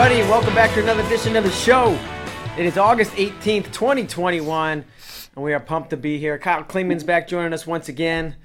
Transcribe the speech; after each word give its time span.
everybody. 0.00 0.30
Welcome 0.30 0.54
back 0.54 0.72
to 0.74 0.80
another 0.80 1.02
edition 1.02 1.34
of 1.34 1.42
the 1.42 1.50
show. 1.50 1.98
It 2.56 2.64
is 2.64 2.78
August 2.78 3.10
18th, 3.14 3.72
2021, 3.72 4.84
and 5.34 5.44
we 5.44 5.52
are 5.52 5.58
pumped 5.58 5.90
to 5.90 5.96
be 5.96 6.18
here. 6.18 6.38
Kyle 6.38 6.62
Klingman's 6.62 7.02
back 7.02 7.26
joining 7.26 7.52
us 7.52 7.66
once 7.66 7.88
again 7.88 8.36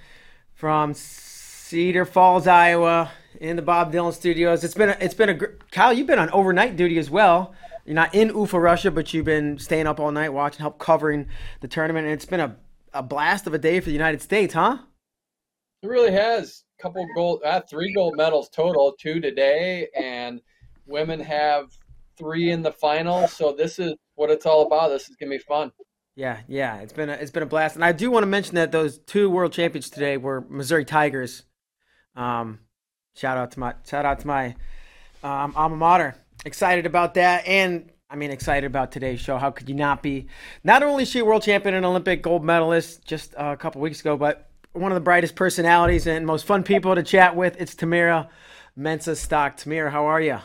from 0.56 0.96
Cedar 0.96 2.06
Falls, 2.06 2.48
Iowa, 2.48 3.12
in 3.40 3.56
the 3.56 3.62
Bob 3.62 3.94
Dylan 3.94 4.14
Studios. 4.14 4.64
It's 4.64 4.74
been 4.74 4.90
a, 4.90 4.98
it's 5.00 5.14
been 5.14 5.30
a 5.30 5.38
Kyle. 5.70 5.94
You've 5.94 6.08
been 6.08 6.18
on 6.18 6.32
overnight 6.32 6.76
duty 6.76 6.98
as 6.98 7.12
well. 7.12 7.54
You're 7.86 7.94
not 7.94 8.16
in 8.16 8.30
Ufa, 8.30 8.60
Russia, 8.60 8.90
but 8.90 9.14
you've 9.14 9.26
been 9.26 9.60
staying 9.60 9.86
up 9.86 10.00
all 10.00 10.12
night 10.12 10.34
watching, 10.34 10.62
help 10.62 10.80
covering 10.80 11.28
the 11.62 11.68
tournament, 11.68 12.08
and 12.08 12.16
it's 12.16 12.26
been 12.26 12.40
a, 12.40 12.56
a 12.96 13.04
blast 13.04 13.46
of 13.46 13.54
a 13.54 13.60
day 13.60 13.80
for 13.80 13.86
the 13.86 13.92
United 13.92 14.24
States, 14.24 14.56
huh? 14.56 14.80
It 15.84 15.88
really 15.88 16.14
has. 16.14 16.64
Couple 16.82 17.06
gold, 17.14 17.42
uh, 17.46 17.62
three 17.62 17.94
gold 17.94 18.18
medals 18.18 18.50
total, 18.50 18.96
two 19.00 19.20
today, 19.20 19.90
and 19.96 20.42
women 20.86 21.20
have 21.20 21.68
three 22.18 22.52
in 22.52 22.62
the 22.62 22.72
final. 22.72 23.28
So 23.28 23.54
this 23.58 23.80
is 23.80 23.94
what 24.16 24.30
it's 24.30 24.46
all 24.46 24.66
about. 24.66 24.90
This 24.90 25.10
is 25.10 25.16
gonna 25.16 25.32
be 25.32 25.38
fun. 25.40 25.72
Yeah, 26.16 26.42
yeah, 26.48 26.78
it's 26.78 26.94
been 26.94 27.10
a, 27.10 27.14
it's 27.14 27.32
been 27.32 27.44
a 27.44 27.48
blast, 27.48 27.76
and 27.76 27.84
I 27.84 27.92
do 27.92 28.12
want 28.12 28.22
to 28.22 28.28
mention 28.28 28.56
that 28.56 28.72
those 28.72 29.00
two 29.00 29.32
world 29.32 29.52
champions 29.52 29.90
today 29.90 30.18
were 30.18 30.46
Missouri 30.48 30.86
Tigers. 30.86 31.44
Um, 32.16 32.60
shout 33.16 33.38
out 33.38 33.52
to 33.52 33.60
my 33.60 33.74
shout 33.88 34.06
out 34.06 34.20
to 34.20 34.28
my 34.28 34.56
um, 35.24 35.54
alma 35.56 35.76
mater. 35.76 36.16
Excited 36.46 36.86
about 36.86 37.16
that, 37.16 37.48
and 37.48 37.90
I 38.12 38.16
mean 38.16 38.30
excited 38.30 38.68
about 38.68 38.92
today's 38.92 39.22
show. 39.22 39.40
How 39.40 39.50
could 39.50 39.68
you 39.68 39.76
not 39.76 40.04
be? 40.04 40.28
Not 40.64 40.84
only 40.84 41.02
is 41.02 41.10
she 41.10 41.18
a 41.18 41.26
world 41.26 41.42
champion 41.42 41.74
and 41.74 41.86
Olympic 41.86 42.22
gold 42.22 42.44
medalist 42.44 43.04
just 43.06 43.34
a 43.36 43.58
couple 43.58 43.82
weeks 43.82 44.02
ago, 44.02 44.16
but 44.16 44.52
one 44.74 44.92
of 44.92 44.96
the 44.96 45.02
brightest 45.02 45.36
personalities 45.36 46.06
and 46.06 46.28
most 46.28 46.46
fun 46.46 46.62
people 46.62 46.94
to 46.94 47.02
chat 47.02 47.36
with. 47.36 47.60
It's 47.60 47.74
Tamyra 47.74 48.28
Mensah 48.78 49.16
Stock. 49.16 49.58
Tamyra, 49.58 49.92
how 49.92 50.06
are 50.06 50.22
you? 50.22 50.40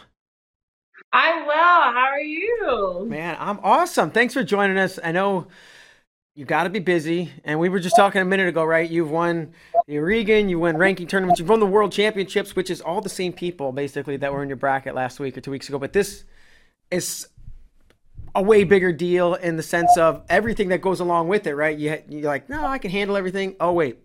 I'm 1.12 1.46
well. 1.46 1.56
How 1.92 2.08
are 2.12 2.20
you? 2.20 3.06
Man, 3.08 3.36
I'm 3.38 3.58
awesome. 3.62 4.10
Thanks 4.10 4.34
for 4.34 4.42
joining 4.42 4.76
us. 4.76 4.98
I 5.02 5.12
know 5.12 5.46
you 6.34 6.44
got 6.44 6.64
to 6.64 6.70
be 6.70 6.78
busy, 6.78 7.32
and 7.44 7.58
we 7.58 7.68
were 7.68 7.80
just 7.80 7.96
talking 7.96 8.20
a 8.20 8.24
minute 8.24 8.46
ago, 8.46 8.62
right? 8.64 8.88
You've 8.88 9.10
won 9.10 9.52
the 9.86 9.98
Oregon, 9.98 10.48
you 10.48 10.58
won 10.58 10.76
ranking 10.76 11.06
tournaments, 11.06 11.40
you've 11.40 11.48
won 11.48 11.60
the 11.60 11.66
World 11.66 11.92
Championships, 11.92 12.54
which 12.54 12.70
is 12.70 12.80
all 12.80 13.00
the 13.00 13.08
same 13.08 13.32
people 13.32 13.72
basically 13.72 14.16
that 14.18 14.32
were 14.32 14.42
in 14.42 14.48
your 14.48 14.56
bracket 14.56 14.94
last 14.94 15.18
week 15.18 15.36
or 15.36 15.40
two 15.40 15.50
weeks 15.50 15.68
ago. 15.68 15.78
But 15.78 15.94
this 15.94 16.24
is 16.90 17.26
a 18.34 18.42
way 18.42 18.64
bigger 18.64 18.92
deal 18.92 19.34
in 19.34 19.56
the 19.56 19.62
sense 19.62 19.96
of 19.96 20.22
everything 20.28 20.68
that 20.68 20.80
goes 20.80 21.00
along 21.00 21.28
with 21.28 21.46
it, 21.46 21.54
right? 21.54 21.76
You 21.76 22.02
you're 22.08 22.22
like, 22.22 22.48
no, 22.48 22.64
I 22.66 22.78
can 22.78 22.90
handle 22.90 23.16
everything. 23.16 23.56
Oh 23.58 23.72
wait, 23.72 23.98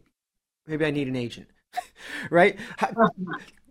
maybe 0.65 0.85
I 0.85 0.91
need 0.91 1.07
an 1.09 1.15
agent, 1.15 1.49
right? 2.31 2.57
How, 2.77 2.89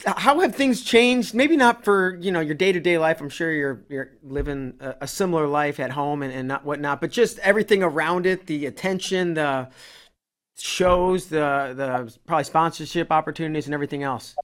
how, 0.06 0.41
have 0.41 0.55
things 0.55 0.83
changed? 0.83 1.34
Maybe 1.34 1.56
not 1.56 1.84
for 1.84 2.17
you 2.20 2.33
know 2.33 2.41
your 2.41 2.55
day 2.55 2.72
to 2.72 2.81
day 2.81 2.98
life. 2.98 3.20
I'm 3.20 3.28
sure 3.28 3.53
you're 3.53 3.84
you're 3.89 4.11
living 4.22 4.75
a, 4.81 4.97
a 5.03 5.09
similar 5.09 5.47
life 5.47 5.81
at 5.81 5.91
home 5.91 6.22
and, 6.22 6.33
and 6.33 6.48
not 6.48 6.64
whatnot, 6.64 7.00
but 7.00 7.11
just 7.11 7.39
everything 7.41 7.83
around 7.83 8.27
it, 8.27 8.47
the 8.47 8.67
attention, 8.67 9.34
the 9.34 9.69
shows, 10.56 11.27
the 11.27 11.75
the 11.77 12.17
probably 12.27 12.44
sponsorship 12.44 13.11
opportunities, 13.12 13.67
and 13.67 13.75
everything 13.75 14.03
else. 14.03 14.34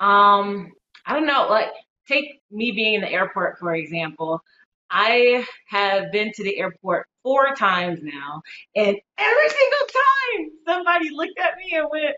Um, 0.00 0.72
I 1.06 1.14
don't 1.14 1.26
know. 1.26 1.46
Like, 1.48 1.70
take 2.08 2.40
me 2.50 2.72
being 2.72 2.94
in 2.94 3.00
the 3.00 3.10
airport 3.10 3.58
for 3.58 3.74
example. 3.74 4.42
I 4.90 5.46
have 5.68 6.10
been 6.10 6.32
to 6.32 6.42
the 6.42 6.58
airport 6.58 7.06
four 7.22 7.54
times 7.54 8.00
now, 8.02 8.42
and 8.74 8.96
every 9.18 9.48
single 9.48 9.86
time 9.86 10.50
somebody 10.66 11.10
looked 11.10 11.38
at 11.38 11.56
me 11.56 11.76
and 11.76 11.86
went, 11.90 12.16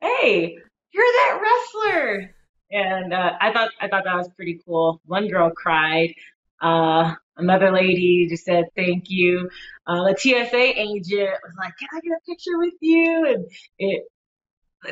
"Hey, 0.00 0.58
you're 0.94 1.04
that 1.04 1.40
wrestler!" 1.42 2.34
And 2.70 3.12
uh, 3.12 3.32
I 3.40 3.52
thought 3.52 3.70
I 3.80 3.88
thought 3.88 4.04
that 4.04 4.16
was 4.16 4.28
pretty 4.36 4.60
cool. 4.64 5.00
One 5.04 5.28
girl 5.28 5.50
cried. 5.50 6.14
Uh, 6.60 7.14
another 7.36 7.72
lady 7.72 8.26
just 8.28 8.44
said 8.44 8.64
thank 8.76 9.04
you. 9.08 9.50
Uh, 9.86 10.04
the 10.04 10.16
TSA 10.16 10.80
agent 10.80 11.30
was 11.42 11.54
like, 11.58 11.74
"Can 11.78 11.88
I 11.92 12.00
get 12.00 12.12
a 12.12 12.20
picture 12.26 12.58
with 12.58 12.74
you?" 12.80 13.26
And 13.34 13.46
it 13.78 14.04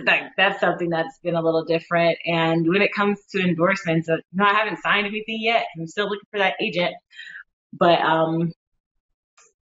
like 0.04 0.22
that's 0.36 0.60
something 0.60 0.90
that's 0.90 1.18
been 1.22 1.34
a 1.34 1.42
little 1.42 1.64
different. 1.64 2.18
And 2.24 2.68
when 2.68 2.82
it 2.82 2.92
comes 2.94 3.18
to 3.30 3.40
endorsements, 3.40 4.08
uh, 4.08 4.16
no, 4.32 4.44
I 4.44 4.54
haven't 4.54 4.82
signed 4.82 5.06
anything 5.06 5.40
yet. 5.40 5.66
I'm 5.78 5.86
still 5.86 6.08
looking 6.08 6.28
for 6.30 6.38
that 6.38 6.54
agent. 6.60 6.94
But 7.72 8.00
um, 8.00 8.52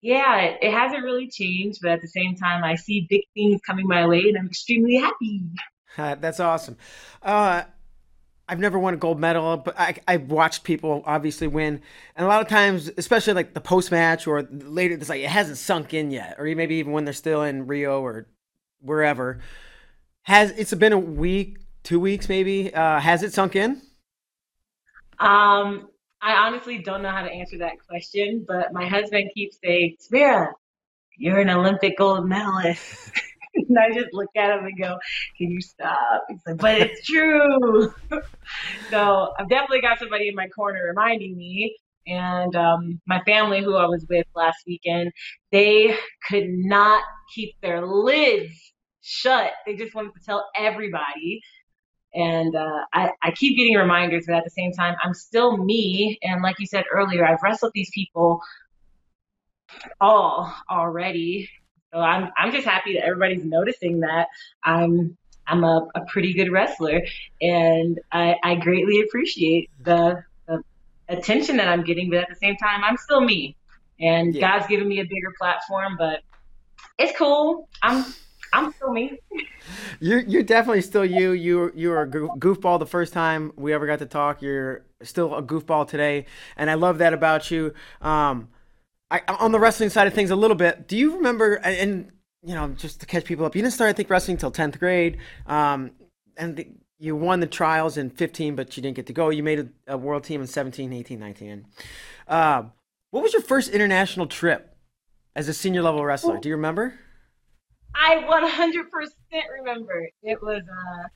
yeah, 0.03 0.37
it, 0.41 0.59
it 0.63 0.73
hasn't 0.73 1.05
really 1.05 1.29
changed. 1.29 1.81
But 1.83 1.93
at 1.93 2.01
the 2.03 2.09
same 2.09 2.37
time, 2.37 2.65
I 2.65 2.77
see 2.77 3.07
big 3.09 3.23
things 3.35 3.61
coming 3.67 3.87
my 3.87 4.07
way, 4.07 4.25
and 4.29 4.39
I'm 4.39 4.47
extremely 4.47 4.97
happy. 4.97 5.43
That's 5.97 6.41
awesome. 6.41 6.77
Uh, 7.23 7.63
I've 8.49 8.59
never 8.59 8.79
won 8.79 8.95
a 8.95 8.97
gold 8.97 9.21
medal, 9.21 9.57
but 9.59 9.79
I, 9.79 9.97
I've 10.09 10.31
watched 10.31 10.65
people 10.65 11.03
obviously 11.07 11.47
win, 11.47 11.81
and 12.17 12.25
a 12.25 12.29
lot 12.29 12.43
of 12.43 12.49
times, 12.49 12.91
especially 12.97 13.35
like 13.35 13.55
the 13.55 13.61
post 13.61 13.91
match 13.91 14.27
or 14.27 14.43
later, 14.43 14.95
it's 14.95 15.09
like 15.09 15.21
it 15.21 15.31
hasn't 15.31 15.59
sunk 15.59 15.95
in 15.95 16.11
yet, 16.11 16.37
or 16.39 16.45
maybe 16.45 16.77
even 16.77 16.93
when 16.93 17.05
they're 17.05 17.15
still 17.15 17.43
in 17.43 17.67
Rio 17.67 18.01
or 18.01 18.27
wherever 18.81 19.41
has 20.23 20.51
it's 20.53 20.73
been 20.75 20.93
a 20.93 20.99
week, 20.99 21.59
two 21.83 22.01
weeks 22.01 22.29
maybe? 22.29 22.73
Uh, 22.73 23.01
has 23.01 23.23
it 23.23 23.33
sunk 23.33 23.57
in? 23.57 23.83
Um, 25.19 25.89
I 26.23 26.47
honestly 26.47 26.79
don't 26.79 27.03
know 27.03 27.11
how 27.11 27.23
to 27.23 27.31
answer 27.31 27.59
that 27.59 27.85
question, 27.87 28.45
but 28.47 28.73
my 28.73 28.87
husband 28.87 29.31
keeps 29.35 29.59
saying, 29.63 29.97
"Tamyra, 30.01 30.53
you're 31.17 31.41
an 31.41 31.51
Olympic 31.51 31.99
gold 31.99 32.29
medalist." 32.29 33.11
and 33.69 33.79
I 33.79 33.93
just 33.93 34.13
look 34.13 34.31
at 34.37 34.59
him 34.59 34.65
and 34.65 34.79
go, 34.79 34.99
"Can 35.37 35.51
you 35.51 35.61
stop?" 35.61 36.25
He's 36.29 36.41
like, 36.47 36.59
"But 36.59 36.81
it's 36.81 37.07
true." 37.07 37.93
so 38.91 39.33
I've 39.39 39.49
definitely 39.49 39.81
got 39.81 39.99
somebody 39.99 40.29
in 40.29 40.35
my 40.35 40.49
corner 40.49 40.85
reminding 40.87 41.37
me. 41.37 41.77
And 42.07 42.57
um, 42.57 43.01
my 43.07 43.21
family, 43.25 43.63
who 43.63 43.77
I 43.77 43.87
was 43.87 44.07
with 44.09 44.27
last 44.35 44.59
weekend, 44.67 45.13
they 45.53 45.97
could 46.29 46.49
not 46.49 47.03
keep 47.35 47.55
their 47.63 47.87
lids 47.87 48.73
shut. 49.03 49.53
They 49.67 49.77
just 49.77 49.95
wanted 49.95 50.15
to 50.15 50.21
tell 50.25 50.49
everybody. 50.57 51.41
And 52.13 52.57
uh, 52.57 52.85
I, 52.93 53.11
I 53.23 53.31
keep 53.31 53.57
getting 53.57 53.75
reminders, 53.75 54.25
but 54.27 54.35
at 54.37 54.45
the 54.45 54.51
same 54.51 54.73
time, 54.73 54.97
I'm 55.03 55.15
still 55.15 55.57
me. 55.57 56.19
And 56.23 56.43
like 56.43 56.57
you 56.59 56.67
said 56.67 56.85
earlier, 56.93 57.25
I've 57.25 57.43
wrestled 57.43 57.73
these 57.75 57.91
people 57.95 58.41
all 60.01 60.53
already. 60.69 61.49
So 61.93 62.01
I'm 62.01 62.31
I'm 62.37 62.53
just 62.53 62.67
happy 62.67 62.95
that 62.95 63.05
everybody's 63.05 63.45
noticing 63.45 64.01
that 64.01 64.29
I'm 64.65 65.17
I'm 65.51 65.65
a, 65.65 65.89
a 65.95 66.01
pretty 66.07 66.33
good 66.33 66.51
wrestler, 66.51 67.03
and 67.41 67.99
I, 68.13 68.37
I 68.45 68.55
greatly 68.55 69.01
appreciate 69.01 69.69
the, 69.83 70.23
the 70.47 70.63
attention 71.09 71.57
that 71.57 71.67
I'm 71.69 71.83
getting. 71.83 72.09
But 72.09 72.21
at 72.21 72.29
the 72.29 72.37
same 72.37 72.57
time, 72.57 72.85
I'm 72.85 72.97
still 72.97 73.21
me, 73.21 73.57
and 73.99 74.35
yeah. 74.35 74.59
God's 74.59 74.69
given 74.69 74.87
me 74.87 75.01
a 75.01 75.05
bigger 75.05 75.35
platform. 75.39 75.97
But 75.99 76.21
it's 76.99 77.17
cool. 77.19 77.69
I'm 77.83 78.05
I'm 78.53 78.73
still 78.73 78.93
me. 78.93 79.19
You're 80.01 80.21
you're 80.21 80.43
definitely 80.43 80.83
still 80.83 81.05
you. 81.05 81.33
You 81.33 81.73
you 81.75 81.91
were 81.91 82.03
a 82.03 82.09
goofball 82.09 82.79
the 82.79 82.87
first 82.87 83.13
time 83.13 83.53
we 83.57 83.73
ever 83.73 83.87
got 83.87 83.99
to 83.99 84.07
talk. 84.07 84.41
You're 84.43 84.85
still 85.03 85.35
a 85.35 85.43
goofball 85.43 85.87
today, 85.87 86.27
and 86.57 86.71
I 86.71 86.75
love 86.75 86.99
that 86.99 87.13
about 87.13 87.51
you. 87.51 87.75
Um, 88.01 88.49
I, 89.11 89.23
on 89.29 89.53
the 89.53 89.59
wrestling 89.59 89.91
side 89.91 90.07
of 90.07 90.15
things, 90.15 90.31
a 90.31 90.37
little 90.37 90.57
bit. 90.57 90.87
Do 90.87 90.97
you 90.97 91.17
remember? 91.17 91.55
And 91.57 92.13
you 92.43 92.55
know, 92.55 92.69
just 92.69 93.01
to 93.01 93.07
catch 93.07 93.25
people 93.25 93.45
up, 93.45 93.55
you 93.55 93.63
didn't 93.63 93.75
start 93.75 93.91
I 93.91 93.93
think 93.93 94.09
wrestling 94.09 94.37
until 94.37 94.51
tenth 94.51 94.79
grade. 94.79 95.19
Um, 95.47 95.93
and 96.37 96.57
the, 96.57 96.69
you 96.99 97.17
won 97.17 97.41
the 97.41 97.47
trials 97.47 97.97
in 97.97 98.11
15, 98.11 98.55
but 98.55 98.77
you 98.77 98.83
didn't 98.83 98.97
get 98.97 99.07
to 99.07 99.13
go. 99.13 99.31
You 99.31 99.43
made 99.43 99.59
a, 99.59 99.95
a 99.95 99.97
world 99.97 100.25
team 100.25 100.41
in 100.41 100.47
17, 100.47 100.93
18, 100.93 101.19
19. 101.19 101.67
Uh, 102.29 102.65
what 103.11 103.23
was 103.23 103.33
your 103.33 103.43
first 103.43 103.71
international 103.71 104.27
trip 104.27 104.77
as 105.35 105.49
a 105.49 105.55
senior 105.55 105.83
level 105.83 106.05
wrestler? 106.05 106.39
Do 106.39 106.49
you 106.49 106.57
remember? 106.57 106.95
I 107.95 108.17
100% 108.17 108.85
remember. 109.59 110.09
It 110.23 110.41
was 110.43 110.63
uh, 110.63 111.09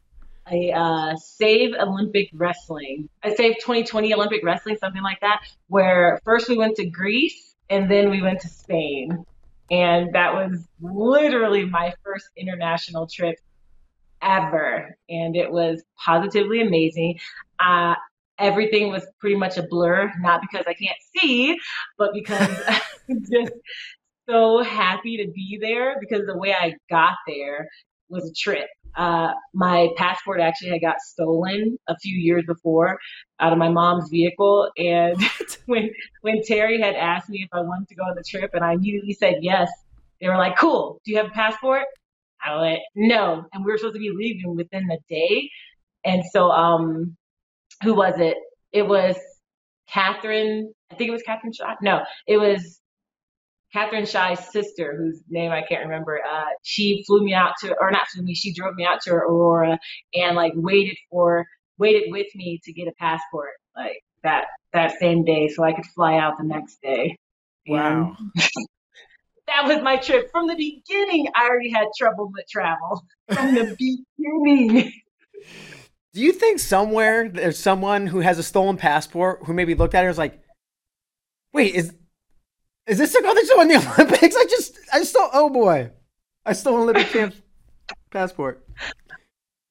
a 0.51 0.73
uh, 0.73 1.17
Save 1.17 1.75
Olympic 1.75 2.31
Wrestling. 2.33 3.09
I 3.23 3.35
Save 3.35 3.57
2020 3.57 4.13
Olympic 4.15 4.43
Wrestling, 4.43 4.77
something 4.79 5.03
like 5.03 5.21
that, 5.21 5.43
where 5.69 6.21
first 6.25 6.49
we 6.49 6.57
went 6.57 6.77
to 6.77 6.87
Greece 6.87 7.54
and 7.71 7.91
then 7.91 8.11
we 8.11 8.23
went 8.23 8.41
to 8.41 8.49
Spain. 8.49 9.25
And 9.71 10.13
that 10.15 10.35
was 10.35 10.67
literally 10.81 11.65
my 11.65 11.95
first 12.05 12.29
international 12.37 13.07
trip 13.07 13.39
ever. 14.21 14.97
And 15.09 15.37
it 15.37 15.51
was 15.51 15.83
positively 16.05 16.61
amazing. 16.61 17.19
Uh, 17.59 17.95
everything 18.39 18.91
was 18.91 19.07
pretty 19.19 19.37
much 19.37 19.57
a 19.57 19.63
blur, 19.63 20.13
not 20.21 20.41
because 20.41 20.67
I 20.67 20.75
can't 20.75 20.99
see, 21.17 21.57
but 21.97 22.13
because 22.13 22.51
I'm 23.09 23.25
just 23.31 23.53
so 24.29 24.63
happy 24.63 25.19
to 25.25 25.31
be 25.33 25.59
there 25.61 25.97
because 26.01 26.27
the 26.27 26.37
way 26.37 26.53
I 26.53 26.75
got 26.91 27.15
there 27.27 27.69
was 28.15 28.31
a 28.31 28.33
trip. 28.33 28.69
Uh, 28.97 29.33
my 29.53 29.89
passport 29.97 30.41
actually 30.41 30.71
had 30.71 30.81
got 30.81 31.01
stolen 31.01 31.77
a 31.89 31.99
few 31.99 32.17
years 32.17 32.45
before 32.47 32.99
out 33.41 33.53
of 33.53 33.59
my 33.59 33.69
mom's 33.69 34.09
vehicle, 34.09 34.71
and 34.79 35.17
when 35.67 35.91
when 36.23 36.43
Terry 36.43 36.81
had 36.81 36.95
asked 36.95 37.29
me 37.29 37.43
if 37.43 37.49
I 37.53 37.61
wanted 37.61 37.89
to 37.89 37.95
go 37.97 38.05
on 38.05 38.15
the 38.15 38.23
trip, 38.23 38.51
and 38.55 38.65
I 38.65 38.75
immediately 38.75 39.13
said 39.13 39.39
yes, 39.41 39.69
they 40.21 40.29
were 40.29 40.37
like, 40.37 40.57
"Cool, 40.57 41.01
do 41.05 41.11
you 41.11 41.19
have 41.19 41.27
a 41.27 41.31
passport?" 41.31 41.87
I 42.45 42.57
went, 42.61 42.81
"No," 42.95 43.45
and 43.53 43.65
we 43.65 43.73
were 43.73 43.79
supposed 43.79 43.95
to 43.95 44.01
be 44.01 44.13
leaving 44.15 44.55
within 44.55 44.87
the 44.87 44.99
day, 45.09 45.51
and 46.05 46.23
so 46.33 46.51
um, 46.51 47.17
who 47.83 47.95
was 47.95 48.15
it? 48.19 48.37
It 48.73 48.87
was 48.87 49.17
Catherine. 49.89 50.73
I 50.93 50.95
think 50.95 51.09
it 51.09 51.13
was 51.13 51.23
Catherine 51.23 51.53
Shaw. 51.53 51.75
No, 51.83 52.03
it 52.29 52.37
was 52.37 52.81
Katherine 53.75 54.07
Shai's 54.07 54.39
sister, 54.53 54.97
whose 54.97 55.21
name 55.29 55.51
I 55.51 55.63
can't 55.63 55.85
remember. 55.85 56.21
Uh, 56.25 56.45
she 56.63 57.03
flew 57.07 57.25
me 57.25 57.35
out 57.35 57.55
to, 57.61 57.75
or 57.81 57.91
not 57.91 58.07
flew 58.07 58.23
me. 58.23 58.33
She 58.33 58.55
drove 58.55 58.77
me 58.77 58.87
out 58.87 59.01
to 59.03 59.11
Aurora 59.11 59.81
and 60.15 60.37
like 60.37 60.53
waited 60.55 60.97
for, 61.11 61.45
waited 61.77 62.13
with 62.13 62.29
me 62.37 62.61
to 62.63 62.73
get 62.73 62.87
a 62.87 62.93
passport, 62.93 63.51
like 63.77 64.05
that 64.23 64.45
that 64.73 64.99
same 65.01 65.25
day, 65.25 65.49
so 65.49 65.65
I 65.65 65.73
could 65.73 65.87
fly 65.87 66.19
out 66.19 66.39
the 66.39 66.45
next 66.45 66.81
day. 66.83 67.17
Wow. 67.67 68.17
that 69.47 69.65
was 69.65 69.83
my 69.83 69.97
trip. 69.97 70.31
From 70.31 70.47
the 70.47 70.55
beginning, 70.55 71.27
I 71.35 71.49
already 71.49 71.71
had 71.71 71.89
trouble 71.99 72.31
with 72.33 72.47
travel. 72.49 73.05
From 73.29 73.55
the 73.57 73.77
beginning. 74.17 74.93
Do 76.13 76.21
you 76.21 76.33
think 76.33 76.61
somewhere 76.61 77.29
there's 77.29 77.59
someone 77.59 78.07
who 78.07 78.21
has 78.21 78.39
a 78.39 78.45
stolen 78.45 78.77
passport 78.77 79.41
who 79.47 79.53
maybe 79.53 79.75
looked 79.75 79.97
at 79.97 80.01
it 80.01 80.07
and 80.07 80.11
was 80.11 80.19
like, 80.19 80.41
wait, 81.53 81.75
is 81.75 81.93
is 82.87 82.99
this 82.99 83.13
the 83.13 83.21
girl 83.21 83.35
that 83.35 83.53
won 83.57 83.69
the 83.69 83.77
Olympics? 83.77 84.37
I 84.37 84.45
just 84.45 84.79
I 84.93 85.03
stole 85.03 85.31
oh 85.33 85.51
boy. 85.51 85.91
I 86.47 86.53
stole 86.53 86.83
Olympic 86.83 87.09
champ 87.09 87.35
passport. 88.11 88.65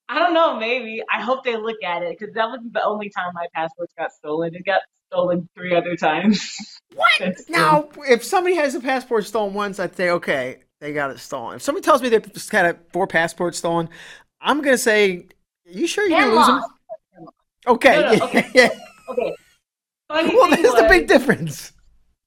I 0.10 0.20
don't 0.20 0.34
know, 0.34 0.60
maybe. 0.60 1.02
I 1.12 1.22
hope 1.22 1.44
they 1.44 1.58
look 1.58 1.82
at 1.84 2.04
it 2.04 2.18
because 2.18 2.34
that 2.36 2.46
was 2.50 2.60
the 2.72 2.84
only 2.84 3.10
time 3.10 3.34
my 3.34 3.48
passports 3.54 3.94
got 3.98 4.12
stolen. 4.12 4.54
It 4.54 4.66
got 4.66 4.82
stolen 5.12 5.48
three 5.56 5.76
other 5.76 5.96
times. 5.96 6.80
What? 6.96 7.42
now, 7.50 7.90
if 8.08 8.24
somebody 8.24 8.56
has 8.56 8.76
a 8.76 8.80
passport 8.80 9.26
stolen 9.26 9.56
once, 9.56 9.80
I'd 9.80 9.96
say, 9.96 10.12
okay, 10.12 10.60
they 10.80 10.94
got 10.94 11.10
it 11.10 11.18
stolen. 11.18 11.56
If 11.56 11.64
somebody 11.64 11.84
tells 11.84 12.04
me 12.04 12.10
they've 12.10 12.34
just 12.34 12.52
had 12.52 12.78
four 12.92 13.08
passports 13.08 13.58
stolen, 13.58 13.90
I'm 14.40 14.62
going 14.62 14.76
to 14.76 14.78
say, 14.78 15.26
you 15.66 15.88
sure 15.88 16.04
you 16.04 16.16
didn't 16.16 16.36
lose 16.36 16.46
them? 16.46 16.62
Okay. 17.66 18.00
No, 18.00 18.14
no, 18.14 18.26
okay. 18.26 18.48
yeah. 18.54 18.70
Okay. 19.10 19.36
Funny 20.08 20.36
well, 20.36 20.52
that's 20.52 20.62
the 20.76 20.88
big 20.88 21.08
difference. 21.08 21.73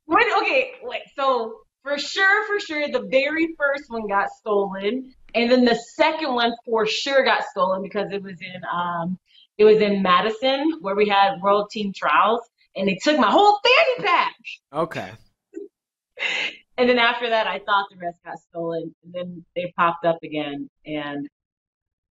When, 0.06 0.24
okay, 0.38 0.72
wait. 0.82 1.02
So 1.16 1.60
for 1.82 1.98
sure, 1.98 2.46
for 2.46 2.58
sure, 2.58 2.88
the 2.88 3.06
very 3.08 3.54
first 3.58 3.84
one 3.88 4.08
got 4.08 4.28
stolen, 4.30 5.14
and 5.34 5.50
then 5.50 5.64
the 5.64 5.78
second 5.94 6.34
one 6.34 6.52
for 6.64 6.86
sure 6.86 7.24
got 7.24 7.44
stolen 7.44 7.82
because 7.82 8.10
it 8.10 8.22
was 8.22 8.40
in 8.40 8.62
um, 8.72 9.18
it 9.58 9.64
was 9.64 9.80
in 9.80 10.02
Madison 10.02 10.78
where 10.80 10.96
we 10.96 11.08
had 11.08 11.40
World 11.40 11.70
Team 11.70 11.92
Trials, 11.94 12.40
and 12.74 12.88
they 12.88 12.98
took 13.02 13.18
my 13.18 13.30
whole 13.30 13.60
fanny 13.64 14.06
pack. 14.08 14.34
Okay. 14.72 15.10
and 16.76 16.88
then 16.88 16.98
after 16.98 17.30
that, 17.30 17.46
I 17.46 17.58
thought 17.60 17.86
the 17.90 17.96
rest 17.98 18.18
got 18.24 18.38
stolen, 18.38 18.94
and 19.04 19.12
then 19.12 19.44
they 19.54 19.72
popped 19.76 20.04
up 20.04 20.18
again, 20.22 20.68
and 20.84 21.28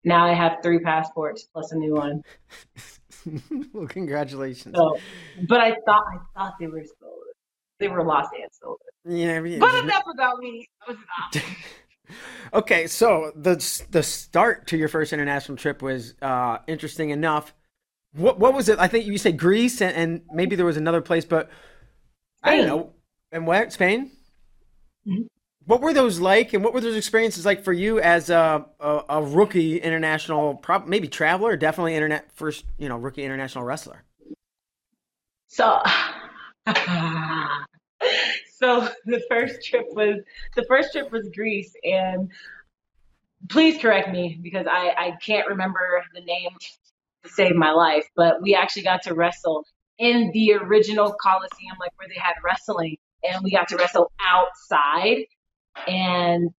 now 0.05 0.25
I 0.25 0.35
have 0.35 0.59
three 0.63 0.79
passports 0.79 1.49
plus 1.53 1.73
a 1.73 1.77
new 1.77 1.95
one. 1.95 2.23
well, 3.73 3.87
congratulations. 3.87 4.77
So, 4.77 4.99
but 5.49 5.61
I 5.61 5.71
thought 5.85 6.05
I 6.13 6.19
thought 6.39 6.55
they 6.61 6.67
were 6.67 6.85
stolen. 6.85 7.24
They 7.85 7.91
were 7.91 8.03
lost 8.03 8.31
and 8.33 8.51
stolen. 8.51 8.79
Yeah, 9.05 9.43
yeah. 9.43 9.59
But 9.59 9.75
enough 9.85 10.05
about 10.11 10.39
me. 10.39 10.67
okay, 12.55 12.87
so 12.87 13.31
the 13.37 13.57
the 13.91 14.03
start 14.03 14.69
to 14.69 14.79
your 14.79 14.89
first 14.89 15.13
international 15.13 15.59
trip 15.59 15.83
was 15.83 16.15
uh, 16.23 16.59
interesting 16.67 17.11
enough. 17.11 17.53
What 18.15 18.39
what 18.39 18.55
was 18.55 18.71
it? 18.71 18.79
I 18.79 18.89
think 18.89 19.05
you 19.05 19.19
said 19.19 19.39
Greece 19.39 19.83
and, 19.83 19.95
and 19.95 20.23
maybe 20.33 20.57
there 20.57 20.65
was 20.65 20.79
another 20.79 21.03
place, 21.03 21.27
but. 21.27 21.51
I 22.43 22.57
don't 22.57 22.67
know. 22.67 22.93
And 23.33 23.47
what 23.47 23.71
Spain? 23.73 24.11
Mm-hmm. 25.07 25.25
What 25.67 25.83
were 25.83 25.93
those 25.93 26.21
like, 26.21 26.55
and 26.55 26.65
what 26.65 26.73
were 26.73 26.81
those 26.81 26.97
experiences 26.97 27.45
like 27.45 27.65
for 27.65 27.73
you 27.73 28.01
as 28.01 28.31
a 28.31 28.65
a, 28.81 29.01
a 29.11 29.23
rookie 29.23 29.77
international, 29.79 30.55
prob- 30.55 30.87
maybe 30.87 31.09
traveler, 31.09 31.55
definitely 31.57 31.95
internet 31.95 32.33
first, 32.33 32.65
you 32.79 32.89
know, 32.89 32.97
rookie 32.97 33.25
international 33.25 33.65
wrestler? 33.65 34.05
So, 35.49 35.83
so 38.59 38.89
the 39.07 39.23
first 39.29 39.65
trip 39.65 39.87
was 39.91 40.21
the 40.57 40.65
first 40.65 40.93
trip 40.93 41.11
was 41.11 41.29
Greece, 41.35 41.75
and 41.85 42.31
please 43.49 43.81
correct 43.81 44.11
me 44.11 44.39
because 44.43 44.67
I 44.71 44.95
I 44.97 45.17
can't 45.25 45.49
remember 45.49 46.03
the 46.15 46.21
name 46.21 46.51
to 47.25 47.29
save 47.31 47.55
my 47.55 47.73
life, 47.73 48.07
but 48.17 48.43
we 48.43 48.55
actually 48.55 48.83
got 48.83 49.03
to 49.03 49.15
wrestle 49.15 49.65
in 49.99 50.31
the 50.33 50.55
original 50.55 51.15
Coliseum, 51.23 51.77
like 51.81 51.93
where 51.97 52.09
they 52.09 52.21
had 52.21 52.35
wrestling, 52.45 52.97
and 53.23 53.43
we 53.43 53.51
got 53.51 53.69
to 53.69 53.77
wrestle 53.77 54.13
outside. 54.21 55.25
And 55.87 56.51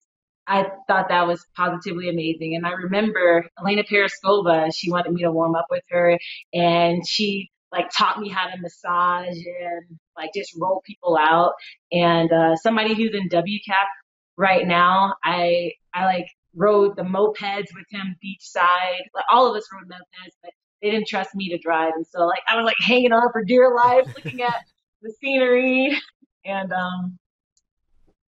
I 0.48 0.69
thought 0.88 1.09
that 1.09 1.27
was 1.27 1.45
positively 1.56 2.09
amazing. 2.09 2.56
And 2.56 2.65
I 2.65 2.71
remember 2.71 3.48
Elena 3.59 3.83
Pirozhkova, 3.83 4.71
she 4.75 4.91
wanted 4.91 5.13
me 5.13 5.24
to 5.24 5.31
warm 5.31 5.56
up 5.56 5.68
with 5.69 5.83
her, 5.89 6.18
and 6.53 7.07
she 7.07 7.50
like 7.75 7.89
taught 7.95 8.19
me 8.19 8.30
how 8.30 8.48
to 8.48 8.62
massage 8.62 9.36
and 9.36 10.00
like 10.18 10.31
just 10.33 10.56
roll 10.60 10.81
people 10.86 11.18
out. 11.19 11.54
And 11.92 12.31
uh, 12.31 12.56
somebody 12.56 12.94
who's 12.94 13.13
in 13.13 13.30
WCAP 13.30 13.86
right 14.38 14.66
now, 14.66 15.16
I 15.24 15.74
I 15.94 16.06
like 16.06 16.27
rode 16.56 16.95
the 16.95 17.04
mopeds 17.04 17.68
with 17.75 17.86
him 17.89 18.16
beachside. 18.24 19.04
Like 19.13 19.25
all 19.31 19.50
of 19.50 19.56
us 19.56 19.68
rode 19.74 19.89
mopeds, 19.89 20.33
but 20.42 20.51
they 20.81 20.92
didn't 20.92 21.07
trust 21.07 21.36
me 21.36 21.50
to 21.50 21.57
drive. 21.57 21.94
And 21.95 22.07
so 22.07 22.25
like 22.25 22.42
I 22.48 22.56
was 22.56 22.66
like 22.66 22.80
hanging 22.80 23.12
on 23.12 23.31
for 23.31 23.44
dear 23.44 23.74
life, 23.75 24.07
looking 24.16 24.42
at 24.42 24.63
the 25.01 25.13
scenery. 25.22 25.98
And 26.45 26.72
um 26.72 27.19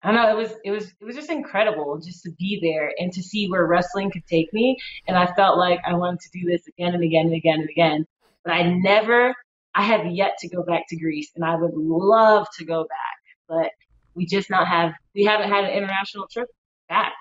I 0.03 0.13
don't 0.13 0.23
know, 0.23 0.31
it 0.31 0.37
was 0.37 0.55
it 0.65 0.71
was 0.71 0.93
it 1.01 1.05
was 1.05 1.17
just 1.17 1.31
incredible 1.31 1.99
just 1.99 2.23
to 2.25 2.31
be 2.39 2.59
there 2.63 2.93
and 2.99 3.13
to 3.13 3.23
see 3.23 3.49
where 3.49 3.67
wrestling 3.67 4.11
could 4.11 4.27
take 4.27 4.53
me. 4.53 4.77
And 5.07 5.17
I 5.17 5.27
felt 5.35 5.59
like 5.59 5.81
I 5.87 5.95
wanted 5.95 6.21
to 6.21 6.39
do 6.39 6.47
this 6.49 6.67
again 6.69 6.95
and 6.95 7.03
again 7.03 7.27
and 7.27 7.35
again 7.35 7.61
and 7.61 7.71
again. 7.71 8.07
But 8.47 8.55
I 8.55 8.63
never 8.63 9.35
I 9.75 9.83
have 9.83 10.07
yet 10.07 10.39
to 10.39 10.49
go 10.49 10.63
back 10.63 10.85
to 10.89 10.97
Greece 10.97 11.33
and 11.35 11.45
I 11.45 11.57
would 11.57 11.75
love 11.75 12.47
to 12.59 12.65
go 12.65 12.85
back. 12.85 13.19
But 13.49 13.71
we 14.15 14.25
just 14.25 14.49
not 14.49 14.69
have 14.69 14.93
we 15.15 15.25
haven't 15.25 15.51
had 15.51 15.65
an 15.65 15.71
international 15.71 16.29
trip 16.33 16.49
back 16.89 17.13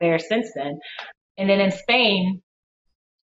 there 0.00 0.18
since 0.18 0.50
then. 0.56 0.80
And 1.36 1.48
then 1.48 1.60
in 1.60 1.70
Spain, 1.70 2.42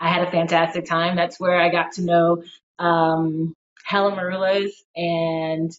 I 0.00 0.09
had 0.09 0.27
a 0.27 0.31
fantastic 0.31 0.87
time. 0.87 1.15
That's 1.15 1.38
where 1.38 1.61
I 1.61 1.69
got 1.69 1.93
to 1.93 2.03
know 2.03 2.43
um, 2.79 3.55
Helen 3.85 4.15
Maroules 4.15 4.71
and 4.97 5.71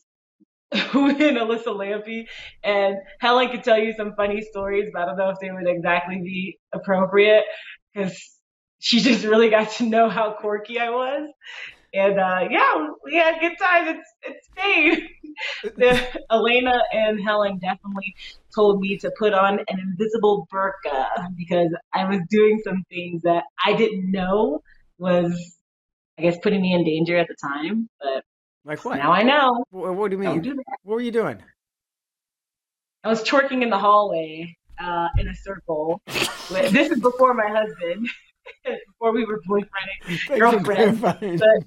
and 0.71 1.37
Alyssa 1.37 1.67
Lampe. 1.67 2.27
And 2.63 2.97
Helen 3.19 3.49
could 3.49 3.63
tell 3.63 3.79
you 3.79 3.93
some 3.97 4.13
funny 4.15 4.41
stories, 4.41 4.91
but 4.93 5.01
I 5.01 5.05
don't 5.05 5.17
know 5.17 5.29
if 5.29 5.39
they 5.41 5.51
would 5.51 5.67
exactly 5.67 6.17
be 6.17 6.59
appropriate 6.71 7.45
because 7.93 8.36
she 8.89 9.01
just 9.01 9.25
really 9.25 9.49
got 9.49 9.69
to 9.71 9.85
know 9.85 10.09
how 10.09 10.31
quirky 10.31 10.79
I 10.79 10.89
was. 10.89 11.29
And 11.93 12.17
uh, 12.17 12.47
yeah, 12.49 12.87
we 13.03 13.15
had 13.15 13.39
good 13.41 13.57
times. 13.57 13.99
It's 14.23 14.47
it's 14.53 15.73
the, 15.77 16.23
Elena 16.31 16.81
and 16.93 17.19
Helen 17.21 17.59
definitely 17.59 18.15
told 18.55 18.79
me 18.79 18.97
to 18.99 19.11
put 19.19 19.33
on 19.33 19.59
an 19.67 19.79
invisible 19.79 20.47
burqa 20.53 21.05
because 21.35 21.69
I 21.93 22.05
was 22.05 22.21
doing 22.29 22.61
some 22.63 22.85
things 22.89 23.23
that 23.23 23.43
I 23.65 23.73
didn't 23.73 24.09
know 24.09 24.61
was, 24.97 25.57
I 26.17 26.21
guess, 26.21 26.37
putting 26.41 26.61
me 26.61 26.73
in 26.73 26.85
danger 26.85 27.17
at 27.17 27.27
the 27.27 27.35
time. 27.41 27.89
But 27.99 28.23
like 28.63 28.85
what? 28.85 28.99
Now 28.99 29.11
I 29.11 29.23
know. 29.23 29.65
What, 29.71 29.95
what 29.95 30.11
do 30.11 30.17
you 30.17 30.23
mean? 30.23 30.41
Do 30.41 30.55
what 30.83 30.95
were 30.95 31.01
you 31.01 31.11
doing? 31.11 31.43
I 33.03 33.09
was 33.09 33.21
twerking 33.21 33.63
in 33.63 33.69
the 33.69 33.77
hallway 33.77 34.55
uh, 34.79 35.07
in 35.17 35.27
a 35.27 35.35
circle. 35.35 36.01
this 36.07 36.91
is 36.91 37.01
before 37.01 37.33
my 37.33 37.47
husband, 37.47 38.07
before 38.87 39.13
we 39.13 39.25
were 39.25 39.41
boyfriend 39.45 39.69
and 40.29 40.39
girlfriend. 40.39 41.01
But 41.01 41.63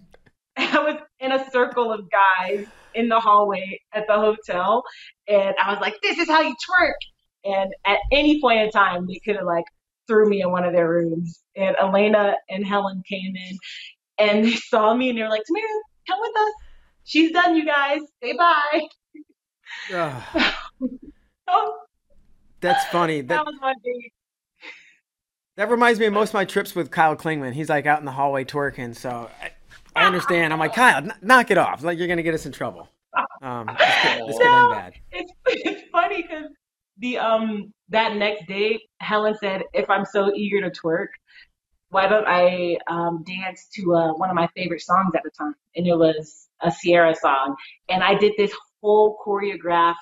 I 0.56 0.78
was 0.78 0.96
in 1.20 1.32
a 1.32 1.50
circle 1.50 1.92
of 1.92 2.08
guys 2.10 2.66
in 2.94 3.08
the 3.08 3.20
hallway 3.20 3.80
at 3.92 4.06
the 4.06 4.14
hotel, 4.14 4.82
and 5.28 5.54
I 5.62 5.72
was 5.72 5.80
like, 5.80 5.94
"This 6.02 6.18
is 6.18 6.28
how 6.28 6.40
you 6.40 6.54
twerk." 6.54 6.92
And 7.44 7.72
at 7.86 7.98
any 8.12 8.40
point 8.40 8.60
in 8.60 8.70
time, 8.70 9.06
they 9.06 9.20
could 9.24 9.36
have 9.36 9.46
like 9.46 9.64
threw 10.06 10.28
me 10.28 10.42
in 10.42 10.50
one 10.50 10.64
of 10.64 10.72
their 10.72 10.88
rooms. 10.88 11.40
And 11.56 11.76
Elena 11.76 12.34
and 12.48 12.66
Helen 12.66 13.02
came 13.08 13.34
in, 13.36 13.58
and 14.18 14.44
they 14.44 14.54
saw 14.54 14.94
me, 14.94 15.10
and 15.10 15.18
they 15.18 15.22
were 15.22 15.28
like, 15.28 15.42
"Tamyra, 15.42 15.80
come 16.08 16.18
with 16.20 16.36
us. 16.36 16.52
She's 17.04 17.32
done, 17.32 17.56
you 17.56 17.64
guys. 17.64 18.00
Say 18.22 18.36
bye." 18.36 18.88
oh, 21.48 21.78
That's 22.60 22.84
funny. 22.86 23.20
That, 23.20 23.28
that 23.28 23.46
was 23.46 23.56
my 23.60 23.74
date. 23.84 24.12
That 25.56 25.68
reminds 25.68 26.00
me 26.00 26.06
of 26.06 26.12
most 26.12 26.30
of 26.30 26.34
my 26.34 26.44
trips 26.44 26.74
with 26.74 26.90
Kyle 26.90 27.16
Klingman. 27.16 27.52
He's 27.52 27.68
like 27.68 27.86
out 27.86 27.98
in 27.98 28.04
the 28.04 28.12
hallway 28.12 28.44
twerking. 28.44 28.96
So 28.96 29.30
I 29.94 30.06
understand. 30.06 30.52
I'm 30.52 30.58
like, 30.58 30.74
Kyle, 30.74 31.06
knock 31.20 31.50
it 31.50 31.58
off. 31.58 31.82
Like 31.82 31.98
you're 31.98 32.08
gonna 32.08 32.22
get 32.22 32.34
us 32.34 32.46
in 32.46 32.52
trouble. 32.52 32.88
Um, 33.42 33.66
this 33.66 33.94
could, 34.02 34.28
this 34.28 34.38
no, 34.38 34.70
bad. 34.70 34.94
It's 35.12 35.32
it's 35.46 35.90
funny 35.90 36.22
because 36.22 36.46
the 36.98 37.18
um 37.18 37.72
that 37.88 38.16
next 38.16 38.46
day, 38.46 38.80
Helen 39.00 39.34
said, 39.40 39.62
if 39.74 39.90
I'm 39.90 40.04
so 40.04 40.32
eager 40.34 40.60
to 40.60 40.70
twerk, 40.70 41.08
why 41.90 42.06
don't 42.06 42.26
I 42.26 42.78
um, 42.86 43.24
dance 43.24 43.68
to 43.74 43.94
uh, 43.94 44.12
one 44.14 44.30
of 44.30 44.36
my 44.36 44.48
favorite 44.56 44.80
songs 44.80 45.12
at 45.14 45.22
the 45.24 45.30
time? 45.30 45.54
And 45.74 45.86
it 45.86 45.96
was 45.96 46.48
a 46.60 46.72
Ciara 46.72 47.14
song, 47.14 47.56
and 47.88 48.02
I 48.02 48.14
did 48.14 48.32
this 48.38 48.52
whole 48.80 49.18
choreographed 49.26 49.96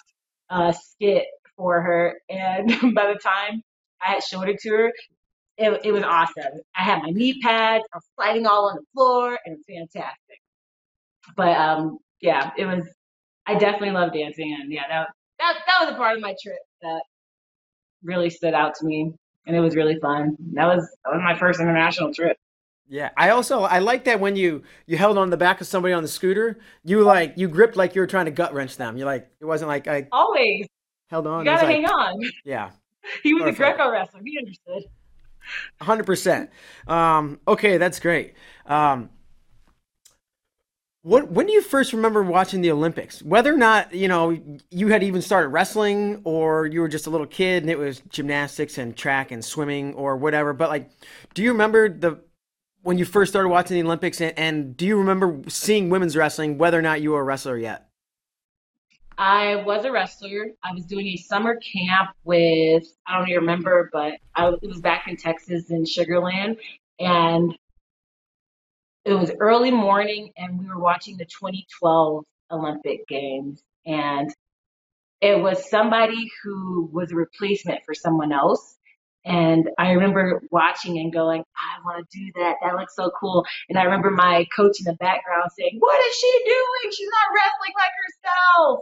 uh, 0.51 0.73
skit 0.73 1.25
for 1.57 1.81
her. 1.81 2.21
And 2.29 2.69
by 2.95 3.13
the 3.13 3.19
time 3.19 3.63
I 4.01 4.13
had 4.13 4.23
showed 4.23 4.49
it 4.49 4.61
to 4.61 4.71
her, 4.71 4.93
it, 5.59 5.81
it 5.85 5.93
was 5.93 6.05
awesome. 6.05 6.61
I 6.77 6.83
had 6.85 7.03
my 7.03 7.11
knee 7.11 7.41
pads, 7.41 7.85
I 7.93 7.97
was 7.97 8.05
sliding 8.15 8.47
all 8.47 8.71
on 8.71 8.77
the 8.77 8.85
floor, 8.95 9.39
and 9.45 9.55
it 9.55 9.59
was 9.59 9.65
fantastic. 9.67 10.41
But 11.37 11.57
um, 11.57 11.99
yeah, 12.21 12.53
it 12.57 12.65
was. 12.65 12.89
I 13.47 13.55
definitely 13.55 13.91
love 13.91 14.13
dancing, 14.13 14.57
and 14.61 14.73
yeah, 14.73 14.83
that 14.89 15.09
that 15.39 15.59
that 15.67 15.85
was 15.85 15.95
a 15.95 15.97
part 15.97 16.17
of 16.17 16.23
my 16.23 16.35
trip 16.43 16.59
that 16.83 17.03
really 18.03 18.31
stood 18.31 18.55
out 18.55 18.75
to 18.77 18.87
me, 18.87 19.13
and 19.47 19.57
it 19.57 19.61
was 19.61 19.75
really 19.75 19.99
fun. 20.01 20.37
That 20.53 20.67
was 20.67 20.89
that 21.05 21.13
was 21.13 21.23
my 21.23 21.37
first 21.37 21.61
international 21.61 22.15
trip. 22.15 22.37
Yeah, 22.89 23.11
I 23.17 23.31
also 23.31 23.63
I 23.63 23.81
like 23.81 24.05
that 24.05 24.21
when 24.21 24.37
you 24.37 24.63
you 24.87 24.97
held 24.97 25.19
on 25.19 25.31
the 25.31 25.37
back 25.37 25.61
of 25.61 25.67
somebody 25.67 25.93
on 25.93 26.03
the 26.03 26.09
scooter, 26.09 26.59
you 26.85 27.03
like 27.03 27.35
you 27.37 27.49
gripped 27.49 27.77
like 27.77 27.95
you 27.95 28.01
were 28.01 28.07
trying 28.07 28.27
to 28.27 28.31
gut 28.31 28.55
wrench 28.55 28.77
them. 28.77 28.97
You 28.97 29.05
like 29.05 29.29
it 29.41 29.45
wasn't 29.45 29.69
like 29.69 29.89
I 29.89 30.07
always 30.13 30.67
held 31.09 31.27
on. 31.27 31.41
You 31.41 31.51
gotta 31.51 31.67
like, 31.67 31.75
hang 31.77 31.87
on. 31.87 32.21
Yeah, 32.45 32.71
he 33.23 33.35
was 33.35 33.45
a 33.45 33.53
Greco 33.53 33.91
wrestler. 33.91 34.21
He 34.25 34.39
understood. 34.39 34.85
Hundred 35.81 36.03
um, 36.03 36.07
percent. 36.07 36.51
Okay, 36.89 37.79
that's 37.79 38.01
great. 38.01 38.35
Um, 38.67 39.11
what 41.03 41.31
when 41.31 41.47
do 41.47 41.53
you 41.53 41.63
first 41.63 41.93
remember 41.93 42.23
watching 42.23 42.61
the 42.61 42.71
Olympics? 42.71 43.23
Whether 43.23 43.55
or 43.55 43.57
not 43.57 43.95
you 43.95 44.09
know 44.09 44.37
you 44.71 44.89
had 44.89 45.03
even 45.03 45.23
started 45.23 45.49
wrestling, 45.49 46.21
or 46.25 46.67
you 46.67 46.81
were 46.81 46.89
just 46.89 47.07
a 47.07 47.11
little 47.11 47.27
kid 47.27 47.63
and 47.63 47.71
it 47.71 47.79
was 47.79 48.01
gymnastics 48.09 48.79
and 48.79 48.97
track 48.97 49.31
and 49.31 49.45
swimming 49.45 49.95
or 49.95 50.17
whatever. 50.17 50.53
But 50.53 50.69
like, 50.69 50.91
do 51.35 51.43
you 51.43 51.53
remember 51.53 51.89
the 51.89 52.21
when 52.83 52.99
you 52.99 53.05
first 53.05 53.33
started 53.33 53.49
watching 53.49 53.77
the 53.77 53.83
Olympics, 53.87 54.21
and, 54.21 54.39
and 54.39 54.77
do 54.77 54.87
you 54.87 54.99
remember 54.99 55.41
seeing 55.49 55.89
women's 55.89 56.17
wrestling, 56.17 56.59
whether 56.59 56.79
or 56.79 56.83
not 56.83 57.01
you 57.01 57.13
were 57.13 57.21
a 57.21 57.25
wrestler 57.25 57.57
yet? 57.57 57.88
I 59.19 59.57
was 59.57 59.85
a 59.85 59.91
wrestler. 59.91 60.53
I 60.63 60.73
was 60.73 60.85
doing 60.87 61.09
a 61.09 61.17
summer 61.17 61.57
camp 61.57 62.11
with, 62.23 62.85
I 63.05 63.19
don't 63.19 63.29
even 63.29 63.41
remember, 63.41 63.91
but 63.93 64.15
I, 64.37 64.49
it 64.49 64.69
was 64.69 64.81
back 64.81 65.09
in 65.09 65.17
Texas 65.17 65.71
in 65.71 65.85
Sugar 65.85 66.21
Land. 66.21 66.59
And 67.01 67.53
it 69.05 69.15
was 69.15 69.33
early 69.41 69.73
morning, 69.73 70.31
and 70.37 70.61
we 70.61 70.69
were 70.69 70.79
watching 70.79 71.17
the 71.17 71.25
2012 71.25 72.25
Olympic 72.53 73.09
Games. 73.09 73.61
And 73.85 74.33
it 75.21 75.43
was 75.43 75.69
somebody 75.69 76.29
who 76.45 76.89
was 76.93 77.11
a 77.11 77.17
replacement 77.17 77.81
for 77.85 77.95
someone 77.95 78.31
else. 78.33 78.77
And 79.25 79.69
I 79.79 79.91
remember 79.93 80.43
watching 80.53 80.99
and 81.01 81.13
going, 81.13 81.43
I 81.57 81.85
want 81.85 82.09
to 82.09 82.19
do 82.19 82.33
that. 82.37 82.55
That 82.63 82.77
looks 82.77 82.95
so 82.95 83.11
cool. 83.19 83.45
And 83.69 83.77
I 83.77 83.83
remember 83.83 84.11
my 84.11 84.47
coach 84.55 84.79
in 84.79 84.85
the 84.85 84.95
background 84.95 85.51
saying, 85.59 85.77
What 85.81 85.99
is 86.07 86.15
she 86.15 86.43
doing? 86.45 86.93
She's 86.93 87.09
not 87.11 87.35
wrestling 87.35 87.75
like 87.77 87.93
herself. 88.07 88.81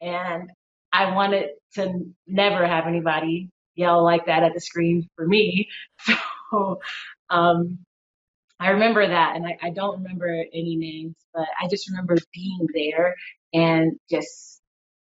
And 0.00 0.50
I 0.92 1.14
wanted 1.14 1.50
to 1.74 2.14
never 2.26 2.66
have 2.66 2.86
anybody 2.86 3.50
yell 3.74 4.02
like 4.02 4.26
that 4.26 4.42
at 4.42 4.54
the 4.54 4.60
screen 4.60 5.08
for 5.16 5.26
me. 5.26 5.68
So 6.52 6.78
um, 7.28 7.80
I 8.60 8.68
remember 8.68 9.04
that. 9.04 9.34
And 9.34 9.44
I, 9.44 9.58
I 9.60 9.70
don't 9.70 10.02
remember 10.02 10.28
any 10.28 10.76
names, 10.76 11.16
but 11.34 11.46
I 11.60 11.66
just 11.68 11.90
remember 11.90 12.16
being 12.32 12.68
there 12.72 13.16
and 13.52 13.98
just 14.08 14.60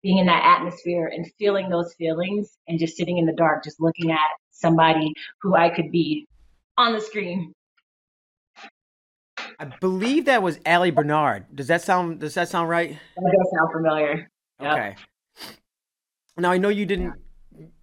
being 0.04 0.20
in 0.20 0.28
that 0.28 0.44
atmosphere 0.44 1.08
and 1.08 1.26
feeling 1.40 1.70
those 1.70 1.94
feelings 1.96 2.56
and 2.68 2.78
just 2.78 2.98
sitting 2.98 3.18
in 3.18 3.26
the 3.26 3.34
dark, 3.34 3.64
just 3.64 3.82
looking 3.82 4.12
at 4.12 4.20
somebody 4.52 5.14
who 5.42 5.56
I 5.56 5.70
could 5.70 5.92
be 5.92 6.28
on 6.78 6.94
the 6.94 7.02
screen. 7.02 7.54
I 9.60 9.66
believe 9.80 10.26
that 10.26 10.44
was 10.44 10.60
Ali 10.66 10.92
Bernard. 10.92 11.46
Does 11.56 11.68
that 11.68 11.82
sound 11.82 12.20
does 12.20 12.34
that 12.34 12.50
sound 12.50 12.70
right? 12.70 12.98
That 13.16 13.38
does 13.38 13.52
sound 13.58 13.72
familiar. 13.72 14.30
Yep. 14.64 14.72
Okay. 14.72 14.96
Now 16.38 16.52
I 16.52 16.58
know 16.58 16.70
you 16.70 16.86
didn't 16.86 17.14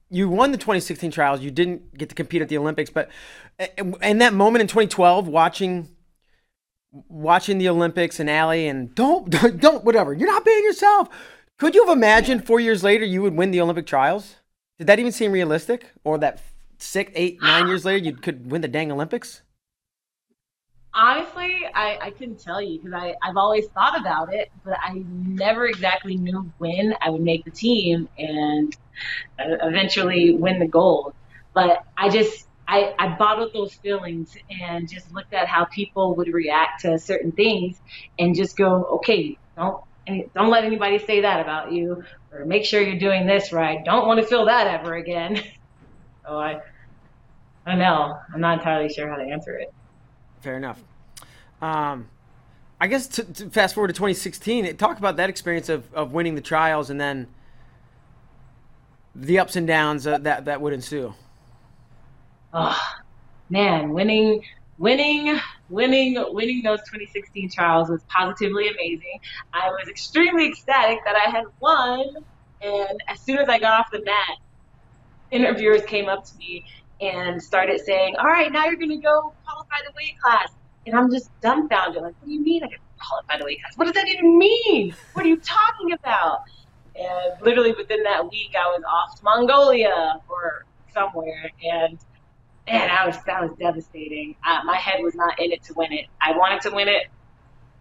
you 0.08 0.28
won 0.28 0.50
the 0.50 0.58
2016 0.58 1.10
trials. 1.12 1.40
You 1.40 1.50
didn't 1.50 1.96
get 1.96 2.08
to 2.08 2.14
compete 2.14 2.42
at 2.42 2.49
the 2.49 2.58
Olympics, 2.58 2.90
but 2.90 3.10
eh, 3.58 3.68
eh, 3.78 3.84
in 4.02 4.18
that 4.18 4.34
moment 4.34 4.62
in 4.62 4.66
2012 4.66 5.28
watching 5.28 5.88
watching 7.08 7.58
the 7.58 7.68
Olympics 7.68 8.18
and 8.18 8.28
Ali 8.28 8.66
and 8.66 8.94
don't 8.94 9.30
don't 9.30 9.84
whatever. 9.84 10.12
You're 10.12 10.30
not 10.30 10.44
being 10.44 10.64
yourself. 10.64 11.08
Could 11.58 11.75
you 11.75 11.87
have 11.87 11.94
imagined 11.94 12.46
4 12.46 12.58
years 12.58 12.82
later 12.82 13.04
you 13.04 13.20
would 13.22 13.37
win 13.37 13.50
the 13.50 13.60
Olympic 13.60 13.87
trials? 13.87 14.37
Did 14.78 14.87
that 14.87 14.99
even 14.99 15.12
seem 15.12 15.32
realistic 15.32 15.92
or 16.04 16.16
that 16.18 16.40
six, 16.78 17.12
eight, 17.14 17.42
nine 17.42 17.66
years 17.66 17.84
later, 17.84 18.04
you 18.04 18.16
could 18.16 18.50
win 18.50 18.62
the 18.62 18.68
dang 18.68 18.90
Olympics? 18.90 19.42
Honestly, 20.92 21.54
I, 21.73 21.99
I 22.02 22.11
couldn't 22.11 22.40
tell 22.40 22.61
you 22.61 22.80
because 22.82 22.92
I've 23.23 23.37
always 23.37 23.66
thought 23.75 23.99
about 24.00 24.35
it, 24.35 24.49
but 24.64 24.76
I 24.82 25.04
never 25.06 25.66
exactly 25.66 26.16
knew 26.16 26.52
when 26.59 26.94
I 27.00 27.11
would 27.11 27.23
make 27.23 27.44
the 27.44 27.52
team 27.52 28.09
and 28.18 28.73
uh, 29.38 29.56
eventually 29.68 30.35
win 30.35 30.59
the 30.61 30.68
gold. 30.68 31.14
But 31.54 31.78
I 31.99 32.11
just, 32.11 32.49
I, 32.68 32.94
I 32.99 33.16
bottled 33.18 33.52
those 33.54 33.75
feelings 33.82 34.32
and 34.50 34.88
just 34.90 35.12
looked 35.12 35.32
at 35.35 35.49
how 35.49 35.66
people 35.75 36.16
would 36.16 36.28
react 36.32 36.82
to 36.82 36.99
certain 36.99 37.32
things 37.32 37.80
and 38.18 38.35
just 38.37 38.56
go, 38.56 38.85
okay, 38.97 39.38
don't 39.56 39.76
don't 40.35 40.50
let 40.50 40.64
anybody 40.64 40.99
say 40.99 41.20
that 41.23 41.40
about 41.40 41.73
you 41.73 42.02
or 42.32 42.44
make 42.47 42.64
sure 42.64 42.82
you're 42.82 42.99
doing 42.99 43.26
this 43.26 43.52
right. 43.52 43.78
Don't 43.85 44.06
want 44.09 44.20
to 44.20 44.26
feel 44.26 44.47
that 44.47 44.66
ever 44.66 44.94
again. 44.97 45.37
so 46.26 46.37
I 46.38 46.56
I 47.66 47.75
know. 47.76 48.14
I'm 48.35 48.40
not 48.40 48.59
entirely 48.59 48.88
sure 48.92 49.09
how 49.09 49.16
to 49.16 49.25
answer 49.30 49.56
it. 49.56 49.68
Fair 50.40 50.56
enough. 50.56 50.82
Um, 51.61 52.09
I 52.80 52.87
guess 52.87 53.06
to, 53.09 53.25
to 53.25 53.50
fast 53.50 53.75
forward 53.75 53.88
to 53.88 53.94
2016, 53.94 54.76
talk 54.76 54.99
about 54.99 55.16
that 55.16 55.28
experience 55.28 55.68
of, 55.68 55.92
of 55.92 56.12
winning 56.12 56.35
the 56.35 56.40
trials 56.40 56.88
and 56.88 57.00
then 57.00 57.28
the 59.14 59.38
ups 59.38 59.56
and 59.56 59.66
downs 59.66 60.06
uh, 60.06 60.18
that 60.18 60.47
that 60.47 60.61
would 60.61 60.73
ensue. 60.73 61.12
Oh 62.54 62.80
man, 63.50 63.90
winning, 63.90 64.42
winning, 64.78 65.38
winning, 65.68 66.25
winning 66.30 66.62
those 66.62 66.80
2016 66.80 67.50
trials 67.50 67.90
was 67.90 68.02
positively 68.04 68.68
amazing. 68.68 69.20
I 69.52 69.68
was 69.70 69.88
extremely 69.88 70.47
ecstatic 70.49 71.00
that 71.04 71.16
I 71.16 71.28
had 71.30 71.44
won, 71.61 72.25
and 72.62 73.02
as 73.09 73.20
soon 73.20 73.38
as 73.38 73.49
I 73.49 73.59
got 73.59 73.80
off 73.80 73.90
the 73.90 74.02
mat, 74.02 74.38
interviewers 75.30 75.82
came 75.85 76.09
up 76.09 76.25
to 76.25 76.37
me 76.38 76.64
and 77.00 77.42
started 77.42 77.80
saying, 77.80 78.16
"All 78.16 78.26
right, 78.26 78.52
now 78.52 78.66
you're 78.66 78.76
going 78.76 78.90
to 78.90 78.97
go 78.97 79.33
qualify 79.45 79.76
the 79.87 79.92
weight 79.97 80.19
class." 80.21 80.50
And 80.87 80.97
I'm 80.97 81.11
just 81.11 81.30
dumbfounded. 81.40 82.02
Like, 82.02 82.14
what 82.21 82.26
do 82.26 82.33
you 82.33 82.42
mean 82.42 82.64
I 82.64 82.69
can 82.69 82.78
qualify 82.99 83.38
the 83.38 83.45
weight 83.45 83.61
class? 83.61 83.76
What 83.76 83.85
does 83.87 83.95
that 83.95 84.09
even 84.09 84.38
mean? 84.38 84.95
What 85.12 85.25
are 85.25 85.28
you 85.28 85.38
talking 85.38 85.92
about? 85.92 86.40
And 86.95 87.40
literally 87.42 87.73
within 87.73 88.02
that 88.04 88.30
week, 88.30 88.54
I 88.59 88.66
was 88.66 88.83
off 88.90 89.19
to 89.19 89.25
Mongolia 89.25 90.21
or 90.28 90.64
somewhere, 90.92 91.50
and 91.62 91.99
man, 92.66 92.90
I 92.90 93.07
was 93.07 93.16
that 93.25 93.42
was 93.42 93.52
devastating. 93.59 94.37
Uh, 94.47 94.61
my 94.64 94.76
head 94.76 95.02
was 95.02 95.14
not 95.14 95.38
in 95.38 95.52
it 95.52 95.62
to 95.64 95.75
win 95.75 95.92
it. 95.92 96.07
I 96.21 96.37
wanted 96.37 96.62
to 96.62 96.71
win 96.71 96.88
it, 96.88 97.07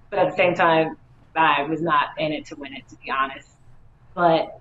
but 0.09 0.19
at 0.19 0.31
the 0.31 0.37
same 0.37 0.55
time, 0.55 0.97
I 1.35 1.63
was 1.63 1.81
not 1.81 2.09
in 2.17 2.31
it 2.31 2.45
to 2.47 2.55
win 2.55 2.73
it, 2.73 2.87
to 2.89 2.95
be 2.95 3.11
honest. 3.11 3.49
But 4.13 4.59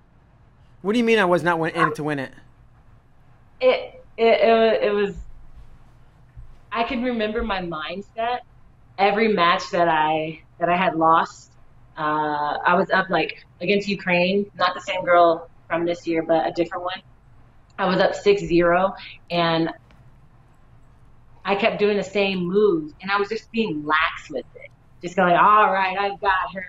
what 0.81 0.93
do 0.93 0.97
you 0.97 1.03
mean 1.03 1.19
I 1.19 1.25
was 1.25 1.43
not 1.43 1.59
in 1.59 1.89
it 1.89 1.95
to 1.95 2.03
win 2.03 2.19
it? 2.19 2.31
It 3.61 3.98
it, 4.19 4.41
it, 4.41 4.83
it 4.83 4.91
was 4.91 5.15
I 6.71 6.83
can 6.83 7.01
remember 7.01 7.41
my 7.41 7.61
mindset 7.61 8.39
every 8.97 9.29
match 9.29 9.71
that 9.71 9.87
I 9.87 10.41
that 10.59 10.69
I 10.69 10.75
had 10.75 10.95
lost. 10.95 11.53
Uh, 11.97 12.57
I 12.65 12.75
was 12.75 12.89
up 12.91 13.09
like 13.09 13.33
against 13.61 13.87
Ukraine, 13.87 14.45
not 14.55 14.73
the 14.73 14.81
same 14.81 15.03
girl 15.03 15.49
from 15.67 15.85
this 15.85 16.05
year, 16.05 16.21
but 16.21 16.45
a 16.45 16.51
different 16.51 16.83
one. 16.83 17.01
I 17.77 17.85
was 17.85 17.99
up 17.99 18.11
6-0 18.11 18.91
and 19.31 19.69
I 21.45 21.55
kept 21.55 21.79
doing 21.79 21.95
the 21.95 22.03
same 22.03 22.39
moves 22.39 22.93
and 23.01 23.09
I 23.09 23.17
was 23.17 23.29
just 23.29 23.49
being 23.51 23.85
lax 23.85 24.29
with 24.29 24.45
it. 24.55 24.69
Just 25.01 25.15
going, 25.15 25.35
all 25.35 25.71
right, 25.71 25.97
I've 25.97 26.19
got 26.19 26.53
her. 26.53 26.65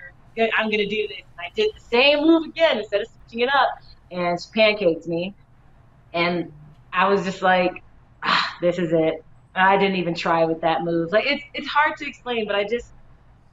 I'm 0.57 0.67
going 0.67 0.79
to 0.79 0.89
do 0.89 1.09
this. 1.09 1.19
And 1.19 1.41
I 1.41 1.51
did 1.55 1.71
the 1.75 1.81
same 1.81 2.21
move 2.21 2.45
again 2.47 2.79
instead 2.79 3.01
of 3.01 3.09
switching 3.09 3.41
it 3.41 3.49
up. 3.53 3.71
And 4.13 4.39
she 4.41 4.61
pancaked 4.61 5.07
me. 5.09 5.35
And 6.13 6.53
I 6.93 7.09
was 7.09 7.25
just 7.25 7.43
like, 7.43 7.73
ah, 8.25 8.47
this 8.61 8.79
is 8.79 8.93
it. 8.93 9.15
I 9.55 9.77
didn't 9.79 9.97
even 9.97 10.15
try 10.15 10.45
with 10.45 10.61
that 10.63 10.83
move. 10.83 11.11
Like 11.13 11.27
it's 11.27 11.43
it's 11.55 11.69
hard 11.69 11.95
to 11.99 12.09
explain, 12.09 12.47
but 12.47 12.57
I 12.57 12.65
just, 12.65 12.93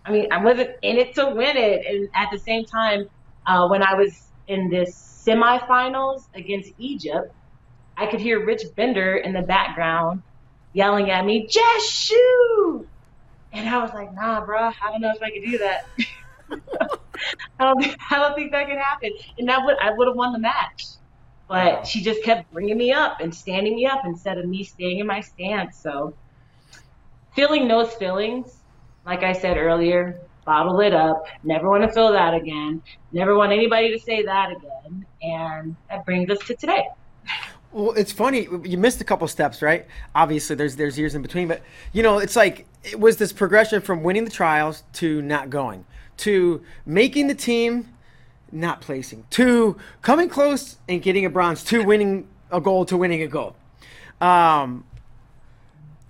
I 0.05 0.11
mean, 0.11 0.27
I 0.31 0.43
wasn't 0.43 0.71
in 0.83 0.97
it 0.97 1.15
to 1.15 1.27
win 1.35 1.57
it. 1.57 1.81
And 1.87 2.09
at 2.15 2.29
the 2.31 2.39
same 2.39 2.65
time, 2.65 3.05
uh, 3.47 3.67
when 3.69 3.83
I 3.83 3.95
was 3.95 4.31
in 4.47 4.69
this 4.69 5.25
semifinals 5.27 6.21
against 6.35 6.71
Egypt, 6.77 7.27
I 7.97 8.07
could 8.07 8.21
hear 8.21 8.45
Rich 8.45 8.63
Bender 8.75 9.17
in 9.17 9.33
the 9.33 9.41
background 9.43 10.23
yelling 10.73 11.11
at 11.11 11.25
me, 11.25 11.47
"Just 11.49 11.91
shoot!" 11.91 12.89
And 13.53 13.69
I 13.69 13.79
was 13.81 13.93
like, 13.93 14.09
"Nah, 14.13 14.45
bro, 14.45 14.59
I 14.59 14.73
don't 14.91 15.01
know 15.01 15.11
if 15.15 15.21
I 15.23 15.31
could 15.31 15.51
do 15.51 15.57
that. 15.59 15.81
I 17.59 17.65
don't, 17.65 17.97
I 18.11 18.17
don't 18.19 18.35
think 18.35 18.51
that 18.53 18.67
could 18.67 18.77
happen." 18.77 19.11
And 19.37 19.49
that 19.49 19.65
would 19.65 19.77
I 19.81 19.91
would 19.95 20.07
have 20.07 20.17
won 20.17 20.33
the 20.33 20.39
match. 20.39 20.96
But 21.47 21.87
she 21.87 22.01
just 22.01 22.23
kept 22.23 22.51
bringing 22.51 22.77
me 22.77 22.91
up 22.91 23.21
and 23.21 23.33
standing 23.33 23.75
me 23.75 23.85
up 23.85 24.01
instead 24.05 24.37
of 24.37 24.45
me 24.45 24.63
staying 24.63 24.99
in 24.99 25.07
my 25.07 25.21
stance. 25.21 25.77
So 25.77 26.13
feeling 27.33 27.67
those 27.67 27.93
feelings, 27.93 28.57
like 29.05 29.23
I 29.23 29.31
said 29.31 29.57
earlier, 29.57 30.19
bottle 30.45 30.79
it 30.81 30.93
up. 30.93 31.25
Never 31.43 31.69
want 31.69 31.83
to 31.83 31.91
feel 31.91 32.11
that 32.11 32.33
again. 32.33 32.81
Never 33.11 33.35
want 33.35 33.51
anybody 33.51 33.91
to 33.91 33.99
say 33.99 34.23
that 34.23 34.51
again. 34.51 35.05
And 35.21 35.75
that 35.89 36.05
brings 36.05 36.29
us 36.29 36.39
to 36.47 36.55
today. 36.55 36.87
Well, 37.71 37.91
it's 37.91 38.11
funny. 38.11 38.47
You 38.63 38.77
missed 38.77 39.01
a 39.01 39.03
couple 39.03 39.27
steps, 39.27 39.61
right? 39.61 39.85
Obviously, 40.15 40.55
there's 40.55 40.77
there's 40.77 40.97
years 40.97 41.15
in 41.15 41.21
between, 41.21 41.47
but 41.47 41.61
you 41.91 42.01
know, 42.01 42.17
it's 42.17 42.35
like 42.35 42.65
it 42.83 42.99
was 42.99 43.17
this 43.17 43.33
progression 43.33 43.81
from 43.81 44.03
winning 44.03 44.23
the 44.23 44.31
trials 44.31 44.83
to 44.93 45.21
not 45.21 45.49
going, 45.49 45.85
to 46.17 46.63
making 46.85 47.27
the 47.27 47.35
team, 47.35 47.89
not 48.51 48.81
placing, 48.81 49.25
to 49.31 49.77
coming 50.01 50.29
close 50.29 50.77
and 50.87 51.01
getting 51.01 51.25
a 51.25 51.29
bronze, 51.29 51.63
to 51.65 51.83
winning 51.83 52.27
a 52.51 52.61
gold, 52.61 52.87
to 52.89 52.97
winning 52.97 53.21
a 53.21 53.27
gold. 53.27 53.55
Um, 54.21 54.85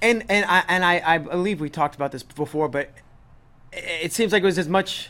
and 0.01 0.23
and 0.29 0.45
I 0.45 0.63
and 0.67 0.85
I, 0.85 1.01
I 1.05 1.17
believe 1.17 1.59
we 1.59 1.69
talked 1.69 1.95
about 1.95 2.11
this 2.11 2.23
before, 2.23 2.69
but 2.69 2.89
it 3.73 4.13
seems 4.13 4.31
like 4.31 4.43
it 4.43 4.45
was 4.45 4.57
as 4.57 4.69
much 4.69 5.09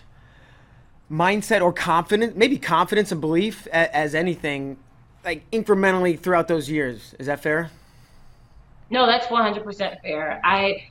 mindset 1.12 1.62
or 1.62 1.72
confidence, 1.72 2.36
maybe 2.36 2.58
confidence 2.58 3.12
and 3.12 3.22
belief 3.22 3.68
as, 3.68 3.90
as 3.90 4.16
anything, 4.16 4.78
like 5.24 5.50
incrementally 5.52 6.20
throughout 6.20 6.48
those 6.48 6.70
years. 6.70 7.16
Is 7.20 7.28
that 7.28 7.42
fair? 7.42 7.72
No, 8.90 9.06
that's 9.06 9.28
100% 9.28 10.02
fair. 10.02 10.42
I, 10.44 10.90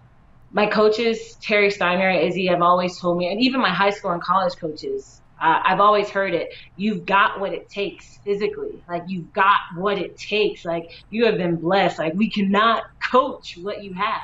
my 0.53 0.67
coaches, 0.67 1.37
Terry 1.41 1.71
Steiner, 1.71 2.11
Izzy, 2.11 2.47
have 2.47 2.63
always 2.63 2.99
told 2.99 3.19
me, 3.19 3.31
and 3.31 3.41
even 3.41 3.61
my 3.61 3.71
high 3.71 3.91
school 3.91 4.11
and 4.11 4.23
college 4.23 4.57
coaches, 4.57 5.21
uh, 5.41 5.61
I've 5.65 5.81
always 5.81 6.09
heard 6.09 6.35
it. 6.35 6.49
You've 6.77 7.05
got 7.05 7.41
what 7.41 7.53
it 7.53 7.69
takes 7.69 8.19
physically. 8.25 8.83
Like 8.89 9.03
you've 9.07 9.33
got 9.33 9.59
what 9.77 9.99
it 9.99 10.17
takes. 10.17 10.65
Like 10.65 10.85
you 11.11 11.27
have 11.27 11.37
been 11.37 11.57
blessed. 11.57 11.99
Like 11.99 12.15
we 12.15 12.31
cannot 12.31 12.83
coach 13.11 13.55
what 13.61 13.83
you 13.83 13.95
have. 13.95 14.21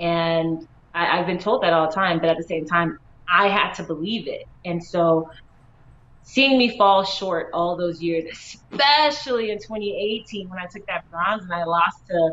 And 0.00 0.66
I, 0.92 1.18
I've 1.18 1.26
been 1.26 1.38
told 1.38 1.62
that 1.62 1.72
all 1.72 1.88
the 1.88 1.94
time, 1.94 2.18
but 2.18 2.28
at 2.28 2.36
the 2.36 2.44
same 2.44 2.66
time, 2.66 2.96
I 3.32 3.48
had 3.48 3.74
to 3.74 3.84
believe 3.84 4.26
it. 4.28 4.42
And 4.64 4.82
so 4.82 5.28
seeing 6.22 6.58
me 6.58 6.76
fall 6.76 7.04
short 7.04 7.48
all 7.54 7.76
those 7.76 8.02
years, 8.02 8.24
especially 8.32 9.50
in 9.50 9.58
2018 9.58 10.48
when 10.48 10.58
I 10.58 10.66
took 10.72 10.84
that 10.88 11.04
bronze 11.10 11.44
and 11.44 11.52
I 11.52 11.64
lost 11.64 11.96
to 12.10 12.32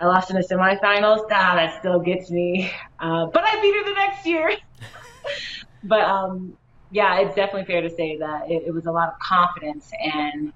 I 0.00 0.06
lost 0.06 0.30
in 0.30 0.36
the 0.36 0.42
semifinals. 0.42 1.20
Ah, 1.30 1.54
that 1.54 1.78
still 1.78 2.00
gets 2.00 2.28
me. 2.30 2.72
Uh, 2.98 3.26
but 3.32 3.44
I 3.44 3.60
beat 3.60 3.74
her 3.74 3.84
the 3.84 3.94
next 3.94 4.26
year. 4.26 4.56
but 5.84 6.00
um, 6.00 6.56
yeah, 6.92 7.20
it's 7.20 7.34
definitely 7.34 7.64
fair 7.64 7.80
to 7.80 7.90
say 7.90 8.18
that 8.18 8.50
it, 8.50 8.64
it 8.66 8.74
was 8.74 8.86
a 8.86 8.92
lot 8.92 9.08
of 9.08 9.18
confidence 9.18 9.90
and 10.00 10.52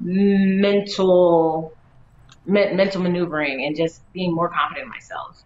mental 0.00 1.72
me- 2.46 2.72
mental 2.72 3.02
maneuvering 3.02 3.64
and 3.64 3.76
just 3.76 4.00
being 4.12 4.34
more 4.34 4.48
confident 4.48 4.84
in 4.84 4.88
myself. 4.88 5.42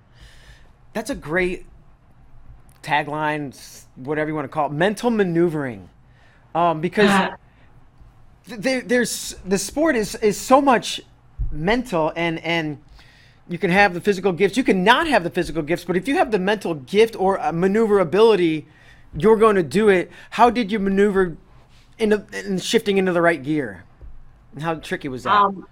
That's 0.92 1.10
a 1.10 1.14
great 1.16 1.66
tagline, 2.82 3.84
whatever 3.96 4.30
you 4.30 4.34
want 4.34 4.44
to 4.44 4.48
call 4.48 4.66
it, 4.66 4.72
mental 4.72 5.10
maneuvering, 5.10 5.88
um, 6.54 6.80
because 6.80 7.10
uh, 7.10 7.34
there, 8.46 8.80
there's 8.82 9.34
the 9.44 9.58
sport 9.58 9.96
is 9.96 10.14
is 10.16 10.38
so 10.38 10.60
much 10.60 11.00
mental 11.50 12.12
and 12.14 12.38
and 12.44 12.78
you 13.48 13.58
can 13.58 13.70
have 13.70 13.92
the 13.92 14.00
physical 14.00 14.32
gifts, 14.32 14.56
you 14.56 14.62
can 14.62 14.84
not 14.84 15.08
have 15.08 15.24
the 15.24 15.30
physical 15.30 15.62
gifts, 15.62 15.84
but 15.84 15.96
if 15.96 16.06
you 16.06 16.16
have 16.16 16.30
the 16.30 16.38
mental 16.38 16.74
gift 16.74 17.16
or 17.16 17.40
maneuverability, 17.52 18.66
you're 19.16 19.36
going 19.36 19.56
to 19.56 19.62
do 19.62 19.88
it. 19.88 20.10
How 20.30 20.50
did 20.50 20.72
you 20.72 20.78
maneuver 20.78 21.36
into 21.98 22.24
in 22.32 22.58
shifting 22.58 22.98
into 22.98 23.12
the 23.12 23.22
right 23.22 23.42
gear? 23.42 23.84
And 24.54 24.62
how 24.62 24.74
tricky 24.76 25.08
was 25.08 25.24
that? 25.24 25.32
Um, 25.32 25.66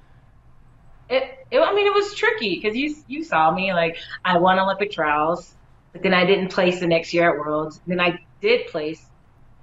it, 1.09 1.47
it, 1.50 1.59
I 1.59 1.75
mean, 1.75 1.87
it 1.87 1.94
was 1.94 2.14
tricky 2.14 2.56
because 2.56 2.76
you 2.76 2.94
you 3.09 3.25
saw 3.25 3.50
me 3.50 3.73
like 3.73 3.99
I 4.25 4.38
won 4.38 4.59
Olympic 4.59 4.92
trials. 4.92 5.54
But 5.92 6.02
then 6.02 6.14
I 6.14 6.25
didn't 6.25 6.49
place 6.49 6.78
the 6.78 6.87
next 6.87 7.12
year 7.12 7.30
at 7.30 7.37
Worlds. 7.37 7.80
Then 7.87 8.00
I 8.00 8.20
did 8.40 8.68
place 8.68 9.04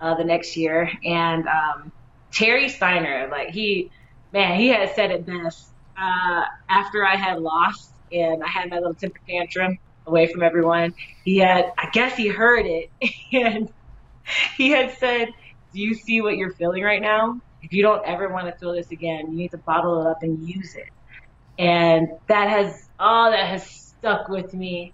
uh, 0.02 0.16
the 0.16 0.26
next 0.26 0.58
year, 0.58 0.92
and 1.06 1.48
um, 1.48 1.92
Terry 2.32 2.68
Steiner, 2.68 3.30
like 3.32 3.50
he, 3.50 3.90
man, 4.34 4.60
he 4.60 4.68
had 4.68 4.94
said 4.94 5.12
it 5.12 5.26
best. 5.26 5.70
Uh, 5.98 6.44
after 6.70 7.06
I 7.06 7.16
had 7.16 7.40
lost 7.40 7.92
and 8.12 8.44
I 8.44 8.48
had 8.48 8.70
my 8.70 8.78
little 8.78 8.94
temper 8.94 9.20
tantrum 9.28 9.80
away 10.08 10.28
from 10.28 10.44
everyone, 10.44 10.94
he 11.24 11.38
had, 11.38 11.66
I 11.78 11.90
guess 11.92 12.16
he 12.16 12.28
heard 12.28 12.66
it, 12.66 12.90
and 13.34 13.70
he 14.56 14.70
had 14.72 14.98
said, 14.98 15.30
"Do 15.74 15.82
you 15.82 15.94
see 15.94 16.22
what 16.22 16.38
you're 16.38 16.54
feeling 16.54 16.84
right 16.84 17.02
now? 17.02 17.40
If 17.62 17.74
you 17.74 17.84
don't 17.84 18.06
ever 18.06 18.30
want 18.30 18.48
to 18.48 18.54
feel 18.58 18.74
this 18.74 18.92
again, 18.92 19.32
you 19.32 19.38
need 19.38 19.52
to 19.52 19.58
bottle 19.58 20.02
it 20.02 20.08
up 20.08 20.24
and 20.24 20.48
use 20.48 20.76
it." 20.76 20.90
And 21.60 22.08
that 22.28 22.50
has, 22.50 22.88
oh, 23.00 23.32
that 23.32 23.48
has 23.48 23.68
stuck 23.68 24.30
with 24.30 24.54
me 24.54 24.94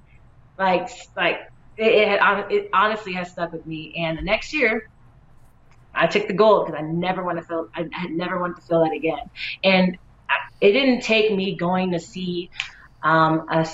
like 0.58 0.90
like 1.16 1.38
it, 1.78 1.86
it, 1.86 2.08
had, 2.08 2.52
it 2.52 2.70
honestly 2.74 3.14
has 3.14 3.32
stuck 3.32 3.52
with 3.52 3.66
me. 3.66 3.96
And 3.98 4.18
the 4.18 4.22
next 4.22 4.54
year, 4.54 4.84
I 5.94 6.08
took 6.08 6.28
the 6.28 6.34
gold 6.34 6.68
because 6.68 6.80
I 6.80 6.86
never 6.86 7.24
want 7.24 7.40
to 7.40 7.44
feel 7.44 7.68
I 7.76 7.88
had 7.92 8.12
never 8.12 8.40
wanted 8.40 8.58
to 8.58 8.62
feel 8.62 8.84
that 8.84 8.94
again. 8.94 9.30
And 9.64 9.98
it 10.62 10.72
didn't 10.72 11.02
take 11.02 11.34
me 11.34 11.56
going 11.56 11.92
to 11.92 12.00
see 12.00 12.50
um, 13.04 13.48
a 13.50 13.68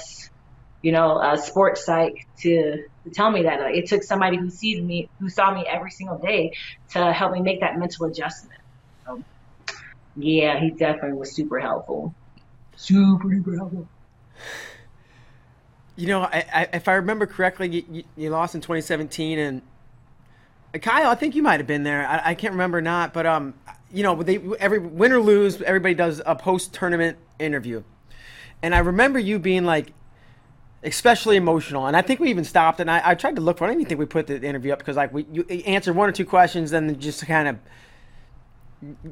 you 0.81 0.91
know 0.91 1.21
a 1.21 1.37
sports 1.37 1.85
psych 1.85 2.27
to 2.39 2.83
to 3.09 3.09
tell 3.15 3.31
me 3.31 3.43
that. 3.43 3.59
Like, 3.59 3.75
it 3.75 3.87
took 3.87 4.03
somebody 4.03 4.37
who 4.37 4.49
sees 4.49 4.81
me 4.81 5.09
who 5.19 5.29
saw 5.29 5.53
me 5.53 5.65
every 5.67 5.91
single 5.91 6.17
day 6.17 6.53
to 6.91 7.11
help 7.11 7.33
me 7.33 7.41
make 7.41 7.61
that 7.61 7.77
mental 7.77 8.05
adjustment. 8.05 8.59
So, 9.05 9.23
yeah, 10.15 10.59
he 10.59 10.71
definitely 10.71 11.17
was 11.17 11.33
super 11.33 11.59
helpful. 11.59 12.13
Super, 12.75 13.33
super 13.33 13.55
helpful. 13.55 13.87
You 15.95 16.07
know, 16.07 16.21
I, 16.21 16.45
I, 16.53 16.67
if 16.73 16.87
I 16.87 16.93
remember 16.93 17.25
correctly, 17.25 17.83
you, 17.91 18.03
you, 18.15 18.29
lost 18.29 18.55
in 18.55 18.61
2017, 18.61 19.37
and 19.37 19.61
uh, 20.73 20.77
Kyle, 20.77 21.09
I 21.09 21.15
think 21.15 21.35
you 21.35 21.43
might 21.43 21.59
have 21.59 21.67
been 21.67 21.83
there. 21.83 22.07
I, 22.07 22.29
I 22.29 22.35
can't 22.35 22.53
remember 22.53 22.81
not, 22.81 23.13
but 23.13 23.25
um, 23.25 23.53
you 23.91 24.03
know, 24.03 24.23
they 24.23 24.39
every 24.59 24.79
win 24.79 25.11
or 25.11 25.19
lose, 25.19 25.61
everybody 25.61 25.95
does 25.95 26.21
a 26.25 26.35
post 26.35 26.73
tournament 26.73 27.17
interview, 27.37 27.83
and 28.61 28.73
I 28.73 28.79
remember 28.79 29.19
you 29.19 29.39
being 29.39 29.65
like, 29.65 29.91
especially 30.83 31.35
emotional. 31.35 31.87
And 31.87 31.95
I 31.95 32.01
think 32.01 32.19
we 32.19 32.29
even 32.29 32.43
stopped, 32.43 32.79
and 32.79 32.89
I, 32.89 33.01
I 33.03 33.15
tried 33.15 33.35
to 33.35 33.41
look 33.41 33.57
for. 33.57 33.65
I 33.65 33.67
don't 33.67 33.77
even 33.77 33.89
think 33.89 33.99
we 33.99 34.05
put 34.05 34.27
the 34.27 34.41
interview 34.41 34.71
up 34.71 34.79
because 34.79 34.97
like 34.97 35.13
we 35.13 35.25
you 35.31 35.43
answered 35.65 35.95
one 35.95 36.09
or 36.09 36.11
two 36.11 36.25
questions, 36.25 36.71
then 36.71 36.99
just 36.99 37.25
kind 37.25 37.47
of 37.47 37.57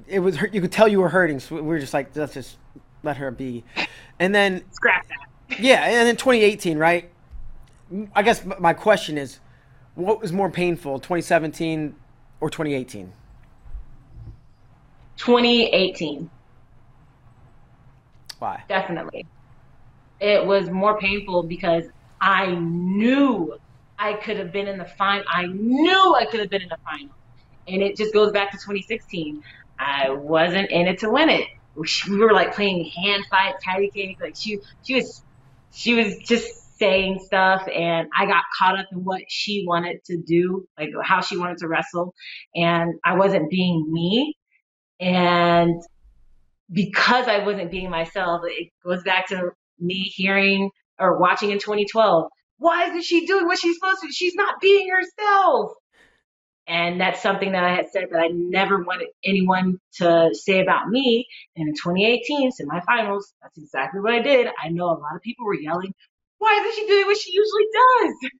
it 0.07 0.19
was 0.19 0.37
you 0.51 0.61
could 0.61 0.71
tell 0.71 0.87
you 0.87 0.99
were 0.99 1.09
hurting. 1.09 1.39
So 1.39 1.55
we 1.55 1.61
were 1.61 1.79
just 1.79 1.93
like, 1.93 2.15
let's 2.15 2.33
just 2.33 2.57
let 3.03 3.17
her 3.17 3.31
be, 3.31 3.63
and 4.19 4.33
then 4.33 4.63
scrap 4.71 5.07
that 5.07 5.27
yeah, 5.59 5.85
and 5.85 6.07
then 6.07 6.17
2018, 6.17 6.77
right? 6.77 7.09
I 8.15 8.21
guess 8.21 8.43
my 8.59 8.73
question 8.73 9.17
is, 9.17 9.39
what 9.95 10.21
was 10.21 10.33
more 10.33 10.51
painful, 10.51 10.99
2017 10.99 11.95
or 12.41 12.49
2018? 12.49 13.13
2018. 15.15 16.29
Why? 18.39 18.63
Definitely. 18.67 19.25
It 20.19 20.45
was 20.45 20.69
more 20.69 20.99
painful 20.99 21.43
because 21.43 21.85
I 22.19 22.51
knew 22.51 23.57
I 23.99 24.13
could 24.13 24.37
have 24.37 24.51
been 24.51 24.67
in 24.67 24.77
the 24.77 24.85
final. 24.85 25.25
I 25.27 25.47
knew 25.47 26.15
I 26.15 26.25
could 26.25 26.39
have 26.39 26.49
been 26.49 26.61
in 26.61 26.69
the 26.69 26.77
final. 26.83 27.09
And 27.67 27.81
it 27.81 27.97
just 27.97 28.13
goes 28.13 28.31
back 28.31 28.51
to 28.51 28.57
2016. 28.57 29.43
I 29.79 30.09
wasn't 30.09 30.71
in 30.71 30.87
it 30.87 30.99
to 30.99 31.09
win 31.09 31.29
it. 31.29 31.47
We 31.75 32.17
were 32.17 32.33
like 32.33 32.55
playing 32.55 32.85
hand 32.85 33.25
fight, 33.29 33.55
patty 33.61 33.91
cake. 33.93 34.17
Like 34.19 34.35
she, 34.35 34.59
she 34.83 34.95
was 34.95 35.21
she 35.71 35.93
was 35.93 36.17
just 36.25 36.77
saying 36.77 37.19
stuff 37.23 37.67
and 37.67 38.07
I 38.15 38.25
got 38.25 38.43
caught 38.57 38.79
up 38.79 38.87
in 38.91 39.03
what 39.03 39.21
she 39.27 39.65
wanted 39.67 40.03
to 40.05 40.17
do, 40.17 40.67
like 40.77 40.89
how 41.03 41.21
she 41.21 41.37
wanted 41.37 41.57
to 41.59 41.67
wrestle. 41.67 42.13
And 42.55 42.95
I 43.03 43.15
wasn't 43.15 43.49
being 43.49 43.91
me. 43.91 44.35
And 44.99 45.81
because 46.71 47.27
I 47.27 47.45
wasn't 47.45 47.71
being 47.71 47.89
myself, 47.89 48.41
it 48.45 48.69
goes 48.83 49.03
back 49.03 49.27
to 49.27 49.51
me 49.79 50.11
hearing 50.15 50.69
or 50.99 51.19
watching 51.19 51.51
in 51.51 51.59
2012. 51.59 52.29
Why 52.59 52.85
isn't 52.85 53.03
she 53.03 53.25
doing 53.25 53.45
what 53.45 53.59
she's 53.59 53.75
supposed 53.75 54.01
to? 54.01 54.11
She's 54.11 54.35
not 54.35 54.59
being 54.61 54.89
herself. 54.89 55.73
And 56.67 56.99
that's 56.99 57.21
something 57.21 57.53
that 57.53 57.63
I 57.63 57.73
had 57.73 57.89
said 57.89 58.07
that 58.11 58.19
I 58.19 58.27
never 58.27 58.83
wanted 58.83 59.07
anyone 59.23 59.77
to 59.99 60.31
say 60.33 60.59
about 60.59 60.89
me. 60.89 61.25
And 61.55 61.69
in 61.69 61.73
2018, 61.75 62.51
semifinals, 62.51 63.23
that's 63.41 63.57
exactly 63.57 64.01
what 64.01 64.13
I 64.13 64.21
did. 64.21 64.47
I 64.61 64.67
know 64.69 64.85
a 64.85 64.99
lot 64.99 65.15
of 65.15 65.21
people 65.21 65.45
were 65.45 65.55
yelling, 65.55 65.93
why 66.39 66.59
isn't 66.59 66.75
she 66.75 66.87
doing 66.87 67.05
what 67.05 67.17
she 67.17 67.31
usually 67.31 67.67
does? 67.73 68.31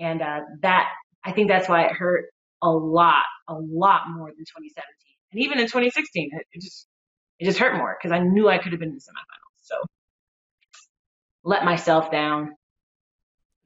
And 0.00 0.22
uh, 0.22 0.40
that, 0.62 0.88
I 1.24 1.32
think 1.32 1.48
that's 1.48 1.68
why 1.68 1.84
it 1.84 1.92
hurt 1.92 2.26
a 2.60 2.70
lot, 2.70 3.24
a 3.46 3.54
lot 3.54 4.02
more 4.08 4.26
than 4.28 4.44
2017. 4.44 4.84
And 5.32 5.40
even 5.40 5.58
in 5.60 5.66
2016, 5.66 6.30
it, 6.32 6.46
it 6.52 6.60
just, 6.60 6.88
it 7.38 7.44
just 7.44 7.58
hurt 7.58 7.76
more 7.76 7.96
because 7.96 8.12
I 8.12 8.18
knew 8.18 8.48
I 8.48 8.58
could 8.58 8.72
have 8.72 8.80
been 8.80 8.90
in 8.90 8.94
the 8.96 9.00
semifinals. 9.00 9.62
So 9.62 9.76
let 11.48 11.64
myself 11.64 12.10
down. 12.10 12.54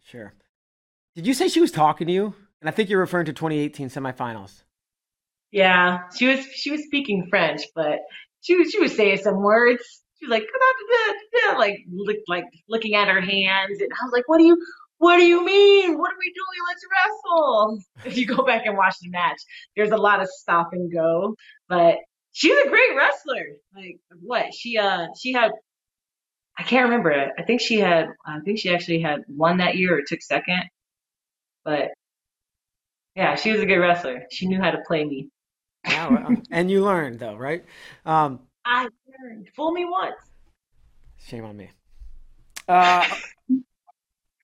Sure. 0.04 0.32
Did 1.16 1.26
you 1.26 1.34
say 1.34 1.48
she 1.48 1.60
was 1.60 1.72
talking 1.72 2.06
to 2.06 2.12
you? 2.12 2.32
And 2.60 2.68
I 2.68 2.70
think 2.70 2.88
you're 2.88 3.00
referring 3.00 3.26
to 3.26 3.32
2018 3.32 3.90
semifinals. 3.90 4.62
Yeah, 5.50 6.02
she 6.16 6.28
was 6.28 6.46
she 6.46 6.70
was 6.70 6.84
speaking 6.84 7.26
French, 7.28 7.62
but 7.74 7.98
she 8.40 8.56
was 8.56 8.70
she 8.70 8.78
was 8.78 8.94
saying 8.94 9.18
some 9.18 9.42
words. 9.42 9.82
She 10.18 10.26
was 10.26 10.30
like 10.30 10.44
like 11.58 11.78
look, 11.92 12.16
like 12.28 12.44
looking 12.68 12.94
at 12.94 13.08
her 13.08 13.20
hands, 13.20 13.80
and 13.80 13.90
I 14.00 14.04
was 14.04 14.12
like, 14.12 14.28
"What 14.28 14.38
do 14.38 14.44
you 14.44 14.56
What 14.98 15.16
do 15.16 15.24
you 15.24 15.44
mean? 15.44 15.98
What 15.98 16.12
are 16.12 16.18
we 16.20 16.32
doing? 16.32 16.60
Let's 16.68 16.86
wrestle!" 16.92 17.78
If 18.06 18.16
you 18.16 18.26
go 18.26 18.44
back 18.44 18.64
and 18.64 18.76
watch 18.76 18.94
the 19.02 19.10
match, 19.10 19.40
there's 19.76 19.90
a 19.90 19.96
lot 19.96 20.22
of 20.22 20.28
stop 20.28 20.68
and 20.72 20.90
go, 20.90 21.34
but 21.68 21.98
she's 22.30 22.56
a 22.64 22.68
great 22.68 22.96
wrestler. 22.96 23.46
Like 23.74 23.98
what? 24.20 24.54
She 24.54 24.78
uh 24.78 25.08
she 25.20 25.32
had 25.32 25.50
I 26.58 26.62
can't 26.64 26.84
remember. 26.84 27.32
I 27.38 27.42
think 27.42 27.60
she 27.60 27.78
had 27.78 28.08
I 28.26 28.40
think 28.40 28.58
she 28.58 28.74
actually 28.74 29.00
had 29.00 29.24
won 29.28 29.58
that 29.58 29.76
year 29.76 29.98
or 29.98 30.02
took 30.06 30.22
second. 30.22 30.62
But 31.64 31.92
yeah, 33.14 33.34
she 33.34 33.52
was 33.52 33.60
a 33.60 33.66
good 33.66 33.78
wrestler. 33.78 34.24
She 34.30 34.46
knew 34.46 34.60
how 34.60 34.70
to 34.70 34.78
play 34.86 35.04
me. 35.04 35.28
Well, 35.86 36.36
and 36.50 36.70
you 36.70 36.84
learned 36.84 37.18
though, 37.18 37.36
right? 37.36 37.64
Um, 38.04 38.40
I 38.64 38.88
learned. 39.22 39.48
Fool 39.54 39.72
me 39.72 39.84
once. 39.84 40.16
shame 41.18 41.44
on 41.44 41.56
me. 41.56 41.70
Uh, 42.68 43.06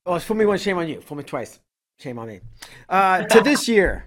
well, 0.04 0.18
fool 0.18 0.36
me 0.36 0.46
once, 0.46 0.62
shame 0.62 0.78
on 0.78 0.88
you. 0.88 1.00
Fool 1.00 1.18
me 1.18 1.24
twice, 1.24 1.60
shame 1.98 2.18
on 2.18 2.28
me. 2.28 2.40
Uh, 2.88 3.22
to 3.24 3.40
this 3.44 3.68
year, 3.68 4.06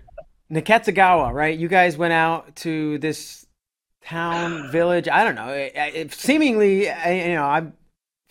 Nakatsugawa, 0.52 1.34
right? 1.34 1.58
You 1.58 1.68
guys 1.68 1.98
went 1.98 2.14
out 2.14 2.56
to 2.58 2.98
this 3.00 3.46
town, 4.04 4.70
village. 4.72 5.08
I 5.08 5.24
don't 5.24 5.36
know. 5.36 5.50
It, 5.50 5.72
it, 5.76 6.14
seemingly, 6.14 6.90
I, 6.90 7.30
you 7.30 7.36
know, 7.36 7.44
I 7.44 7.72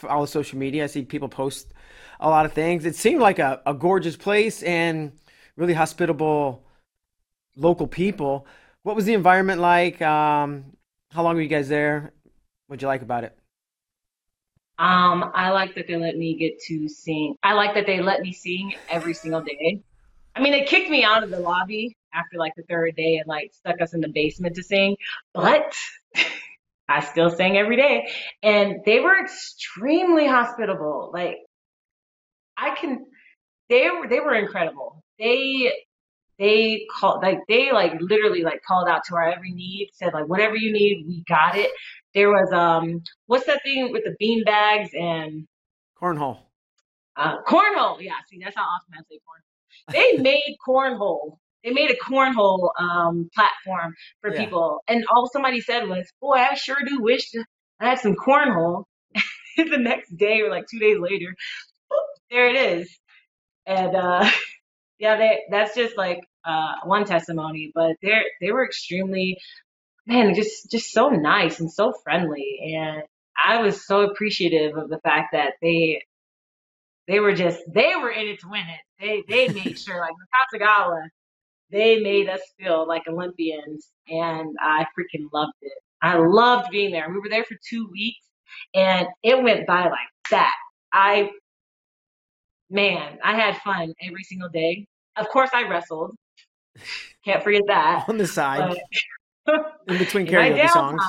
follow 0.01 0.27
social 0.27 0.59
media. 0.59 0.85
I 0.85 0.87
see 0.87 1.05
people 1.05 1.29
post 1.29 1.73
a 2.19 2.29
lot 2.29 2.47
of 2.47 2.53
things. 2.53 2.85
It 2.85 2.97
seemed 2.97 3.21
like 3.21 3.39
a, 3.39 3.61
a 3.67 3.75
gorgeous 3.75 4.17
place 4.17 4.63
and 4.63 5.13
really 5.57 5.75
hospitable 5.75 6.65
local 7.57 7.87
people. 7.87 8.47
What 8.83 8.97
was 8.97 9.05
the 9.05 9.15
environment 9.15 9.61
like? 9.61 10.01
Um, 10.01 10.77
how 11.11 11.23
long 11.23 11.35
were 11.35 11.43
you 11.43 11.49
guys 11.49 11.69
there? 11.69 12.13
What'd 12.67 12.83
you 12.83 12.89
like 12.89 13.03
about 13.03 13.25
it? 13.25 13.37
Um, 14.79 15.31
I 15.35 15.51
like 15.51 15.75
that 15.75 15.87
they 15.87 15.97
let 15.97 16.17
me 16.17 16.37
get 16.37 16.59
to 16.69 16.89
sing. 16.89 17.37
I 17.43 17.53
like 17.53 17.75
that 17.75 17.85
they 17.85 18.01
let 18.01 18.23
me 18.23 18.33
sing 18.33 18.75
every 18.89 19.13
single 19.13 19.43
day. 19.43 19.83
I 20.35 20.41
mean, 20.41 20.53
they 20.53 20.65
kicked 20.65 20.89
me 20.89 21.05
out 21.05 21.23
of 21.23 21.31
the 21.31 21.41
lobby 21.41 21.97
after 22.15 22.39
like 22.39 22.55
the 22.57 22.63
third 22.63 22.97
day 22.97 23.17
and 23.17 23.27
like 23.27 23.53
stuck 23.53 23.81
us 23.83 23.93
in 23.93 24.01
the 24.01 24.09
basement 24.09 24.57
to 24.57 24.63
sing, 24.63 24.97
but 25.35 25.75
I 26.91 27.01
still 27.01 27.31
sang 27.31 27.57
every 27.57 27.77
day. 27.77 28.11
And 28.43 28.81
they 28.85 29.01
were 29.01 29.19
extremely 29.23 30.27
hospitable. 30.27 31.11
Like 31.13 31.37
I 32.57 32.75
can 32.75 33.07
they 33.69 33.89
were 33.89 34.09
they 34.09 34.21
were 34.21 34.35
incredible. 34.35 35.03
They 35.19 35.73
they 36.39 36.87
called 36.99 37.23
like 37.23 37.39
they 37.49 37.71
like 37.71 37.93
literally 38.01 38.43
like 38.43 38.63
called 38.67 38.89
out 38.89 39.03
to 39.09 39.15
our 39.15 39.31
every 39.31 39.53
need, 39.53 39.91
said 39.93 40.13
like 40.13 40.27
whatever 40.27 40.57
you 40.57 40.73
need, 40.73 41.05
we 41.07 41.23
got 41.29 41.57
it. 41.57 41.71
There 42.15 42.29
was 42.31 42.53
um 42.53 43.03
what's 43.27 43.47
that 43.47 43.63
thing 43.63 43.93
with 43.93 44.05
the 44.05 44.17
bean 44.19 44.43
bags 44.45 44.91
and 44.99 45.47
cornhole. 46.01 46.39
Uh, 47.17 47.43
cornhole, 47.43 48.01
yeah. 48.01 48.15
See, 48.29 48.41
that's 48.43 48.57
how 48.57 48.63
often 48.63 48.95
I 48.95 49.03
say 49.09 49.21
cornhole. 49.21 49.93
They 49.93 50.23
made 50.23 50.57
cornhole. 50.67 51.39
They 51.65 51.71
made 51.71 51.91
a 51.91 51.97
cornhole 51.97 52.71
um, 52.79 53.29
platform 53.35 53.95
for 54.21 54.33
yeah. 54.33 54.45
people, 54.45 54.79
and 54.89 55.05
all 55.13 55.29
somebody 55.33 55.61
said 55.61 55.89
was, 55.89 56.11
"Boy, 56.21 56.37
I 56.37 56.55
sure 56.55 56.79
do 56.87 57.01
wish 57.01 57.31
I 57.81 57.91
had 57.91 57.99
some 57.99 58.15
cornhole." 58.15 58.85
the 59.57 59.79
next 59.79 60.17
day, 60.17 60.41
or 60.41 60.51
like 60.51 60.67
two 60.71 60.79
days 60.79 60.99
later, 60.99 61.35
there 62.31 62.49
it 62.49 62.57
is. 62.57 62.99
And 63.67 63.95
uh, 63.95 64.31
yeah, 64.99 65.17
they 65.17 65.41
that's 65.51 65.75
just 65.75 65.97
like 65.97 66.21
uh, 66.45 66.75
one 66.85 67.05
testimony, 67.05 67.73
but 67.75 67.97
they 68.03 68.23
they 68.41 68.53
were 68.53 68.65
extremely 68.65 69.39
man, 70.07 70.35
just 70.35 70.71
just 70.71 70.93
so 70.93 71.09
nice 71.09 71.61
and 71.61 71.71
so 71.71 71.93
friendly, 72.05 72.75
and 72.77 73.03
I 73.37 73.61
was 73.61 73.87
so 73.87 74.03
appreciative 74.03 74.77
of 74.77 74.89
the 74.89 74.99
fact 75.01 75.33
that 75.33 75.55
they 75.63 76.03
they 77.09 77.21
were 77.21 77.35
just 77.35 77.61
they 77.73 77.95
were 77.97 78.11
in 78.11 78.29
it 78.29 78.41
to 78.41 78.49
win 78.49 78.63
it. 78.63 78.81
They 79.01 79.25
they 79.29 79.53
made 79.53 79.79
sure 79.79 80.01
like 80.01 80.13
the 80.19 80.59
Nakatsugawa, 80.59 81.09
they 81.71 82.01
made 82.01 82.29
us 82.29 82.41
feel 82.59 82.87
like 82.87 83.03
Olympians, 83.09 83.89
and 84.09 84.57
I 84.61 84.87
freaking 84.99 85.27
loved 85.33 85.53
it. 85.63 85.73
I 86.03 86.17
loved 86.17 86.71
being 86.71 86.93
there. 86.93 87.09
We 87.09 87.19
were 87.19 87.29
there 87.29 87.45
for 87.45 87.57
two 87.69 87.89
weeks, 87.93 88.27
and 88.75 89.07
it 89.23 89.43
went 89.43 89.67
by 89.67 89.85
like 89.85 90.09
that. 90.31 90.55
I 90.93 91.31
man, 92.71 93.19
I 93.23 93.35
had 93.35 93.57
fun 93.59 93.93
every 94.03 94.23
single 94.23 94.49
day. 94.49 94.87
Of 95.17 95.29
course, 95.29 95.51
I 95.53 95.69
wrestled. 95.69 96.17
Can't 97.25 97.43
forget 97.43 97.63
that. 97.67 98.05
On 98.09 98.17
the 98.17 98.27
side. 98.27 98.77
in 99.89 99.99
between 99.99 100.27
karaoke 100.29 100.69
songs. 100.71 101.03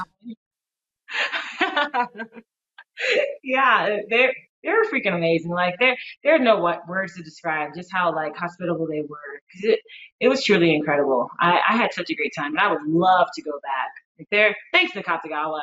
yeah, 3.44 3.98
they're 4.10 4.34
they're 4.64 4.84
freaking 4.86 5.16
amazing. 5.16 5.52
Like 5.52 5.76
there 5.80 6.36
are 6.36 6.40
no 6.40 6.60
what 6.60 6.88
words 6.88 7.16
to 7.16 7.24
describe 7.24 7.74
just 7.76 7.92
how 7.92 8.14
like 8.14 8.36
hospitable 8.36 8.88
they 8.88 9.02
were 9.02 9.42
because 9.48 9.74
it 9.74 9.80
it 10.20 10.28
was 10.28 10.44
truly 10.44 10.74
incredible. 10.74 11.30
I, 11.40 11.60
I 11.70 11.78
had 11.78 11.94
such 11.94 12.10
a 12.10 12.16
great 12.16 12.34
time, 12.38 12.52
and 12.52 12.60
I 12.60 12.72
would 12.72 12.86
love 12.88 13.28
to 13.36 13.42
go 13.42 13.52
back. 13.64 13.92
Like 14.20 14.28
there, 14.32 14.56
thanks 14.72 14.94
Nakatsugawa. 14.94 15.62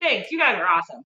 Thanks, 0.00 0.30
you 0.30 0.38
guys 0.38 0.56
are 0.56 0.66
awesome 0.66 1.02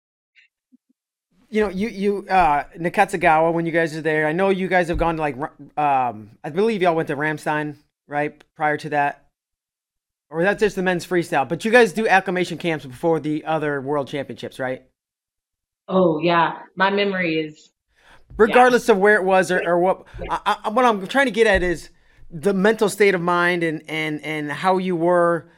you 1.49 1.61
know, 1.61 1.69
you 1.69 1.87
you 1.87 2.27
uh, 2.29 2.65
Nakatsugawa 2.77 3.53
when 3.53 3.65
you 3.65 3.71
guys 3.71 3.95
are 3.95 4.01
there. 4.01 4.27
I 4.27 4.33
know 4.33 4.49
you 4.49 4.67
guys 4.67 4.89
have 4.89 4.97
gone 4.97 5.15
to 5.15 5.21
like 5.21 5.37
um, 5.77 6.31
I 6.43 6.49
believe 6.49 6.81
y'all 6.81 6.95
went 6.95 7.07
to 7.07 7.15
Ramstein 7.15 7.75
right 8.07 8.43
prior 8.55 8.77
to 8.77 8.89
that, 8.89 9.27
or 10.29 10.43
that's 10.43 10.59
just 10.59 10.75
the 10.75 10.83
men's 10.83 11.05
freestyle. 11.05 11.47
But 11.47 11.63
you 11.63 11.71
guys 11.71 11.93
do 11.93 12.07
acclimation 12.07 12.57
camps 12.57 12.85
before 12.85 13.19
the 13.19 13.45
other 13.45 13.79
world 13.81 14.07
championships, 14.07 14.59
right? 14.59 14.83
Oh 15.87 16.19
yeah, 16.19 16.59
my 16.75 16.89
memory 16.89 17.39
is. 17.39 17.71
Regardless 18.35 18.87
yeah. 18.87 18.95
of 18.95 18.99
where 18.99 19.15
it 19.15 19.23
was 19.23 19.51
or, 19.51 19.61
or 19.67 19.79
what, 19.79 20.05
yeah. 20.21 20.39
I, 20.45 20.57
I, 20.65 20.69
what 20.69 20.85
I'm 20.85 21.07
trying 21.07 21.25
to 21.25 21.31
get 21.31 21.47
at 21.47 21.63
is 21.63 21.89
the 22.29 22.53
mental 22.53 22.89
state 22.89 23.15
of 23.15 23.21
mind 23.21 23.63
and 23.63 23.81
and 23.87 24.21
and 24.23 24.51
how 24.51 24.77
you 24.77 24.95
were 24.95 25.49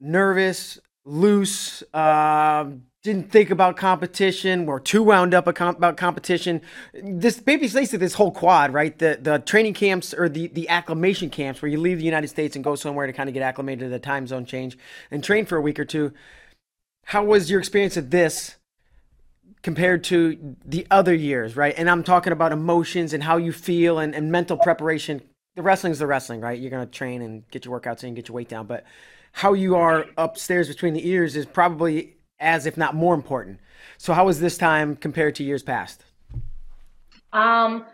nervous, 0.00 0.78
loose, 1.04 1.82
um, 1.94 2.82
didn't 3.06 3.30
think 3.30 3.50
about 3.50 3.76
competition. 3.76 4.66
We're 4.66 4.80
too 4.80 5.02
wound 5.02 5.32
up 5.32 5.46
about 5.46 5.96
competition. 5.96 6.60
This 6.92 7.40
maybe 7.46 7.68
basically 7.68 7.98
this 7.98 8.14
whole 8.14 8.32
quad, 8.32 8.72
right? 8.72 8.98
The 8.98 9.18
the 9.20 9.38
training 9.38 9.74
camps 9.74 10.12
or 10.12 10.28
the 10.28 10.48
the 10.48 10.68
acclimation 10.68 11.30
camps 11.30 11.62
where 11.62 11.70
you 11.70 11.78
leave 11.78 11.98
the 11.98 12.04
United 12.04 12.28
States 12.28 12.56
and 12.56 12.64
go 12.64 12.74
somewhere 12.74 13.06
to 13.06 13.12
kind 13.12 13.28
of 13.28 13.34
get 13.34 13.42
acclimated 13.42 13.80
to 13.80 13.88
the 13.88 14.00
time 14.00 14.26
zone 14.26 14.44
change 14.44 14.76
and 15.10 15.22
train 15.22 15.46
for 15.46 15.56
a 15.56 15.60
week 15.60 15.78
or 15.78 15.84
two. 15.84 16.12
How 17.04 17.24
was 17.24 17.48
your 17.48 17.60
experience 17.60 17.96
of 17.96 18.10
this 18.10 18.55
compared 19.66 20.04
to 20.04 20.56
the 20.64 20.86
other 20.92 21.12
years, 21.12 21.56
right? 21.56 21.74
And 21.76 21.90
I'm 21.90 22.04
talking 22.04 22.32
about 22.32 22.52
emotions 22.52 23.12
and 23.12 23.20
how 23.20 23.36
you 23.36 23.50
feel 23.50 23.98
and, 23.98 24.14
and 24.14 24.30
mental 24.30 24.56
preparation. 24.56 25.20
The 25.56 25.62
wrestling's 25.62 25.98
the 25.98 26.06
wrestling, 26.06 26.40
right? 26.40 26.56
You're 26.56 26.70
gonna 26.70 26.86
train 26.86 27.20
and 27.20 27.42
get 27.50 27.64
your 27.64 27.80
workouts 27.80 28.04
in, 28.04 28.14
get 28.14 28.28
your 28.28 28.36
weight 28.36 28.48
down, 28.48 28.68
but 28.68 28.84
how 29.32 29.54
you 29.54 29.74
are 29.74 30.06
upstairs 30.16 30.68
between 30.68 30.94
the 30.94 31.08
ears 31.08 31.34
is 31.34 31.46
probably 31.46 32.14
as 32.38 32.64
if 32.64 32.76
not 32.76 32.94
more 32.94 33.12
important. 33.12 33.58
So 33.98 34.12
how 34.12 34.26
was 34.26 34.38
this 34.38 34.56
time 34.56 34.94
compared 34.94 35.34
to 35.34 35.42
years 35.42 35.64
past? 35.64 36.04
Um, 37.32 37.86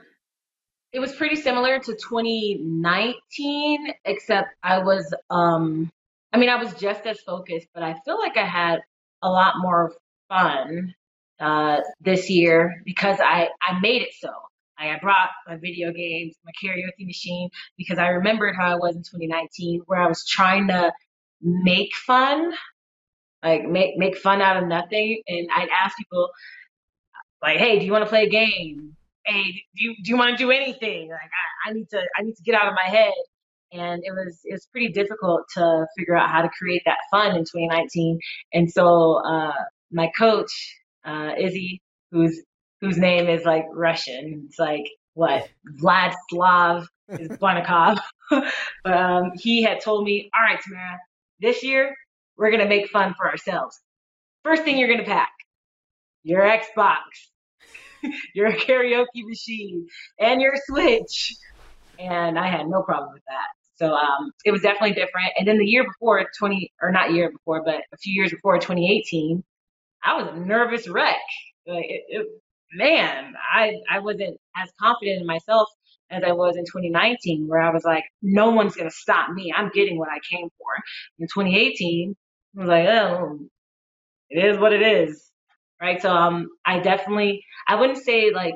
it 0.92 1.00
was 1.00 1.14
pretty 1.14 1.36
similar 1.36 1.78
to 1.78 1.92
2019, 1.92 3.94
except 4.04 4.48
I 4.62 4.78
was, 4.78 5.14
um, 5.30 5.90
I 6.34 6.36
mean, 6.36 6.50
I 6.50 6.56
was 6.56 6.74
just 6.74 7.06
as 7.06 7.18
focused, 7.20 7.68
but 7.72 7.82
I 7.82 7.94
feel 8.04 8.18
like 8.18 8.36
I 8.36 8.44
had 8.44 8.80
a 9.22 9.30
lot 9.30 9.54
more 9.56 9.94
fun 10.28 10.94
uh, 11.42 11.82
this 12.00 12.30
year 12.30 12.82
because 12.86 13.18
I, 13.20 13.50
I 13.62 13.80
made 13.80 14.02
it 14.02 14.14
so. 14.20 14.30
I 14.78 14.98
brought 15.00 15.30
my 15.46 15.56
video 15.56 15.92
games, 15.92 16.34
my 16.44 16.52
karaoke 16.62 17.06
machine, 17.06 17.50
because 17.78 17.98
I 17.98 18.08
remembered 18.08 18.56
how 18.56 18.72
I 18.72 18.76
was 18.76 18.96
in 18.96 19.02
2019, 19.02 19.82
where 19.86 20.00
I 20.00 20.08
was 20.08 20.26
trying 20.26 20.68
to 20.68 20.92
make 21.42 21.94
fun 21.94 22.52
like 23.44 23.64
make 23.68 23.96
make 23.98 24.16
fun 24.18 24.42
out 24.42 24.62
of 24.62 24.68
nothing. 24.68 25.22
And 25.28 25.48
I'd 25.54 25.68
ask 25.70 25.96
people 25.98 26.30
like, 27.42 27.58
"Hey, 27.58 27.78
do 27.78 27.86
you 27.86 27.92
want 27.92 28.04
to 28.04 28.08
play 28.10 28.24
a 28.24 28.30
game? 28.30 28.96
Hey, 29.26 29.64
do 29.76 29.84
you 29.84 29.96
do 30.02 30.10
you 30.10 30.16
want 30.18 30.32
to 30.32 30.36
do 30.36 30.50
anything? 30.50 31.10
Like, 31.10 31.20
I, 31.66 31.70
I 31.70 31.72
need 31.74 31.88
to 31.90 32.02
I 32.18 32.22
need 32.22 32.36
to 32.36 32.42
get 32.44 32.54
out 32.54 32.68
of 32.68 32.74
my 32.74 32.90
head." 32.90 33.14
And 33.72 34.02
it 34.04 34.12
was 34.12 34.40
it 34.44 34.52
was 34.52 34.66
pretty 34.72 34.90
difficult 34.92 35.42
to 35.54 35.86
figure 35.98 36.16
out 36.16 36.30
how 36.30 36.42
to 36.42 36.50
create 36.50 36.82
that 36.86 36.98
fun 37.10 37.32
in 37.36 37.42
2019. 37.42 38.20
And 38.52 38.70
so 38.70 39.22
uh, 39.26 39.52
my 39.92 40.10
coach 40.16 40.52
uh, 41.04 41.32
Izzy, 41.38 41.80
whose 42.10 42.42
whose 42.80 42.98
name 42.98 43.28
is 43.28 43.44
like 43.44 43.64
Russian, 43.72 44.46
it's 44.48 44.58
like 44.58 44.90
what 45.14 45.48
Vladislav 45.80 46.86
is 47.08 47.28
but 48.84 48.92
um, 48.92 49.32
he 49.36 49.62
had 49.62 49.80
told 49.80 50.04
me, 50.04 50.30
all 50.34 50.42
right, 50.42 50.60
Tamara, 50.62 50.98
this 51.40 51.62
year 51.62 51.94
we're 52.36 52.50
going 52.50 52.62
to 52.62 52.68
make 52.68 52.88
fun 52.88 53.14
for 53.16 53.28
ourselves. 53.28 53.78
First 54.42 54.64
thing 54.64 54.78
you're 54.78 54.88
going 54.88 55.00
to 55.00 55.04
pack 55.04 55.30
your 56.24 56.42
Xbox, 56.42 56.98
your 58.34 58.52
karaoke 58.52 59.24
machine, 59.26 59.86
and 60.18 60.40
your 60.40 60.54
Switch. 60.66 61.34
And 61.98 62.38
I 62.38 62.48
had 62.48 62.66
no 62.68 62.82
problem 62.82 63.12
with 63.12 63.22
that. 63.28 63.48
So 63.76 63.94
um, 63.94 64.32
it 64.44 64.50
was 64.52 64.62
definitely 64.62 64.94
different. 64.94 65.32
And 65.38 65.46
then 65.46 65.58
the 65.58 65.66
year 65.66 65.84
before, 65.84 66.24
20, 66.38 66.72
or 66.80 66.90
not 66.90 67.12
year 67.12 67.30
before, 67.30 67.62
but 67.64 67.82
a 67.92 67.96
few 67.96 68.14
years 68.14 68.30
before, 68.30 68.56
2018, 68.56 69.42
I 70.04 70.20
was 70.20 70.28
a 70.32 70.38
nervous 70.38 70.88
wreck. 70.88 71.16
Like 71.66 71.84
it, 71.88 72.02
it, 72.08 72.26
man, 72.72 73.34
I, 73.52 73.74
I 73.90 74.00
wasn't 74.00 74.38
as 74.56 74.70
confident 74.80 75.20
in 75.20 75.26
myself 75.26 75.68
as 76.10 76.22
I 76.24 76.32
was 76.32 76.56
in 76.56 76.64
2019, 76.64 77.48
where 77.48 77.60
I 77.60 77.70
was 77.70 77.84
like, 77.84 78.04
no 78.20 78.50
one's 78.50 78.76
to 78.76 78.90
stop 78.90 79.30
me. 79.30 79.52
I'm 79.56 79.70
getting 79.70 79.98
what 79.98 80.08
I 80.08 80.18
came 80.30 80.48
for. 80.58 80.68
In 81.18 81.26
2018, 81.26 82.14
I 82.56 82.60
was 82.60 82.68
like, 82.68 82.88
oh, 82.88 83.38
it 84.28 84.44
is 84.44 84.58
what 84.58 84.72
it 84.72 84.82
is, 84.82 85.30
right? 85.80 86.00
So 86.00 86.10
um, 86.10 86.48
I 86.66 86.80
definitely, 86.80 87.44
I 87.66 87.76
wouldn't 87.76 87.98
say 88.04 88.30
like 88.30 88.54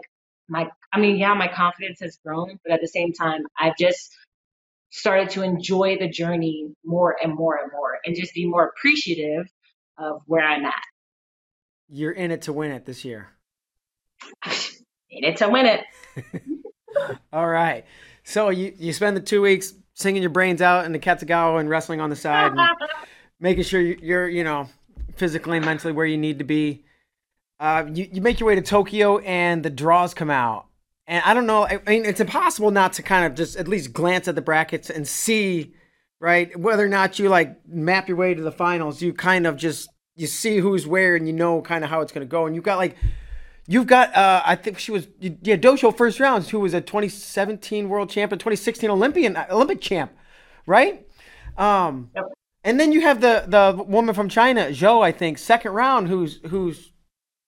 my, 0.49 0.69
I 0.93 1.01
mean, 1.01 1.17
yeah, 1.17 1.35
my 1.35 1.49
confidence 1.49 2.01
has 2.01 2.19
grown, 2.25 2.59
but 2.65 2.73
at 2.73 2.81
the 2.81 2.89
same 2.89 3.13
time, 3.13 3.43
I've 3.59 3.77
just 3.79 4.15
started 4.91 5.31
to 5.31 5.43
enjoy 5.43 5.99
the 5.99 6.09
journey 6.09 6.69
more 6.85 7.17
and 7.23 7.35
more 7.35 7.57
and 7.57 7.71
more, 7.73 7.99
and 8.05 8.15
just 8.17 8.35
be 8.35 8.47
more 8.47 8.73
appreciative 8.77 9.47
of 9.99 10.23
where 10.27 10.45
I'm 10.45 10.65
at. 10.65 10.75
You're 11.89 12.13
in 12.13 12.31
it 12.31 12.43
to 12.43 12.53
win 12.53 12.73
it 12.73 12.85
this 12.85 13.05
year. 13.05 13.29
in 15.11 15.25
it 15.25 15.37
to 15.39 15.49
win 15.49 15.67
it. 15.67 15.85
All 17.33 17.49
right. 17.49 17.85
So 18.25 18.51
you 18.51 18.73
you 18.77 18.93
spend 18.93 19.17
the 19.17 19.21
two 19.21 19.43
weeks 19.43 19.75
singing 19.95 20.23
your 20.23 20.31
brains 20.31 20.61
out 20.61 20.85
in 20.85 20.93
Nakatsugawa 20.93 21.61
and 21.61 21.69
wrestling 21.69 22.01
on 22.01 22.11
the 22.11 22.17
side, 22.17 22.53
and 22.53 22.61
making 23.41 23.65
sure 23.65 23.81
you're 23.81 24.29
you 24.29 24.45
know 24.45 24.69
physically 25.17 25.57
and 25.57 25.67
mentally 25.67 25.93
where 25.93 26.07
you 26.07 26.19
need 26.19 26.39
to 26.39 26.45
be. 26.45 26.85
Uh, 27.59 27.85
you 27.93 28.09
you 28.13 28.21
make 28.21 28.41
your 28.41 28.47
way 28.47 28.55
to 28.55 28.63
Tokyo 28.63 29.19
and 29.19 29.63
the 29.63 29.71
draws 29.71 30.13
come 30.13 30.31
out, 30.31 30.67
and 31.07 31.23
I 31.25 31.35
don't 31.35 31.47
know. 31.47 31.67
I 31.67 31.81
mean, 31.87 32.05
it's 32.05 32.21
impossible 32.21 32.71
not 32.71 32.95
to 32.95 33.03
kind 33.03 33.25
of 33.25 33.35
just 33.35 33.57
at 33.57 33.69
least 33.69 33.93
glance 33.93 34.29
at 34.29 34.35
the 34.35 34.43
brackets 34.43 34.91
and 34.91 35.07
see, 35.07 35.75
right, 36.21 36.55
whether 36.59 36.85
or 36.85 36.89
not 36.89 37.19
you 37.19 37.29
like 37.29 37.67
map 37.67 38.09
your 38.09 38.17
way 38.17 38.35
to 38.35 38.43
the 38.43 38.53
finals. 38.53 39.01
You 39.01 39.15
kind 39.15 39.47
of 39.47 39.57
just 39.57 39.89
you 40.17 40.27
see 40.27 40.59
who's 40.59 40.87
where 40.87 41.15
and 41.15 41.27
you 41.27 41.33
know 41.33 41.61
kind 41.61 41.85
of 41.85 41.91
how 41.91 42.01
it's 42.01 42.11
going 42.11 42.27
to 42.27 42.31
go. 42.31 42.47
And 42.47 42.55
you've 42.55 42.65
got 42.65 42.79
like, 42.79 42.97
you've 43.67 43.87
got, 43.87 44.15
uh, 44.17 44.43
I 44.45 44.57
think 44.57 44.79
she 44.79 44.91
was, 44.91 45.07
yeah, 45.21 45.57
Dosho 45.57 45.97
first 45.97 46.19
rounds, 46.19 46.49
who 46.49 46.61
was 46.61 46.75
a 46.75 46.81
2017 46.81 47.89
world 47.89 48.11
champion, 48.11 48.39
2016 48.39 48.91
Olympian, 48.91 49.37
uh, 49.37 49.47
Olympic 49.51 49.81
champ, 49.81 50.13
right? 50.67 51.07
Um, 51.59 52.11
yep. 52.15 52.25
And 52.65 52.81
then 52.81 52.91
you 52.91 53.01
have 53.03 53.21
the 53.21 53.45
the 53.47 53.81
woman 53.85 54.13
from 54.13 54.29
China, 54.29 54.67
Zhou, 54.71 55.01
I 55.01 55.13
think, 55.13 55.39
second 55.39 55.71
round, 55.71 56.09
who's 56.09 56.41
who's 56.49 56.91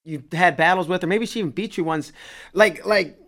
you 0.04 0.22
had 0.30 0.56
battles 0.56 0.86
with, 0.86 1.02
or 1.02 1.08
maybe 1.08 1.26
she 1.26 1.40
even 1.40 1.50
beat 1.50 1.76
you 1.76 1.82
once. 1.82 2.12
Like 2.52 2.86
like, 2.86 3.18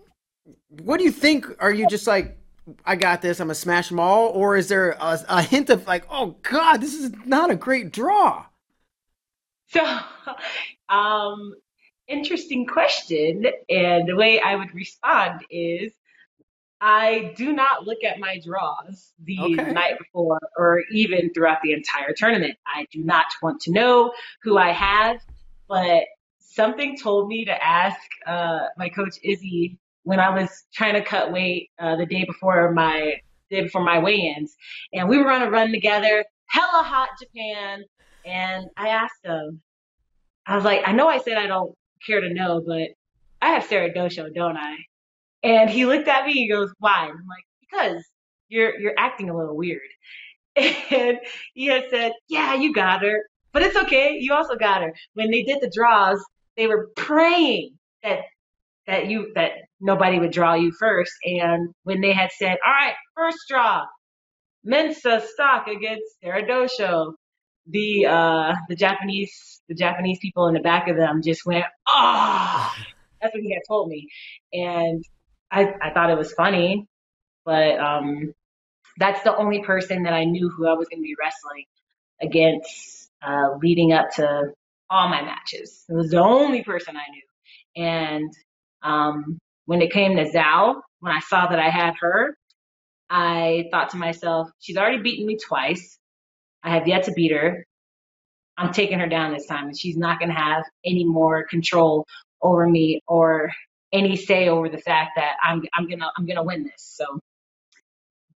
what 0.68 0.98
do 0.98 1.04
you 1.04 1.10
think? 1.10 1.46
Are 1.58 1.72
you 1.72 1.88
just 1.88 2.06
like, 2.06 2.38
I 2.84 2.94
got 2.94 3.22
this, 3.22 3.40
I'm 3.40 3.48
gonna 3.48 3.56
smash 3.56 3.88
them 3.88 3.98
all, 3.98 4.28
or 4.28 4.56
is 4.56 4.68
there 4.68 4.92
a, 5.00 5.18
a 5.28 5.42
hint 5.42 5.68
of 5.68 5.84
like, 5.88 6.06
oh 6.08 6.36
God, 6.42 6.80
this 6.80 6.94
is 6.94 7.10
not 7.26 7.50
a 7.50 7.56
great 7.56 7.90
draw? 7.92 8.44
So, 9.70 9.98
um, 10.88 11.54
interesting 12.08 12.66
question. 12.66 13.44
And 13.68 14.08
the 14.08 14.16
way 14.16 14.40
I 14.40 14.56
would 14.56 14.74
respond 14.74 15.42
is 15.50 15.92
I 16.80 17.34
do 17.36 17.52
not 17.52 17.86
look 17.86 18.02
at 18.04 18.18
my 18.18 18.40
draws 18.44 19.12
the 19.22 19.38
okay. 19.40 19.72
night 19.72 19.98
before 19.98 20.38
or 20.56 20.82
even 20.90 21.32
throughout 21.32 21.58
the 21.62 21.72
entire 21.72 22.12
tournament. 22.16 22.56
I 22.66 22.86
do 22.90 23.04
not 23.04 23.26
want 23.42 23.60
to 23.62 23.72
know 23.72 24.12
who 24.42 24.56
I 24.56 24.70
have, 24.72 25.20
but 25.68 26.04
something 26.38 26.96
told 26.96 27.28
me 27.28 27.44
to 27.44 27.64
ask 27.64 28.00
uh, 28.26 28.60
my 28.76 28.88
coach 28.88 29.18
Izzy 29.22 29.78
when 30.04 30.20
I 30.20 30.30
was 30.30 30.64
trying 30.72 30.94
to 30.94 31.02
cut 31.02 31.30
weight 31.30 31.70
uh, 31.78 31.96
the 31.96 32.06
day 32.06 32.24
before 32.24 32.72
my 32.72 33.20
day 33.50 33.62
before 33.62 33.82
my 33.82 33.98
weigh-ins, 33.98 34.56
and 34.92 35.08
we 35.08 35.18
were 35.18 35.30
on 35.30 35.42
a 35.42 35.50
run 35.50 35.72
together. 35.72 36.24
Hella 36.46 36.82
hot 36.84 37.10
Japan, 37.20 37.84
and 38.24 38.66
I 38.76 38.88
asked 38.88 39.24
him, 39.24 39.60
I 40.46 40.56
was 40.56 40.64
like, 40.64 40.82
I 40.86 40.92
know 40.92 41.08
I 41.08 41.18
said 41.18 41.38
I 41.38 41.46
don't 41.46 41.74
care 42.06 42.20
to 42.20 42.32
know, 42.32 42.62
but 42.66 42.88
I 43.42 43.50
have 43.50 43.64
Sara 43.64 43.92
Dosho, 43.92 44.34
don't 44.34 44.56
I? 44.56 44.76
And 45.42 45.70
he 45.70 45.86
looked 45.86 46.08
at 46.08 46.26
me, 46.26 46.32
he 46.32 46.48
goes, 46.48 46.72
Why? 46.78 47.08
I'm 47.08 47.26
like, 47.26 47.44
Because 47.60 48.04
you're 48.48 48.78
you're 48.78 48.94
acting 48.98 49.30
a 49.30 49.36
little 49.36 49.56
weird. 49.56 49.80
And 50.56 51.18
he 51.54 51.66
had 51.66 51.84
said, 51.90 52.12
Yeah, 52.28 52.54
you 52.54 52.72
got 52.74 53.02
her. 53.02 53.22
But 53.52 53.62
it's 53.62 53.76
okay, 53.76 54.18
you 54.20 54.34
also 54.34 54.56
got 54.56 54.82
her. 54.82 54.92
When 55.14 55.30
they 55.30 55.42
did 55.42 55.60
the 55.60 55.70
draws, 55.74 56.22
they 56.56 56.66
were 56.66 56.88
praying 56.96 57.78
that 58.02 58.20
that 58.86 59.06
you 59.06 59.32
that 59.34 59.52
nobody 59.80 60.18
would 60.18 60.32
draw 60.32 60.54
you 60.54 60.72
first. 60.78 61.12
And 61.24 61.72
when 61.84 62.00
they 62.00 62.12
had 62.12 62.30
said, 62.32 62.58
All 62.66 62.72
right, 62.72 62.94
first 63.16 63.38
draw, 63.48 63.84
Mensah 64.66 65.22
Stock 65.22 65.68
against 65.68 66.04
Sara 66.22 66.42
Dosho, 66.46 67.14
the 67.66 68.06
uh, 68.06 68.54
the 68.68 68.76
Japanese 68.76 69.60
the 69.68 69.74
Japanese 69.74 70.18
people 70.20 70.48
in 70.48 70.54
the 70.54 70.60
back 70.60 70.88
of 70.88 70.96
them 70.96 71.22
just 71.22 71.46
went, 71.46 71.64
oh, 71.88 72.72
that's 73.20 73.34
what 73.34 73.42
he 73.42 73.52
had 73.52 73.62
told 73.68 73.88
me, 73.88 74.08
and 74.52 75.04
I 75.50 75.74
I 75.82 75.90
thought 75.92 76.10
it 76.10 76.18
was 76.18 76.32
funny, 76.32 76.86
but 77.44 77.78
um, 77.78 78.34
that's 78.98 79.22
the 79.22 79.36
only 79.36 79.62
person 79.62 80.04
that 80.04 80.12
I 80.12 80.24
knew 80.24 80.48
who 80.48 80.66
I 80.66 80.74
was 80.74 80.88
going 80.88 81.00
to 81.00 81.06
be 81.06 81.16
wrestling 81.20 81.64
against 82.20 83.10
uh, 83.22 83.56
leading 83.62 83.92
up 83.92 84.10
to 84.16 84.52
all 84.88 85.08
my 85.08 85.22
matches. 85.22 85.84
It 85.88 85.94
was 85.94 86.10
the 86.10 86.20
only 86.20 86.62
person 86.64 86.96
I 86.96 87.10
knew, 87.12 87.84
and 87.84 88.32
um, 88.82 89.38
when 89.66 89.82
it 89.82 89.92
came 89.92 90.16
to 90.16 90.24
Zhou, 90.24 90.80
when 91.00 91.12
I 91.12 91.20
saw 91.20 91.46
that 91.46 91.58
I 91.58 91.70
had 91.70 91.94
her, 92.00 92.36
I 93.08 93.66
thought 93.70 93.90
to 93.90 93.96
myself, 93.96 94.50
she's 94.60 94.76
already 94.76 94.98
beaten 94.98 95.26
me 95.26 95.36
twice. 95.36 95.98
I 96.62 96.74
have 96.74 96.86
yet 96.88 97.04
to 97.04 97.12
beat 97.12 97.32
her. 97.32 97.64
I'm 98.56 98.72
taking 98.72 98.98
her 98.98 99.08
down 99.08 99.32
this 99.32 99.46
time, 99.46 99.66
and 99.68 99.78
she's 99.78 99.96
not 99.96 100.18
going 100.18 100.28
to 100.28 100.34
have 100.34 100.64
any 100.84 101.04
more 101.04 101.44
control 101.48 102.06
over 102.42 102.68
me 102.68 103.00
or 103.08 103.50
any 103.92 104.16
say 104.16 104.48
over 104.48 104.68
the 104.68 104.78
fact 104.78 105.12
that 105.16 105.34
I'm 105.42 105.62
I'm 105.74 105.88
gonna 105.88 106.10
I'm 106.16 106.26
gonna 106.26 106.44
win 106.44 106.64
this. 106.64 106.74
So 106.78 107.20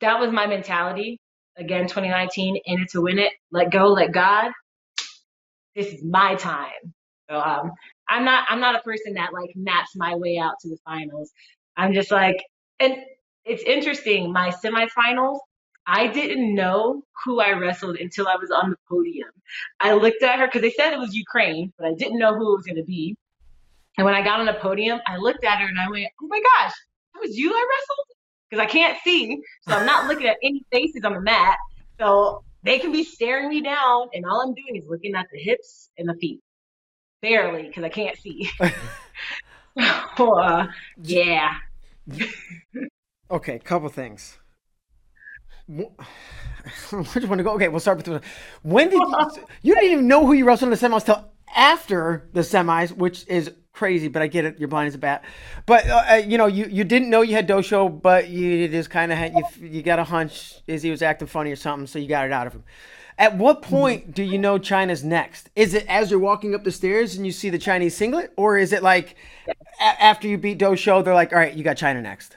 that 0.01 0.21
was 0.21 0.33
my 0.33 0.47
mentality. 0.47 1.19
Again, 1.57 1.83
2019, 1.87 2.57
in 2.65 2.81
it 2.81 2.91
to 2.91 3.03
win 3.03 3.19
it. 3.19 3.33
Let 3.51 3.71
go, 3.71 3.89
let 3.89 4.13
God. 4.13 4.53
This 5.77 5.89
is 5.89 6.03
my 6.05 6.35
time. 6.37 6.95
So 7.31 7.39
um, 7.39 7.73
I'm 8.09 8.25
not 8.25 8.47
I'm 8.49 8.61
not 8.61 8.77
a 8.77 8.81
person 8.81 9.15
that 9.15 9.33
like 9.33 9.51
maps 9.57 9.91
my 9.97 10.17
way 10.17 10.39
out 10.39 10.55
to 10.63 10.69
the 10.69 10.79
finals. 10.85 11.31
I'm 11.77 11.95
just 11.95 12.11
like, 12.11 12.37
and 12.81 12.97
it's 13.45 13.63
interesting. 13.63 14.33
My 14.33 14.51
semifinals, 14.51 15.39
I 15.87 16.07
didn't 16.07 16.55
know 16.55 17.03
who 17.25 17.41
I 17.41 17.53
wrestled 17.53 17.97
until 17.97 18.29
I 18.29 18.37
was 18.37 18.51
on 18.51 18.71
the 18.71 18.77
podium. 18.89 19.31
I 19.81 19.95
looked 19.95 20.23
at 20.23 20.39
her 20.39 20.47
because 20.47 20.63
they 20.63 20.71
said 20.71 20.93
it 20.93 20.99
was 20.99 21.15
Ukraine, 21.15 21.73
but 21.79 21.87
I 21.87 21.95
didn't 21.95 22.19
know 22.19 22.35
who 22.35 22.53
it 22.53 22.57
was 22.57 22.67
going 22.67 22.77
to 22.77 22.85
be. 22.85 23.17
And 23.99 24.05
when 24.05 24.15
I 24.15 24.23
got 24.23 24.41
on 24.41 24.47
the 24.47 24.55
podium, 24.55 25.01
I 25.07 25.17
looked 25.17 25.45
at 25.45 25.59
her 25.59 25.67
and 25.67 25.79
I 25.79 25.91
went, 25.91 26.09
"Oh 26.23 26.27
my 26.29 26.41
gosh, 26.41 26.73
that 27.15 27.21
was 27.21 27.37
you 27.37 27.53
I 27.53 27.67
wrestled!" 27.71 28.07
Because 28.49 28.63
I 28.63 28.67
can't 28.67 28.99
see, 29.03 29.41
so 29.69 29.75
I'm 29.75 29.87
not 29.87 30.07
looking 30.09 30.27
at 30.27 30.37
any 30.43 30.65
faces 30.71 31.05
on 31.05 31.15
the 31.15 31.21
mat. 31.21 31.59
So 31.99 32.45
they 32.63 32.79
can 32.79 32.93
be 32.93 33.05
staring 33.05 33.49
me 33.49 33.61
down, 33.61 34.09
and 34.15 34.25
all 34.25 34.41
I'm 34.41 34.55
doing 34.55 34.77
is 34.77 34.89
looking 34.89 35.15
at 35.15 35.27
the 35.33 35.39
hips 35.39 35.91
and 35.99 36.09
the 36.09 36.15
feet, 36.15 36.41
barely 37.21 37.65
because 37.65 37.85
I 37.85 37.89
can't 37.89 38.17
see. 38.17 38.49
so, 40.17 40.39
uh, 40.39 40.67
yeah. 41.03 41.55
okay, 43.31 43.59
couple 43.59 43.89
things. 43.89 44.39
You 46.93 46.99
want 47.27 47.39
to 47.39 47.43
go? 47.43 47.55
Okay, 47.55 47.67
we'll 47.67 47.81
start 47.81 47.97
with 47.97 48.07
the, 48.07 48.23
when 48.63 48.89
did 48.89 49.01
you, 49.01 49.31
you 49.63 49.75
didn't 49.75 49.91
even 49.91 50.07
know 50.07 50.25
who 50.25 50.33
you 50.33 50.45
wrestled 50.45 50.73
in 50.73 50.79
the 50.79 50.89
semis 50.89 51.05
till 51.05 51.29
after 51.57 52.29
the 52.33 52.43
semis, 52.43 52.93
which 52.93 53.27
is 53.27 53.51
crazy. 53.73 54.09
But 54.09 54.23
I 54.23 54.29
get 54.29 54.45
it, 54.45 54.59
you're 54.59 54.69
blind 54.69 54.89
as 54.89 54.95
a 54.95 54.99
bat. 54.99 55.25
But 55.67 55.89
uh, 55.89 56.05
uh 56.09 56.15
you 56.15 56.39
know, 56.39 56.47
you, 56.47 56.67
you 56.67 56.85
didn't 56.85 57.11
know 57.11 57.23
you 57.23 57.35
had 57.35 57.49
Dosho, 57.49 58.01
but 58.01 58.29
you 58.29 58.69
just 58.69 58.91
kind 58.91 59.11
of 59.11 59.19
had 59.19 59.35
you 59.35 59.45
you 59.61 59.83
got 59.83 59.99
a 59.99 60.05
hunch 60.05 60.61
is 60.67 60.83
he 60.83 60.91
was 60.91 61.03
acting 61.03 61.29
funny 61.29 61.51
or 61.51 61.57
something, 61.57 61.87
so 61.87 61.99
you 61.99 62.09
got 62.09 62.27
it 62.27 62.33
out 62.33 62.47
of 62.47 62.53
him. 62.53 62.65
At 63.19 63.37
what 63.37 63.63
point 63.63 64.15
do 64.15 64.23
you 64.23 64.39
know 64.39 64.59
China's 64.59 65.05
next? 65.05 65.51
Is 65.55 65.75
it 65.75 65.87
as 65.87 66.11
you're 66.11 66.21
walking 66.21 66.55
up 66.55 66.65
the 66.65 66.73
stairs 66.73 67.15
and 67.15 67.27
you 67.27 67.33
see 67.33 67.51
the 67.51 67.59
Chinese 67.59 67.97
singlet, 67.97 68.33
or 68.37 68.57
is 68.57 68.73
it 68.73 68.83
like 68.83 69.17
a- 69.47 70.03
after 70.03 70.29
you 70.29 70.39
beat 70.39 70.59
Dosho, 70.59 71.05
they're 71.05 71.15
like, 71.15 71.33
all 71.33 71.39
right, 71.39 71.55
you 71.55 71.63
got 71.63 71.77
China 71.77 72.01
next? 72.01 72.37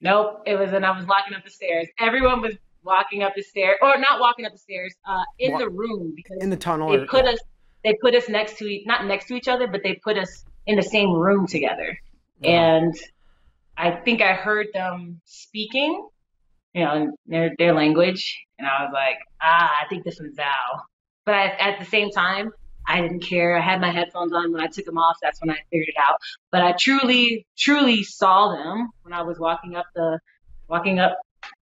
Nope. 0.00 0.42
It 0.46 0.56
was 0.56 0.72
and 0.72 0.84
I 0.84 0.96
was 0.96 1.06
walking 1.06 1.34
up 1.34 1.44
the 1.44 1.50
stairs. 1.50 1.88
Everyone 1.98 2.40
was 2.40 2.54
walking 2.82 3.22
up 3.22 3.34
the 3.34 3.42
stairs, 3.42 3.76
or 3.82 3.98
not 3.98 4.20
walking 4.20 4.46
up 4.46 4.52
the 4.52 4.58
stairs, 4.58 4.94
uh, 5.08 5.24
in 5.38 5.52
Walk, 5.52 5.60
the 5.60 5.68
room 5.68 6.12
because 6.14 6.38
in 6.40 6.50
the 6.50 6.56
tunnel. 6.56 6.90
They 6.90 7.04
put 7.04 7.24
us. 7.26 7.38
They 7.84 7.94
put 8.00 8.14
us 8.14 8.28
next 8.28 8.58
to 8.58 8.80
not 8.84 9.06
next 9.06 9.26
to 9.28 9.34
each 9.34 9.48
other, 9.48 9.66
but 9.66 9.82
they 9.82 9.94
put 9.94 10.18
us 10.18 10.44
in 10.66 10.76
the 10.76 10.82
same 10.82 11.12
room 11.12 11.46
together. 11.46 11.98
And 12.42 12.94
I 13.76 13.90
think 13.90 14.22
I 14.22 14.32
heard 14.32 14.66
them 14.72 15.20
speaking, 15.24 16.08
you 16.74 16.84
know, 16.84 17.12
their 17.26 17.54
their 17.58 17.74
language, 17.74 18.44
and 18.58 18.66
I 18.66 18.84
was 18.84 18.90
like, 18.92 19.18
ah, 19.42 19.72
I 19.82 19.88
think 19.88 20.04
this 20.04 20.18
one's 20.20 20.36
Zhou. 20.36 20.80
But 21.24 21.34
I, 21.34 21.46
at 21.58 21.78
the 21.78 21.86
same 21.86 22.10
time, 22.10 22.50
I 22.86 23.00
didn't 23.00 23.20
care. 23.20 23.56
I 23.56 23.60
had 23.60 23.80
my 23.80 23.90
headphones 23.90 24.32
on. 24.32 24.52
When 24.52 24.60
I 24.62 24.66
took 24.66 24.84
them 24.84 24.98
off, 24.98 25.16
that's 25.22 25.40
when 25.40 25.50
I 25.50 25.58
figured 25.70 25.88
it 25.88 25.96
out. 25.98 26.18
But 26.50 26.62
I 26.62 26.72
truly, 26.72 27.46
truly 27.56 28.02
saw 28.02 28.54
them 28.54 28.90
when 29.02 29.12
I 29.12 29.22
was 29.22 29.38
walking 29.38 29.76
up 29.76 29.86
the, 29.94 30.18
walking 30.68 30.98
up 30.98 31.18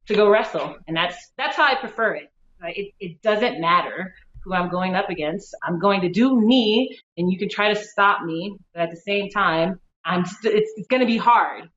to 0.07 0.15
go 0.15 0.29
wrestle, 0.29 0.75
and 0.87 0.95
that's 0.95 1.31
that's 1.37 1.55
how 1.55 1.63
I 1.63 1.75
prefer 1.75 2.15
it. 2.15 2.31
It 2.61 2.93
it 2.99 3.21
doesn't 3.21 3.59
matter 3.59 4.13
who 4.43 4.53
I'm 4.53 4.69
going 4.69 4.95
up 4.95 5.09
against. 5.09 5.55
I'm 5.63 5.79
going 5.79 6.01
to 6.01 6.09
do 6.09 6.39
me, 6.39 6.99
and 7.17 7.31
you 7.31 7.37
can 7.37 7.49
try 7.49 7.73
to 7.73 7.79
stop 7.79 8.23
me, 8.23 8.57
but 8.73 8.83
at 8.83 8.89
the 8.89 8.97
same 8.97 9.29
time, 9.29 9.79
I'm 10.05 10.25
st- 10.25 10.53
it's, 10.55 10.71
it's 10.75 10.87
going 10.87 10.99
to 10.99 11.07
be 11.07 11.17
hard 11.17 11.69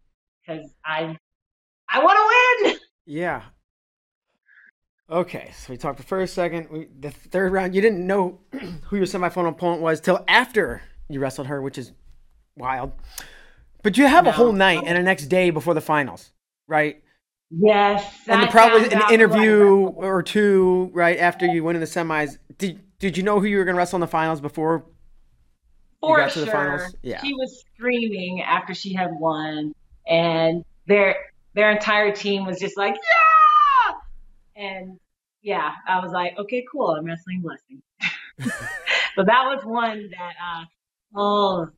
because 0.47 0.69
I 0.85 1.17
I 1.89 2.03
want 2.03 2.19
to 2.19 2.69
win. 2.69 2.79
Yeah, 3.05 3.43
Okay, 5.09 5.53
so 5.57 5.73
we 5.73 5.77
talked 5.77 5.99
the 5.99 6.03
first, 6.03 6.35
second, 6.35 6.69
we, 6.69 6.89
the 6.99 7.11
third 7.11 7.53
round. 7.53 7.75
You 7.75 7.81
didn't 7.81 8.05
know 8.05 8.41
who 8.85 8.97
your 8.97 9.07
semifinal 9.07 9.51
opponent 9.51 9.81
was 9.81 10.01
till 10.01 10.25
after 10.27 10.83
you 11.09 11.21
wrestled 11.21 11.47
her, 11.47 11.63
which 11.63 11.79
is 11.79 11.93
wild. 12.57 12.93
But 13.83 13.97
you 13.97 14.07
have 14.07 14.25
no. 14.25 14.31
a 14.31 14.33
whole 14.33 14.53
night 14.53 14.83
and 14.85 14.99
a 14.99 15.03
next 15.03 15.27
day 15.27 15.51
before 15.51 15.75
the 15.75 15.81
finals, 15.81 16.33
right? 16.67 17.03
Yes. 17.51 18.05
And 18.27 18.51
probably 18.51 18.93
an 18.93 19.03
interview 19.13 19.77
or 19.77 20.25
two 20.25 20.91
right 20.93 21.19
after 21.19 21.47
you 21.47 21.63
win 21.63 21.77
in 21.77 21.81
the 21.81 21.87
semis. 21.87 22.39
Did 22.59 22.81
Did 22.99 23.17
you 23.17 23.23
know 23.23 23.39
who 23.39 23.47
you 23.47 23.59
were 23.59 23.65
going 23.65 23.77
to 23.77 23.79
wrestle 23.79 23.99
in 23.99 24.01
the 24.01 24.09
finals 24.09 24.41
before? 24.41 24.85
For 26.01 26.29
sure. 26.29 26.91
Yeah. 27.03 27.21
She 27.23 27.33
was 27.35 27.65
screaming 27.75 28.43
after 28.43 28.75
she 28.75 28.93
had 28.93 29.11
won, 29.21 29.73
and 30.09 30.65
their 30.87 31.17
their 31.55 31.71
entire 31.71 32.11
team 32.11 32.45
was 32.45 32.59
just 32.59 32.77
like, 32.77 32.95
yeah. 32.95 33.36
And 34.57 34.99
yeah, 35.43 35.73
I 35.87 36.01
was 36.01 36.13
like, 36.13 36.37
okay, 36.39 36.65
cool. 36.71 36.91
I'm 36.91 37.05
wrestling 37.05 37.43
Blessing. 37.43 37.83
but 39.17 39.27
that 39.27 39.45
was 39.45 39.65
one 39.65 40.11
that, 40.11 40.35
uh, 40.43 40.65
oh, 41.15 41.69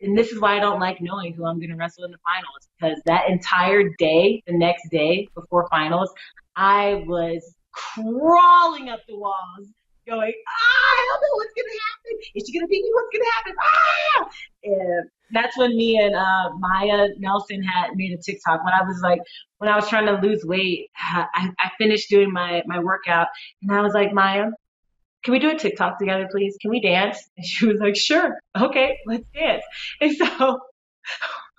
and 0.00 0.16
this 0.16 0.30
is 0.30 0.40
why 0.40 0.56
I 0.56 0.60
don't 0.60 0.78
like 0.78 0.98
knowing 1.00 1.32
who 1.32 1.46
I'm 1.46 1.58
going 1.58 1.70
to 1.70 1.76
wrestle 1.76 2.04
in 2.04 2.10
the 2.10 2.18
finals 2.18 2.68
because 2.78 3.02
that 3.06 3.30
entire 3.30 3.84
day, 3.98 4.42
the 4.46 4.56
next 4.56 4.90
day 4.90 5.26
before 5.34 5.66
finals, 5.70 6.12
I 6.54 7.02
was 7.06 7.54
crawling 7.72 8.90
up 8.90 9.00
the 9.08 9.16
walls, 9.16 9.68
going, 10.06 10.32
ah, 10.48 10.94
I 10.94 11.06
don't 11.08 11.22
know 11.22 11.36
what's 11.36 11.52
going 11.54 11.66
to 11.66 11.80
happen. 11.88 12.30
Is 12.34 12.44
she 12.46 12.52
going 12.52 12.66
to 12.66 12.68
beat 12.68 12.82
me? 12.82 12.90
What's 12.92 13.08
going 13.12 13.24
to 13.24 13.32
happen? 13.36 13.54
Ah! 13.62 14.28
And 14.64 15.10
that's 15.32 15.58
when 15.58 15.76
me 15.76 15.98
and 15.98 16.14
uh, 16.14 16.50
Maya 16.58 17.08
Nelson 17.18 17.62
had 17.62 17.90
made 17.94 18.12
a 18.12 18.22
TikTok 18.22 18.64
when 18.64 18.74
I 18.74 18.82
was 18.82 19.00
like, 19.02 19.20
when 19.58 19.70
I 19.70 19.76
was 19.76 19.88
trying 19.88 20.06
to 20.06 20.20
lose 20.26 20.44
weight, 20.44 20.90
I, 20.96 21.50
I 21.58 21.70
finished 21.78 22.10
doing 22.10 22.32
my, 22.32 22.62
my 22.66 22.78
workout 22.78 23.28
and 23.62 23.72
I 23.72 23.80
was 23.80 23.94
like, 23.94 24.12
Maya, 24.12 24.50
can 25.24 25.32
we 25.32 25.38
do 25.38 25.50
a 25.50 25.58
TikTok 25.58 25.98
together, 25.98 26.28
please? 26.30 26.56
Can 26.60 26.70
we 26.70 26.80
dance? 26.80 27.18
And 27.36 27.46
she 27.46 27.66
was 27.72 27.80
like, 27.80 27.96
sure. 27.96 28.38
Okay, 28.60 28.98
let's 29.06 29.24
dance. 29.34 29.64
And 30.00 30.16
so 30.16 30.60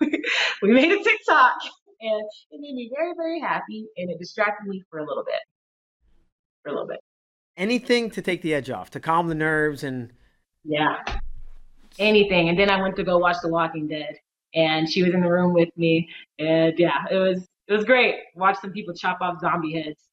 we 0.00 0.72
made 0.72 0.92
a 0.92 1.02
TikTok 1.02 1.54
and 2.00 2.22
it 2.50 2.60
made 2.60 2.74
me 2.74 2.90
very, 2.94 3.12
very 3.16 3.40
happy 3.40 3.86
and 3.96 4.10
it 4.10 4.18
distracted 4.18 4.68
me 4.68 4.82
for 4.90 5.00
a 5.00 5.06
little 5.06 5.24
bit. 5.24 5.40
For 6.62 6.70
a 6.70 6.72
little 6.72 6.88
bit. 6.88 7.00
Anything 7.56 8.10
to 8.12 8.22
take 8.22 8.42
the 8.42 8.54
edge 8.54 8.70
off, 8.70 8.90
to 8.90 9.00
calm 9.00 9.28
the 9.28 9.34
nerves 9.34 9.82
and. 9.82 10.12
Yeah. 10.64 11.02
Anything. 11.98 12.48
And 12.48 12.58
then 12.58 12.70
I 12.70 12.80
went 12.80 12.94
to 12.96 13.02
go 13.02 13.18
watch 13.18 13.36
The 13.42 13.48
Walking 13.48 13.88
Dead 13.88 14.16
and 14.54 14.88
she 14.88 15.02
was 15.02 15.12
in 15.12 15.20
the 15.20 15.28
room 15.28 15.52
with 15.52 15.70
me. 15.76 16.08
And 16.38 16.78
yeah, 16.78 17.04
it 17.10 17.16
was, 17.16 17.48
it 17.68 17.72
was 17.74 17.84
great. 17.84 18.16
Watch 18.34 18.58
some 18.60 18.72
people 18.72 18.94
chop 18.94 19.18
off 19.20 19.40
zombie 19.40 19.80
heads. 19.82 20.08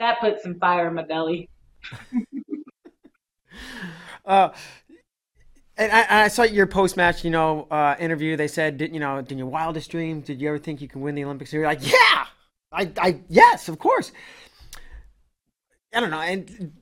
That 0.00 0.20
put 0.20 0.40
some 0.40 0.58
fire 0.58 0.88
in 0.88 0.94
my 0.94 1.04
belly. 1.04 1.50
Uh, 4.24 4.48
and 5.76 5.92
I, 5.92 6.24
I, 6.24 6.28
saw 6.28 6.44
your 6.44 6.66
post 6.66 6.96
match, 6.96 7.24
you 7.24 7.30
know, 7.30 7.66
uh, 7.70 7.94
interview. 7.98 8.36
They 8.36 8.48
said, 8.48 8.78
did, 8.78 8.94
you 8.94 9.00
know, 9.00 9.18
in 9.18 9.36
your 9.36 9.48
wildest 9.48 9.90
dreams, 9.90 10.26
did 10.26 10.40
you 10.40 10.48
ever 10.48 10.58
think 10.58 10.80
you 10.80 10.88
could 10.88 11.02
win 11.02 11.14
the 11.14 11.24
Olympics? 11.24 11.52
And 11.52 11.60
you're 11.60 11.68
like, 11.68 11.86
yeah, 11.86 12.26
I, 12.72 12.90
I, 12.98 13.20
yes, 13.28 13.68
of 13.68 13.78
course. 13.78 14.12
I 15.92 16.00
don't 16.00 16.10
know. 16.10 16.20
And 16.20 16.72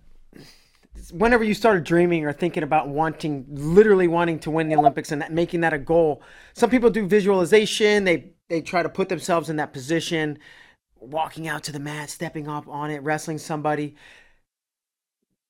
whenever 1.11 1.43
you 1.43 1.55
started 1.55 1.85
dreaming 1.85 2.25
or 2.25 2.33
thinking 2.33 2.63
about 2.63 2.89
wanting, 2.89 3.47
literally 3.51 4.09
wanting 4.09 4.39
to 4.41 4.51
win 4.51 4.69
the 4.69 4.77
Olympics 4.77 5.11
and 5.11 5.25
making 5.31 5.63
that 5.63 5.73
a 5.73 5.79
goal, 5.79 6.23
some 6.55 6.71
people 6.71 6.91
do 6.91 7.07
visualization. 7.07 8.05
They 8.05 8.33
they 8.53 8.61
try 8.61 8.83
to 8.83 8.89
put 8.91 9.09
themselves 9.09 9.49
in 9.49 9.57
that 9.57 9.73
position, 9.73 10.39
walking 11.01 11.49
out 11.49 11.65
to 11.65 11.73
the 11.73 11.81
mat, 11.81 12.11
stepping 12.11 12.49
up 12.49 12.69
on 12.69 12.91
it, 12.91 13.03
wrestling 13.03 13.39
somebody. 13.39 13.97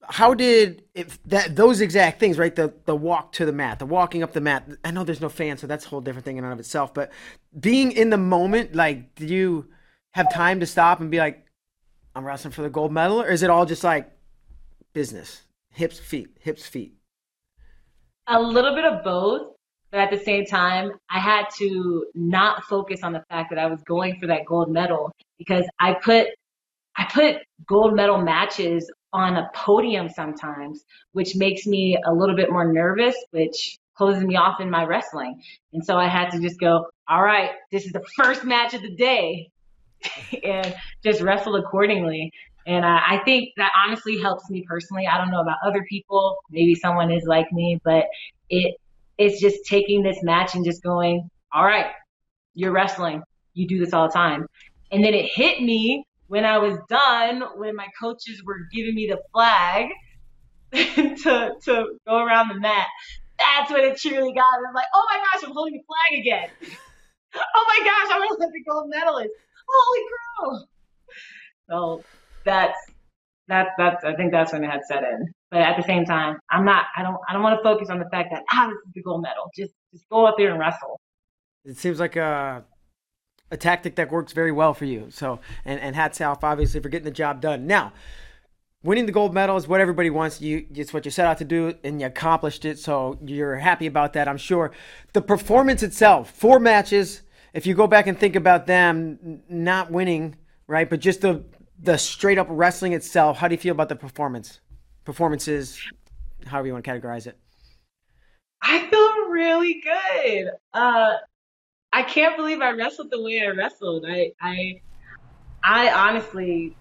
How 0.04 0.34
did 0.34 0.84
if 0.94 1.20
that 1.24 1.56
those 1.56 1.80
exact 1.80 2.20
things 2.20 2.38
right? 2.38 2.54
The 2.54 2.72
the 2.84 2.94
walk 2.94 3.32
to 3.32 3.44
the 3.44 3.52
mat 3.52 3.80
the 3.80 3.86
walking 3.86 4.22
up 4.22 4.32
the 4.32 4.40
mat. 4.40 4.68
I 4.84 4.92
know 4.92 5.02
there's 5.02 5.20
no 5.20 5.28
fan 5.28 5.56
so 5.56 5.66
that's 5.66 5.84
a 5.84 5.88
whole 5.88 6.00
different 6.00 6.24
thing 6.24 6.36
in 6.36 6.44
and 6.44 6.52
of 6.52 6.58
itself 6.58 6.92
but 6.92 7.12
being 7.58 7.92
in 7.92 8.10
the 8.10 8.18
moment 8.18 8.74
like 8.74 9.14
do 9.14 9.26
you 9.26 9.68
have 10.10 10.32
time 10.32 10.58
to 10.58 10.66
stop 10.66 10.98
and 11.00 11.08
be 11.08 11.18
like 11.18 11.46
i'm 12.16 12.24
wrestling 12.24 12.50
for 12.50 12.62
the 12.62 12.68
gold 12.68 12.90
medal 12.90 13.22
or 13.22 13.28
is 13.28 13.44
it 13.44 13.50
all 13.50 13.64
just 13.64 13.84
like 13.84 14.10
business? 14.92 15.42
Hips 15.70 16.00
feet 16.00 16.36
hips 16.40 16.66
feet. 16.66 16.96
A 18.26 18.42
little 18.42 18.74
bit 18.74 18.84
of 18.84 19.04
both 19.04 19.51
but 19.92 20.00
at 20.00 20.10
the 20.10 20.18
same 20.18 20.44
time 20.44 20.90
i 21.08 21.20
had 21.20 21.44
to 21.56 22.06
not 22.14 22.64
focus 22.64 23.04
on 23.04 23.12
the 23.12 23.22
fact 23.30 23.50
that 23.50 23.58
i 23.58 23.66
was 23.66 23.80
going 23.82 24.18
for 24.18 24.26
that 24.26 24.44
gold 24.44 24.70
medal 24.70 25.12
because 25.38 25.64
i 25.78 25.92
put 25.92 26.28
I 26.96 27.04
put 27.04 27.36
gold 27.66 27.94
medal 27.94 28.18
matches 28.20 28.90
on 29.12 29.36
a 29.36 29.50
podium 29.54 30.08
sometimes, 30.08 30.84
which 31.12 31.36
makes 31.36 31.66
me 31.66 31.98
a 32.06 32.12
little 32.12 32.36
bit 32.36 32.50
more 32.50 32.70
nervous, 32.70 33.14
which 33.30 33.78
closes 33.94 34.24
me 34.24 34.36
off 34.36 34.60
in 34.60 34.70
my 34.70 34.84
wrestling. 34.84 35.42
And 35.72 35.84
so 35.84 35.96
I 35.96 36.08
had 36.08 36.30
to 36.30 36.40
just 36.40 36.58
go, 36.58 36.86
all 37.08 37.22
right, 37.22 37.50
this 37.70 37.84
is 37.84 37.92
the 37.92 38.04
first 38.16 38.44
match 38.44 38.74
of 38.74 38.82
the 38.82 38.94
day 38.94 39.50
and 40.44 40.74
just 41.04 41.20
wrestle 41.20 41.56
accordingly. 41.56 42.30
And 42.66 42.84
I, 42.84 43.16
I 43.16 43.18
think 43.24 43.50
that 43.56 43.72
honestly 43.84 44.18
helps 44.20 44.48
me 44.48 44.64
personally. 44.66 45.06
I 45.06 45.18
don't 45.18 45.30
know 45.30 45.40
about 45.40 45.58
other 45.64 45.84
people. 45.88 46.36
Maybe 46.50 46.74
someone 46.74 47.10
is 47.10 47.24
like 47.24 47.50
me, 47.52 47.80
but 47.84 48.06
it 48.48 48.76
it's 49.22 49.40
just 49.40 49.64
taking 49.66 50.02
this 50.02 50.22
match 50.22 50.54
and 50.54 50.64
just 50.64 50.82
going, 50.82 51.28
all 51.52 51.64
right, 51.64 51.86
you're 52.54 52.72
wrestling. 52.72 53.22
You 53.54 53.66
do 53.68 53.78
this 53.78 53.92
all 53.92 54.08
the 54.08 54.12
time. 54.12 54.46
And 54.90 55.04
then 55.04 55.14
it 55.14 55.26
hit 55.26 55.62
me 55.62 56.04
when 56.26 56.44
I 56.44 56.58
was 56.58 56.78
done, 56.88 57.42
when 57.56 57.76
my 57.76 57.86
coaches 58.00 58.42
were 58.44 58.60
giving 58.72 58.94
me 58.94 59.06
the 59.06 59.20
flag 59.32 59.90
to 60.72 61.52
to 61.64 61.86
go 62.06 62.16
around 62.24 62.48
the 62.48 62.58
mat, 62.58 62.86
that's 63.38 63.70
when 63.70 63.82
it 63.82 63.98
truly 63.98 64.32
got. 64.32 64.44
I 64.44 64.58
was 64.58 64.72
like, 64.74 64.86
oh 64.94 65.06
my 65.10 65.18
gosh, 65.18 65.44
I'm 65.46 65.54
holding 65.54 65.74
the 65.74 65.82
flag 65.86 66.20
again. 66.20 66.48
oh 67.34 67.64
my 67.68 67.84
gosh, 67.84 68.14
I'm 68.14 68.22
an 68.22 68.28
Olympic 68.36 68.66
gold 68.66 68.88
medalist. 68.88 69.30
Holy 69.68 70.00
crow! 70.08 70.58
So 71.68 72.04
that's 72.44 72.78
that's 73.48 73.70
that's 73.78 74.04
I 74.04 74.14
think 74.14 74.32
that's 74.32 74.52
when 74.52 74.64
it 74.64 74.70
had 74.70 74.84
set 74.88 75.04
in. 75.04 75.32
But 75.52 75.60
at 75.60 75.76
the 75.76 75.82
same 75.82 76.06
time, 76.06 76.38
I'm 76.50 76.64
not. 76.64 76.86
I 76.96 77.02
don't. 77.02 77.18
I 77.28 77.34
don't 77.34 77.42
want 77.42 77.58
to 77.58 77.62
focus 77.62 77.90
on 77.90 77.98
the 77.98 78.08
fact 78.10 78.30
that 78.32 78.42
ah, 78.50 78.68
this 78.68 78.78
is 78.88 78.94
the 78.94 79.02
gold 79.02 79.20
medal. 79.20 79.50
Just 79.54 79.74
just 79.92 80.08
go 80.08 80.26
out 80.26 80.34
there 80.38 80.50
and 80.50 80.58
wrestle. 80.58 80.98
It 81.66 81.76
seems 81.76 82.00
like 82.00 82.16
a 82.16 82.64
a 83.50 83.56
tactic 83.58 83.96
that 83.96 84.10
works 84.10 84.32
very 84.32 84.50
well 84.50 84.72
for 84.72 84.86
you. 84.86 85.08
So, 85.10 85.40
and, 85.66 85.78
and 85.78 85.94
hats 85.94 86.22
off, 86.22 86.42
obviously, 86.42 86.80
for 86.80 86.88
getting 86.88 87.04
the 87.04 87.10
job 87.10 87.42
done. 87.42 87.66
Now, 87.66 87.92
winning 88.82 89.04
the 89.04 89.12
gold 89.12 89.34
medal 89.34 89.58
is 89.58 89.68
what 89.68 89.82
everybody 89.82 90.08
wants. 90.08 90.40
You, 90.40 90.64
it's 90.74 90.94
what 90.94 91.04
you 91.04 91.10
set 91.10 91.26
out 91.26 91.36
to 91.36 91.44
do, 91.44 91.74
and 91.84 92.00
you 92.00 92.06
accomplished 92.06 92.64
it. 92.64 92.78
So 92.78 93.18
you're 93.22 93.56
happy 93.56 93.86
about 93.86 94.14
that, 94.14 94.28
I'm 94.28 94.38
sure. 94.38 94.72
The 95.12 95.20
performance 95.20 95.82
itself, 95.82 96.30
four 96.30 96.60
matches. 96.60 97.20
If 97.52 97.66
you 97.66 97.74
go 97.74 97.86
back 97.86 98.06
and 98.06 98.18
think 98.18 98.36
about 98.36 98.66
them 98.66 99.42
not 99.50 99.90
winning, 99.90 100.36
right, 100.66 100.88
but 100.88 101.00
just 101.00 101.20
the 101.20 101.44
the 101.78 101.98
straight 101.98 102.38
up 102.38 102.46
wrestling 102.48 102.94
itself, 102.94 103.36
how 103.36 103.48
do 103.48 103.54
you 103.54 103.60
feel 103.60 103.72
about 103.72 103.90
the 103.90 103.96
performance? 103.96 104.61
Performances, 105.04 105.80
however 106.46 106.68
you 106.68 106.72
want 106.72 106.84
to 106.84 106.90
categorize 106.90 107.26
it. 107.26 107.38
I 108.62 108.86
feel 108.88 109.28
really 109.28 109.82
good. 109.82 110.50
Uh, 110.72 111.16
I 111.92 112.02
can't 112.02 112.36
believe 112.36 112.60
I 112.60 112.70
wrestled 112.70 113.10
the 113.10 113.20
way 113.20 113.42
I 113.42 113.48
wrestled. 113.48 114.04
I 114.08 114.32
I 114.40 114.80
I 115.62 115.90
honestly 115.90 116.76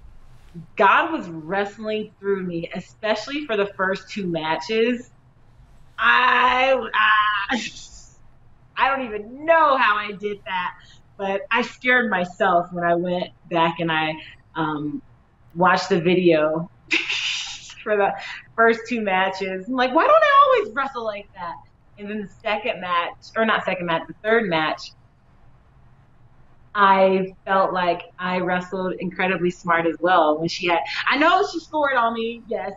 God 0.75 1.11
was 1.11 1.27
wrestling 1.29 2.11
through 2.19 2.43
me, 2.43 2.69
especially 2.73 3.45
for 3.45 3.57
the 3.57 3.67
first 3.67 4.09
two 4.09 4.27
matches. 4.27 5.11
I 5.97 6.75
I, 6.93 7.61
I 8.77 8.89
don't 8.89 9.05
even 9.05 9.45
know 9.45 9.77
how 9.77 9.97
I 9.97 10.13
did 10.13 10.39
that, 10.45 10.75
but 11.17 11.41
I 11.51 11.61
scared 11.61 12.09
myself 12.09 12.71
when 12.71 12.83
I 12.83 12.95
went 12.95 13.29
back 13.49 13.79
and 13.79 13.91
I 13.91 14.13
um, 14.55 15.01
watched 15.55 15.89
the 15.89 15.99
video 15.99 16.69
for 17.83 17.97
the 17.97 18.13
first 18.55 18.81
two 18.87 19.01
matches. 19.01 19.67
I'm 19.67 19.73
like, 19.73 19.93
why 19.93 20.05
don't 20.05 20.23
I 20.23 20.45
always 20.45 20.75
wrestle 20.75 21.03
like 21.03 21.27
that? 21.33 21.55
And 21.97 22.09
then 22.09 22.21
the 22.21 22.29
second 22.41 22.81
match, 22.81 23.15
or 23.35 23.45
not 23.45 23.63
second 23.65 23.85
match, 23.85 24.03
the 24.07 24.15
third 24.23 24.49
match, 24.49 24.91
I 26.73 27.33
felt 27.45 27.73
like 27.73 28.03
I 28.17 28.39
wrestled 28.39 28.93
incredibly 28.99 29.51
smart 29.51 29.85
as 29.85 29.97
well. 29.99 30.39
When 30.39 30.47
she 30.47 30.67
had, 30.67 30.79
I 31.09 31.17
know 31.17 31.45
she 31.51 31.59
scored 31.59 31.95
on 31.95 32.13
me. 32.13 32.41
Yes, 32.47 32.71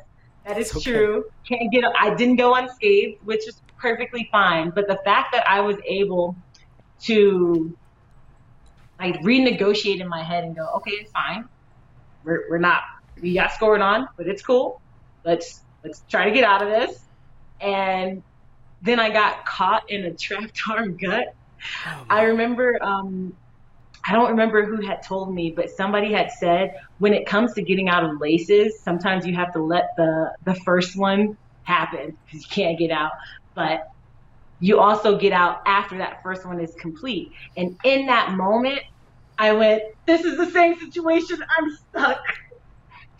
that 0.44 0.58
is 0.58 0.74
okay. 0.74 0.92
true. 0.92 1.24
Can't 1.48 1.70
get. 1.72 1.84
I 1.98 2.14
didn't 2.14 2.36
go 2.36 2.54
unscathed, 2.54 3.18
which 3.24 3.46
is 3.46 3.62
perfectly 3.78 4.28
fine. 4.32 4.70
But 4.70 4.88
the 4.88 4.98
fact 5.04 5.32
that 5.32 5.48
I 5.48 5.60
was 5.60 5.76
able 5.86 6.36
to 7.02 7.76
like 8.98 9.20
renegotiate 9.20 10.00
in 10.00 10.08
my 10.08 10.22
head 10.22 10.44
and 10.44 10.56
go, 10.56 10.66
okay, 10.76 10.92
it's 10.92 11.12
fine. 11.12 11.48
We're 12.24 12.50
we're 12.50 12.58
not. 12.58 12.82
We 13.20 13.34
got 13.34 13.52
scored 13.52 13.80
on, 13.80 14.08
but 14.16 14.26
it's 14.26 14.42
cool. 14.42 14.80
Let's 15.24 15.62
let's 15.84 16.02
try 16.10 16.26
to 16.26 16.30
get 16.30 16.44
out 16.44 16.62
of 16.62 16.68
this. 16.68 16.98
And 17.60 18.22
then 18.82 19.00
I 19.00 19.10
got 19.10 19.44
caught 19.46 19.82
in 19.88 20.04
a 20.04 20.14
trapped 20.14 20.60
arm 20.70 20.96
gut. 21.02 21.26
Oh, 21.86 22.04
I 22.10 22.24
remember 22.24 22.78
um, 22.82 23.34
I 24.06 24.12
don't 24.12 24.30
remember 24.30 24.66
who 24.66 24.86
had 24.86 25.02
told 25.02 25.32
me, 25.34 25.52
but 25.56 25.70
somebody 25.70 26.12
had 26.12 26.30
said 26.30 26.72
when 26.98 27.14
it 27.14 27.26
comes 27.26 27.54
to 27.54 27.62
getting 27.62 27.88
out 27.88 28.04
of 28.04 28.20
laces, 28.20 28.82
sometimes 28.82 29.26
you 29.26 29.34
have 29.34 29.52
to 29.54 29.62
let 29.62 29.90
the 29.96 30.32
the 30.44 30.54
first 30.54 30.96
one 30.96 31.36
happen 31.62 32.16
because 32.26 32.42
you 32.42 32.48
can't 32.50 32.78
get 32.78 32.90
out. 32.90 33.12
But 33.54 33.80
you 34.60 34.78
also 34.80 35.18
get 35.18 35.32
out 35.32 35.58
after 35.66 35.98
that 35.98 36.22
first 36.22 36.46
one 36.46 36.60
is 36.60 36.74
complete. 36.80 37.32
And 37.56 37.76
in 37.84 38.06
that 38.06 38.32
moment, 38.32 38.80
I 39.38 39.52
went, 39.52 39.82
"This 40.06 40.24
is 40.24 40.36
the 40.36 40.50
same 40.50 40.78
situation. 40.78 41.38
I'm 41.58 41.70
stuck. 41.70 42.20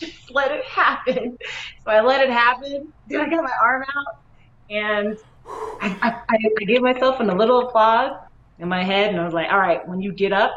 Just 0.01 0.30
let 0.30 0.51
it 0.51 0.64
happen." 0.64 1.36
So 1.84 1.90
I 1.90 2.01
let 2.01 2.20
it 2.22 2.30
happen. 2.30 2.92
Then 3.07 3.20
I 3.20 3.28
got 3.30 3.45
my 3.45 3.53
arm 3.62 3.82
out, 3.82 4.14
and 4.70 5.16
I, 5.80 5.97
I, 6.30 6.38
I 6.61 6.64
gave 6.64 6.82
myself 6.82 7.20
a 7.20 7.24
little 7.24 7.68
applause 7.68 8.12
in 8.59 8.68
my 8.68 8.82
head, 8.82 9.11
and 9.11 9.20
I 9.20 9.24
was 9.24 9.34
like, 9.34 9.51
"All 9.51 9.59
right, 9.59 9.86
when 9.86 10.01
you 10.01 10.14
get 10.14 10.32
up, 10.32 10.53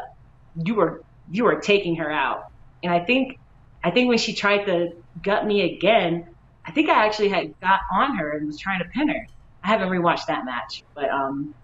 you 0.54 0.80
are 0.80 1.02
you 1.30 1.46
are 1.46 1.60
taking 1.60 1.96
her 1.96 2.10
out. 2.10 2.40
And 2.82 2.92
I 2.92 3.04
think 3.04 3.36
I 3.84 3.90
think 3.90 4.08
when 4.08 4.18
she 4.18 4.34
tried 4.34 4.64
to 4.66 4.88
gut 5.22 5.46
me 5.46 5.76
again, 5.76 6.24
I 6.66 6.72
think 6.72 6.88
I 6.88 7.06
actually 7.06 7.28
had 7.28 7.46
got 7.62 7.80
on 7.92 8.16
her 8.16 8.32
and 8.36 8.46
was 8.46 8.58
trying 8.58 8.80
to 8.80 8.86
pin 8.94 9.08
her. 9.08 9.26
I 9.62 9.68
haven't 9.68 9.88
rewatched 9.88 10.26
that 10.28 10.44
match, 10.44 10.84
but 10.94 11.10
um, 11.10 11.54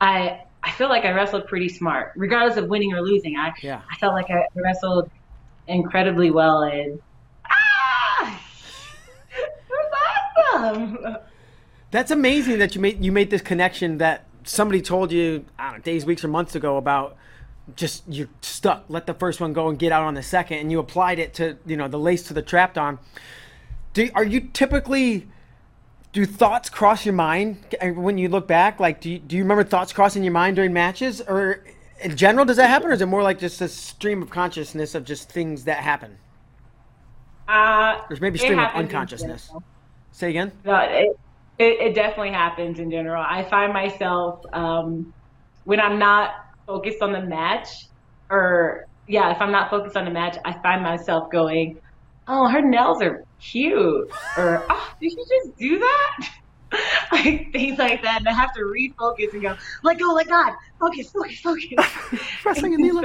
I 0.00 0.40
I 0.62 0.70
feel 0.72 0.88
like 0.88 1.04
I 1.04 1.12
wrestled 1.12 1.46
pretty 1.46 1.68
smart, 1.68 2.12
regardless 2.16 2.56
of 2.56 2.68
winning 2.68 2.92
or 2.94 3.02
losing. 3.02 3.36
I 3.36 3.52
Yeah. 3.62 3.82
I 3.90 3.96
felt 3.96 4.14
like 4.14 4.30
I 4.30 4.44
wrestled 4.54 5.08
incredibly 5.66 6.30
well 6.30 6.62
and 6.62 7.00
ah, 7.50 8.40
was 9.70 9.92
awesome. 10.54 11.16
That's 11.90 12.10
amazing 12.10 12.58
that 12.58 12.74
you 12.74 12.80
made 12.80 13.04
you 13.04 13.12
made 13.12 13.30
this 13.30 13.42
connection 13.42 13.98
that 13.98 14.26
somebody 14.44 14.82
told 14.82 15.12
you 15.12 15.44
I 15.58 15.70
don't 15.70 15.78
know, 15.78 15.82
days, 15.82 16.04
weeks, 16.04 16.24
or 16.24 16.28
months 16.28 16.54
ago 16.54 16.76
about 16.76 17.16
just 17.76 18.02
you're 18.08 18.28
stuck. 18.42 18.84
Let 18.88 19.06
the 19.06 19.14
first 19.14 19.40
one 19.40 19.52
go 19.52 19.68
and 19.68 19.78
get 19.78 19.92
out 19.92 20.02
on 20.02 20.14
the 20.14 20.22
second, 20.22 20.58
and 20.58 20.70
you 20.70 20.78
applied 20.78 21.18
it 21.18 21.34
to 21.34 21.56
you 21.66 21.76
know 21.76 21.88
the 21.88 21.98
lace 21.98 22.22
to 22.24 22.34
the 22.34 22.42
trapped 22.42 22.78
on. 22.78 22.98
Do 23.92 24.10
are 24.14 24.24
you 24.24 24.40
typically 24.40 25.28
do 26.12 26.24
thoughts 26.24 26.70
cross 26.70 27.04
your 27.04 27.14
mind 27.14 27.58
when 27.82 28.18
you 28.18 28.28
look 28.28 28.46
back? 28.46 28.78
Like, 28.78 29.00
do 29.00 29.10
you, 29.10 29.18
do 29.18 29.36
you 29.36 29.42
remember 29.42 29.64
thoughts 29.64 29.92
crossing 29.92 30.22
your 30.22 30.32
mind 30.32 30.56
during 30.56 30.72
matches, 30.72 31.20
or 31.20 31.64
in 32.04 32.16
general 32.16 32.44
does 32.44 32.58
that 32.58 32.68
happen, 32.68 32.90
or 32.90 32.92
is 32.92 33.00
it 33.00 33.06
more 33.06 33.22
like 33.22 33.38
just 33.38 33.60
a 33.62 33.68
stream 33.68 34.22
of 34.22 34.30
consciousness 34.30 34.94
of 34.94 35.04
just 35.04 35.30
things 35.30 35.64
that 35.64 35.78
happen? 35.78 36.18
Uh, 37.48 38.00
There's 38.08 38.20
maybe 38.20 38.38
stream 38.38 38.58
of 38.58 38.70
unconsciousness. 38.74 39.50
Say 40.12 40.30
again. 40.30 40.52
No, 40.64 40.76
it, 40.76 41.18
it, 41.58 41.80
it 41.80 41.94
definitely 41.94 42.32
happens 42.32 42.78
in 42.78 42.90
general. 42.90 43.24
I 43.26 43.44
find 43.44 43.72
myself 43.72 44.44
um, 44.52 45.12
when 45.64 45.80
I'm 45.80 45.98
not 45.98 46.34
focused 46.66 47.00
on 47.00 47.12
the 47.12 47.22
match, 47.22 47.68
or 48.30 48.86
yeah, 49.08 49.34
if 49.34 49.40
I'm 49.40 49.50
not 49.50 49.70
focused 49.70 49.96
on 49.96 50.04
the 50.04 50.10
match, 50.10 50.36
I 50.44 50.52
find 50.60 50.82
myself 50.82 51.30
going, 51.30 51.78
"Oh, 52.28 52.48
her 52.48 52.60
nails 52.60 53.02
are 53.02 53.24
cute," 53.40 54.10
or 54.36 54.64
"Oh, 54.68 54.94
did 55.00 55.10
she 55.10 55.16
just 55.16 55.56
do 55.58 55.78
that?" 55.78 56.28
like 57.12 57.52
things 57.52 57.78
like 57.78 58.02
that, 58.02 58.18
and 58.18 58.28
I 58.28 58.32
have 58.32 58.52
to 58.54 58.60
refocus 58.60 59.32
and 59.32 59.42
go, 59.42 59.56
"Let 59.82 59.98
go, 59.98 60.12
let 60.12 60.28
God, 60.28 60.52
focus, 60.84 61.10
focus, 61.10 61.40
focus." 61.40 62.44
Wrestling 62.44 62.74
in 62.74 62.82
the 62.82 62.88
So- 62.92 62.98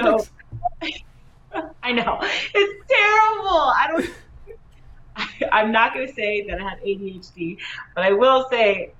Olympics. 0.82 1.04
I 1.84 1.92
know 1.94 2.20
it's 2.22 2.90
terrible. 2.90 3.50
I 3.50 3.88
don't. 3.92 4.10
I'm 5.52 5.72
not 5.72 5.94
going 5.94 6.08
to 6.08 6.14
say 6.14 6.46
that 6.48 6.60
I 6.62 6.70
have 6.70 6.80
ADHD, 6.80 7.58
but 7.96 8.04
I 8.04 8.12
will 8.14 8.48
say 8.50 8.94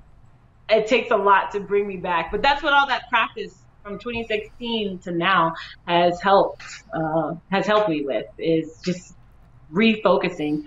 it 0.70 0.88
takes 0.88 1.12
a 1.12 1.16
lot 1.18 1.52
to 1.52 1.60
bring 1.60 1.88
me 1.88 1.98
back. 1.98 2.32
But 2.32 2.42
that's 2.42 2.64
what 2.64 2.74
all 2.74 2.88
that 2.88 3.08
practice 3.10 3.56
from 3.84 4.00
2016 4.00 5.00
to 5.00 5.12
now 5.12 5.54
has 5.88 6.20
helped 6.22 6.64
uh, 6.94 7.36
has 7.52 7.66
helped 7.68 7.90
me 7.90 8.04
with 8.04 8.26
is 8.38 8.80
just 8.84 9.16
refocusing. 9.72 10.64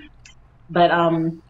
But 0.71 0.91
um, 0.91 1.43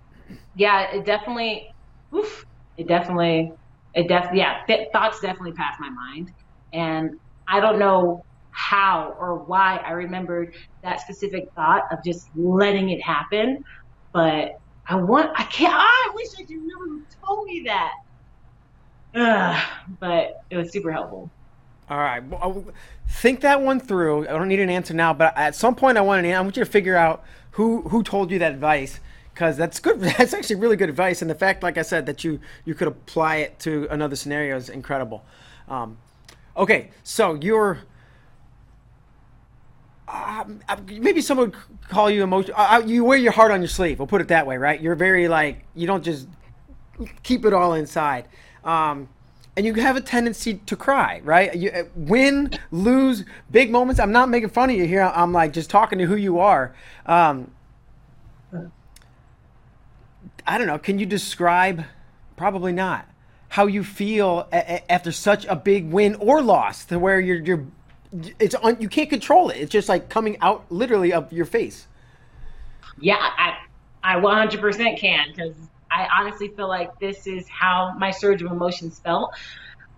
yeah, 0.57 0.95
it 0.97 1.05
definitely, 1.05 1.73
oof, 2.15 2.45
it 2.77 2.89
definitely, 2.89 3.53
it 3.95 4.09
def 4.09 4.31
yeah, 4.35 4.65
th- 4.67 4.89
thoughts 4.93 5.21
definitely 5.21 5.53
pass 5.53 5.77
my 5.79 5.91
mind, 5.91 6.33
and 6.73 7.19
I 7.49 7.61
don't 7.61 7.79
know 7.79 8.25
how 8.51 9.17
or 9.19 9.37
why 9.37 9.77
I 9.79 9.93
remembered 9.93 10.55
that 10.83 11.01
specific 11.01 11.51
thought 11.55 11.85
of 11.91 12.05
just 12.05 12.29
letting 12.37 12.91
it 12.91 13.01
happen. 13.01 13.65
But 14.13 14.61
I 14.87 14.97
want, 14.97 15.31
I 15.39 15.45
can't, 15.45 15.75
I 15.75 16.13
wish 16.15 16.29
I 16.39 16.43
could 16.43 16.51
remember 16.51 16.85
who 16.85 17.03
told 17.25 17.47
me 17.47 17.63
that. 17.67 17.93
Ugh, 19.15 19.63
but 20.01 20.43
it 20.51 20.57
was 20.57 20.73
super 20.73 20.93
helpful. 20.93 21.31
All 21.91 21.99
right. 21.99 22.25
Well, 22.27 22.65
think 23.09 23.41
that 23.41 23.61
one 23.61 23.81
through. 23.81 24.27
I 24.27 24.33
don't 24.33 24.49
need 24.49 24.61
an 24.61 24.71
answer 24.71 24.95
now, 24.95 25.13
but 25.13 25.37
at 25.37 25.55
some 25.55 25.75
point, 25.75 25.99
I 25.99 26.01
want 26.01 26.25
an. 26.25 26.33
I 26.33 26.41
want 26.41 26.57
you 26.57 26.65
to 26.65 26.71
figure 26.71 26.97
out 26.97 27.25
who 27.53 27.83
who 27.83 28.03
told 28.03 28.31
you 28.31 28.39
that 28.39 28.53
advice 28.53 28.99
because 29.35 29.57
that's 29.57 29.79
good. 29.79 30.01
That's 30.19 30.33
actually 30.33 30.57
really 30.57 30.77
good 30.77 30.89
advice, 30.89 31.21
and 31.21 31.31
the 31.31 31.35
fact, 31.35 31.63
like 31.63 31.77
I 31.77 31.83
said, 31.83 32.07
that 32.07 32.25
you 32.25 32.41
you 32.65 32.75
could 32.75 32.89
apply 32.89 33.37
it 33.37 33.59
to 33.61 33.87
another 33.91 34.17
scenario 34.17 34.57
is 34.57 34.69
incredible. 34.69 35.25
Um, 35.69 35.99
okay, 36.57 36.91
so 37.03 37.35
you're. 37.35 37.81
Um, 40.09 40.61
uh, 40.69 40.77
maybe 40.87 41.23
someone 41.23 41.51
would 41.51 41.89
call 41.89 42.11
you 42.11 42.23
emotional. 42.23 42.55
Uh, 42.59 42.83
you 42.85 43.03
wear 43.03 43.17
your 43.17 43.33
heart 43.33 43.51
on 43.51 43.63
your 43.63 43.69
sleeve. 43.69 43.99
We'll 43.99 44.09
put 44.09 44.21
it 44.21 44.29
that 44.29 44.47
way, 44.47 44.59
right? 44.59 44.81
You're 44.81 44.95
very 44.95 45.27
like 45.27 45.65
you 45.75 45.87
don't 45.87 46.05
just 46.05 46.29
keep 47.23 47.45
it 47.45 47.55
all 47.55 47.73
inside. 47.75 48.29
Um, 48.65 49.09
and 49.57 49.67
you 49.67 49.75
have 49.75 49.97
a 49.97 50.01
tendency 50.01 50.55
to 50.55 50.77
cry, 50.77 51.21
right? 51.25 51.55
You 51.55 51.71
uh, 51.71 51.85
win, 51.95 52.59
lose, 52.71 53.25
big 53.51 53.71
moments. 53.71 54.01
I'm 54.01 54.13
not 54.13 54.29
making 54.29 54.49
fun 54.49 54.71
of 54.71 54.77
you 54.77 54.87
here. 54.87 55.03
I'm 55.03 55.33
like 55.33 55.53
just 55.53 55.69
talking 55.69 55.99
to 55.99 56.07
who 56.07 56.17
you 56.17 56.39
are. 56.39 56.75
Um, 57.05 57.51
I 60.47 60.59
don't 60.59 60.67
know. 60.67 60.79
Can 60.79 60.99
you 60.99 61.07
describe? 61.07 61.85
Probably 62.37 62.73
not. 62.73 63.07
How 63.53 63.67
you 63.67 63.85
feel 63.85 64.49
a- 64.51 64.91
after 64.91 65.13
such 65.13 65.45
a 65.45 65.55
big 65.55 65.91
win 65.91 66.15
or 66.15 66.41
loss, 66.41 66.87
to 66.87 66.99
where 66.99 67.21
you're 67.21 67.41
you're, 67.41 67.67
it's 68.39 68.55
on. 68.55 68.81
You 68.81 68.89
can't 68.89 69.11
control 69.11 69.51
it. 69.51 69.59
It's 69.59 69.71
just 69.71 69.91
like 69.91 70.09
coming 70.09 70.39
out 70.41 70.65
literally 70.71 71.13
of 71.13 71.31
your 71.33 71.45
face. 71.45 71.87
Yeah, 72.99 73.17
I, 73.19 73.57
I 74.03 74.17
100% 74.17 74.99
can 74.99 75.29
because 75.31 75.55
I 75.91 76.09
honestly 76.19 76.49
feel 76.49 76.69
like 76.69 76.99
this 76.99 77.27
is 77.27 77.47
how 77.49 77.95
my 77.99 78.11
surge 78.11 78.41
of 78.41 78.51
emotions 78.51 78.99
felt. 78.99 79.35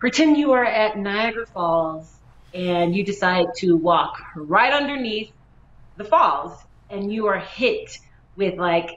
Pretend 0.01 0.37
you 0.37 0.51
are 0.53 0.65
at 0.65 0.99
Niagara 0.99 1.47
Falls 1.47 2.13
and 2.53 2.95
you 2.95 3.05
decide 3.05 3.47
to 3.59 3.77
walk 3.77 4.21
right 4.35 4.73
underneath 4.73 5.31
the 5.97 6.05
falls 6.05 6.59
and 6.91 7.13
you 7.13 7.27
are 7.27 7.39
hit 7.39 7.99
with 8.37 8.59
like 8.59 8.91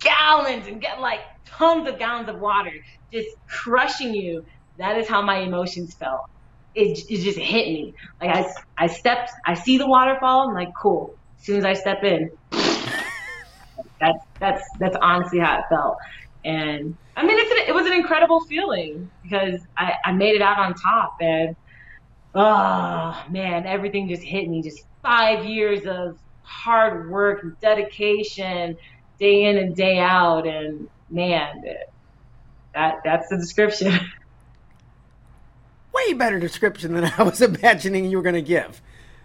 gallons 0.00 0.66
and 0.66 0.80
get 0.80 1.00
like 1.00 1.20
tons 1.46 1.88
of 1.88 1.98
gallons 1.98 2.28
of 2.28 2.38
water 2.38 2.72
just 3.12 3.28
crushing 3.48 4.14
you. 4.14 4.42
That 4.78 4.98
is 4.98 5.08
how 5.08 5.22
my 5.22 5.38
emotions 5.38 5.96
felt. 5.98 6.20
It, 6.74 6.98
it 7.08 7.22
just 7.24 7.38
hit 7.38 7.66
me. 7.68 7.94
Like 8.22 8.36
I, 8.36 8.84
I 8.84 8.86
stepped, 8.88 9.30
I 9.46 9.54
see 9.54 9.78
the 9.78 9.88
waterfall. 9.88 10.48
I'm 10.48 10.54
like, 10.54 10.68
cool. 10.80 11.14
As 11.40 11.44
soon 11.44 11.58
as 11.58 11.64
I 11.64 11.74
step 11.74 12.04
in, 12.04 12.30
that's 14.00 14.18
that's 14.40 14.62
that's 14.80 14.96
honestly 15.02 15.40
how 15.40 15.58
it 15.58 15.64
felt. 15.70 15.96
And 16.44 16.96
I 17.16 17.24
mean, 17.26 17.38
an, 17.38 17.46
it 17.68 17.74
was 17.74 17.86
an 17.86 17.92
incredible 17.94 18.40
feeling 18.48 19.10
because 19.22 19.60
I, 19.76 19.94
I 20.04 20.12
made 20.12 20.36
it 20.36 20.42
out 20.42 20.58
on 20.58 20.74
top, 20.74 21.10
and 21.20 21.54
oh 22.34 23.24
man, 23.30 23.66
everything 23.66 24.08
just 24.08 24.22
hit 24.24 24.48
me. 24.48 24.62
Just 24.62 24.78
five 25.02 25.44
years 25.46 25.80
of 25.86 26.16
hard 26.42 27.10
work 27.10 27.40
and 27.42 27.54
dedication, 27.60 28.76
day 29.18 29.44
in 29.44 29.58
and 29.58 29.76
day 29.76 29.98
out, 29.98 30.46
and 30.46 30.88
man, 31.10 31.52
that 32.78 33.00
that's 33.04 33.28
the 33.28 33.36
description. 33.36 33.92
Way 35.92 36.12
better 36.12 36.38
description 36.38 36.94
than 36.94 37.04
I 37.18 37.22
was 37.22 37.40
imagining 37.40 38.04
you 38.04 38.18
were 38.18 38.22
going 38.22 38.36
to 38.36 38.42
give. 38.42 38.80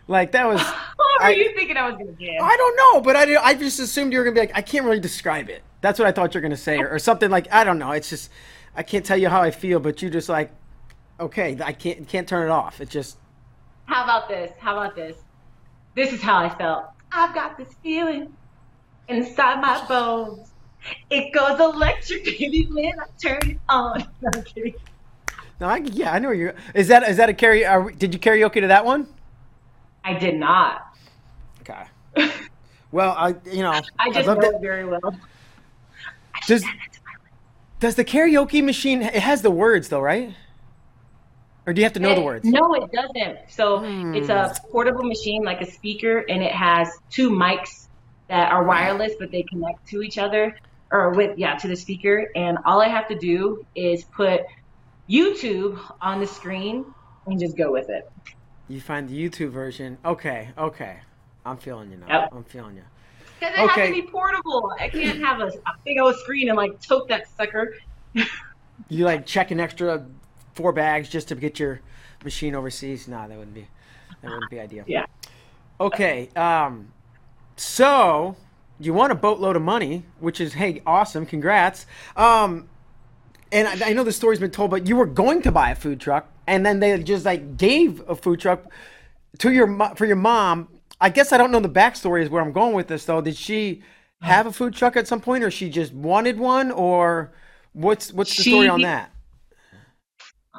Like 0.08 0.32
that 0.32 0.48
was. 0.48 0.62
what 0.96 1.22
were 1.22 1.28
I- 1.28 1.32
you 1.32 1.54
thinking 1.56 1.78
I 1.78 1.88
was 1.88 1.96
gonna 1.98 2.12
give? 2.14 2.42
I 2.42 2.58
don't 2.58 2.76
know, 2.76 3.02
but 3.02 3.16
I, 3.16 3.36
I 3.42 3.54
just 3.54 3.80
assumed 3.80 4.12
you 4.12 4.20
were 4.20 4.26
gonna 4.26 4.34
be 4.34 4.40
like, 4.42 4.52
I 4.54 4.62
can't 4.62 4.84
really 4.86 5.00
describe 5.00 5.50
it. 5.50 5.62
That's 5.82 5.98
what 6.00 6.08
I 6.08 6.12
thought 6.12 6.34
you 6.34 6.40
were 6.40 6.42
gonna 6.42 6.58
say, 6.58 6.80
or, 6.80 6.90
or 6.90 7.00
something 7.00 7.30
like, 7.30 7.52
I 7.54 7.64
don't 7.64 7.80
know. 7.80 7.92
It's 7.92 8.10
just, 8.10 8.30
I 8.76 8.84
can't 8.84 9.06
tell 9.06 9.16
you 9.18 9.30
how 9.30 9.42
I 9.42 9.52
feel, 9.52 9.80
but 9.80 10.02
you 10.02 10.10
just 10.10 10.28
like, 10.28 10.52
okay, 11.22 11.58
I 11.64 11.72
can't 11.72 12.06
can't 12.08 12.28
turn 12.28 12.50
it 12.50 12.52
off. 12.52 12.82
It 12.82 12.90
just, 12.90 13.18
How 13.86 14.04
about 14.04 14.28
this? 14.28 14.52
How 14.60 14.78
about 14.78 14.94
this? 14.96 15.16
This 15.96 16.12
is 16.12 16.22
how 16.22 16.38
I 16.44 16.50
felt. 16.50 16.86
I've 17.14 17.34
got 17.34 17.58
this 17.58 17.74
feeling 17.82 18.34
inside 19.08 19.62
my 19.62 19.86
bones. 19.88 20.52
It 21.10 21.34
goes 21.34 21.60
electric, 21.60 22.26
baby, 22.40 22.68
when 22.72 23.00
I 23.00 23.06
turn 23.22 23.40
it 23.52 23.60
on. 23.70 24.06
No, 24.22 24.30
I'm 24.34 24.44
kidding. 24.44 24.74
no, 25.60 25.68
I, 25.68 25.78
yeah, 25.78 26.14
I 26.14 26.20
know 26.20 26.32
you. 26.32 26.54
Is 26.74 26.88
that 26.90 27.04
is 27.10 27.18
that 27.18 27.30
a 27.30 27.34
carry? 27.34 27.66
Are, 27.66 27.92
did 27.92 28.14
you 28.14 28.20
karaoke 28.20 28.62
to 28.62 28.68
that 28.68 28.86
one? 28.86 29.08
I 30.04 30.14
did 30.14 30.36
not. 30.36 30.96
Okay. 31.62 31.84
Well, 32.92 33.16
I 33.18 33.36
you 33.52 33.64
know, 33.64 33.72
I 34.00 34.12
just 34.12 34.28
love 34.28 34.38
know 34.38 34.52
that- 34.52 34.56
it 34.56 34.62
very 34.62 34.86
well. 34.86 35.16
Does 36.48 36.64
does 37.80 37.96
the 37.96 38.06
karaoke 38.06 38.64
machine? 38.64 39.02
It 39.02 39.16
has 39.16 39.42
the 39.42 39.52
words 39.52 39.90
though, 39.90 40.02
right? 40.02 40.34
Or 41.66 41.72
do 41.74 41.80
you 41.80 41.86
have 41.86 41.94
to 41.94 42.00
know 42.02 42.12
it, 42.12 42.16
the 42.16 42.22
words? 42.22 42.46
No, 42.46 42.74
it 42.74 42.92
doesn't. 42.92 43.40
So 43.50 43.80
Hmm. 43.80 44.14
it's 44.16 44.28
a 44.30 44.54
portable 44.70 45.04
machine 45.04 45.44
like 45.44 45.62
a 45.62 45.66
speaker, 45.72 46.20
and 46.30 46.44
it 46.44 46.52
has 46.52 46.90
two 47.10 47.30
mics 47.30 47.88
that 48.28 48.52
are 48.52 48.64
wireless, 48.66 49.14
but 49.20 49.32
they 49.32 49.44
connect 49.44 49.88
to 49.88 50.02
each 50.02 50.18
other 50.18 50.58
or 50.94 51.10
with 51.10 51.38
yeah 51.38 51.56
to 51.56 51.68
the 51.68 51.76
speaker. 51.76 52.32
And 52.36 52.58
all 52.66 52.80
I 52.80 52.88
have 52.88 53.08
to 53.10 53.16
do 53.16 53.66
is 53.76 54.06
put 54.06 54.42
YouTube 55.10 55.80
on 56.02 56.22
the 56.22 56.28
screen 56.28 56.86
and 57.26 57.40
just 57.40 57.58
go 57.58 57.72
with 57.72 57.90
it. 57.90 58.10
You 58.70 58.80
find 58.80 59.10
the 59.10 59.30
YouTube 59.30 59.50
version. 59.50 59.98
Okay, 60.06 60.52
okay. 60.58 61.00
I'm 61.46 61.58
feeling 61.58 61.92
you 61.92 61.98
now. 61.98 62.08
Yep. 62.08 62.30
I'm 62.32 62.44
feeling 62.46 62.78
you. 62.78 62.84
Because 63.40 63.54
it 63.58 63.70
has 63.70 63.88
to 63.90 63.94
be 63.94 64.08
portable. 64.08 64.72
I 64.80 64.88
can't 64.88 65.20
have 65.20 65.42
a, 65.42 65.48
a 65.48 65.76
big 65.84 66.00
old 66.00 66.16
screen 66.16 66.48
and 66.48 66.56
like 66.56 66.80
tote 66.82 67.10
that 67.10 67.28
sucker. 67.36 67.76
You 68.88 69.06
like 69.06 69.26
check 69.26 69.52
an 69.52 69.60
extra 69.60 70.06
four 70.54 70.72
bags 70.72 71.10
just 71.10 71.28
to 71.30 71.36
get 71.36 71.60
your 71.60 71.82
machine 72.24 72.56
overseas? 72.56 73.08
Nah, 73.08 73.28
that 73.28 73.38
wouldn't 73.38 73.56
be 73.56 73.68
that 74.22 74.32
wouldn't 74.32 74.50
be 74.50 74.60
ideal. 74.60 74.86
Yeah. 74.88 75.06
Okay. 75.82 76.30
Um, 76.36 76.94
so 77.58 78.38
you 78.80 78.94
won 78.94 79.12
a 79.12 79.16
boatload 79.16 79.56
of 79.56 79.62
money, 79.62 80.06
which 80.20 80.42
is 80.42 80.54
hey, 80.54 80.82
awesome, 80.86 81.26
congrats. 81.26 81.86
Um, 82.16 82.70
and 83.52 83.68
I, 83.68 83.90
I 83.90 83.94
know 83.94 84.04
the 84.04 84.12
story's 84.12 84.40
been 84.40 84.52
told, 84.52 84.72
but 84.72 84.88
you 84.88 84.96
were 84.96 85.06
going 85.06 85.42
to 85.44 85.52
buy 85.52 85.72
a 85.72 85.76
food 85.76 86.00
truck, 86.00 86.28
and 86.48 86.66
then 86.66 86.80
they 86.80 87.02
just 87.02 87.26
like 87.26 87.58
gave 87.58 88.08
a 88.10 88.16
food 88.16 88.40
truck 88.40 88.66
to 89.40 89.52
your 89.52 89.68
mo- 89.68 89.94
for 89.96 90.06
your 90.06 90.16
mom. 90.16 90.70
I 91.00 91.10
guess 91.10 91.32
I 91.32 91.38
don't 91.38 91.52
know 91.52 91.60
the 91.60 91.70
backstory 91.70 92.24
is 92.24 92.30
where 92.30 92.42
I'm 92.42 92.52
going 92.52 92.74
with 92.74 92.88
this 92.88 93.06
though. 93.06 93.22
Did 93.22 93.36
she 93.36 93.84
have 94.22 94.48
a 94.48 94.52
food 94.52 94.74
truck 94.74 94.96
at 94.96 95.08
some 95.08 95.22
point, 95.22 95.44
or 95.44 95.52
she 95.52 95.70
just 95.70 95.94
wanted 95.94 96.40
one, 96.40 96.72
or 96.72 97.34
what's 97.74 98.12
what's 98.14 98.36
the 98.36 98.44
story 98.44 98.68
on 98.68 98.82
that? 98.82 99.12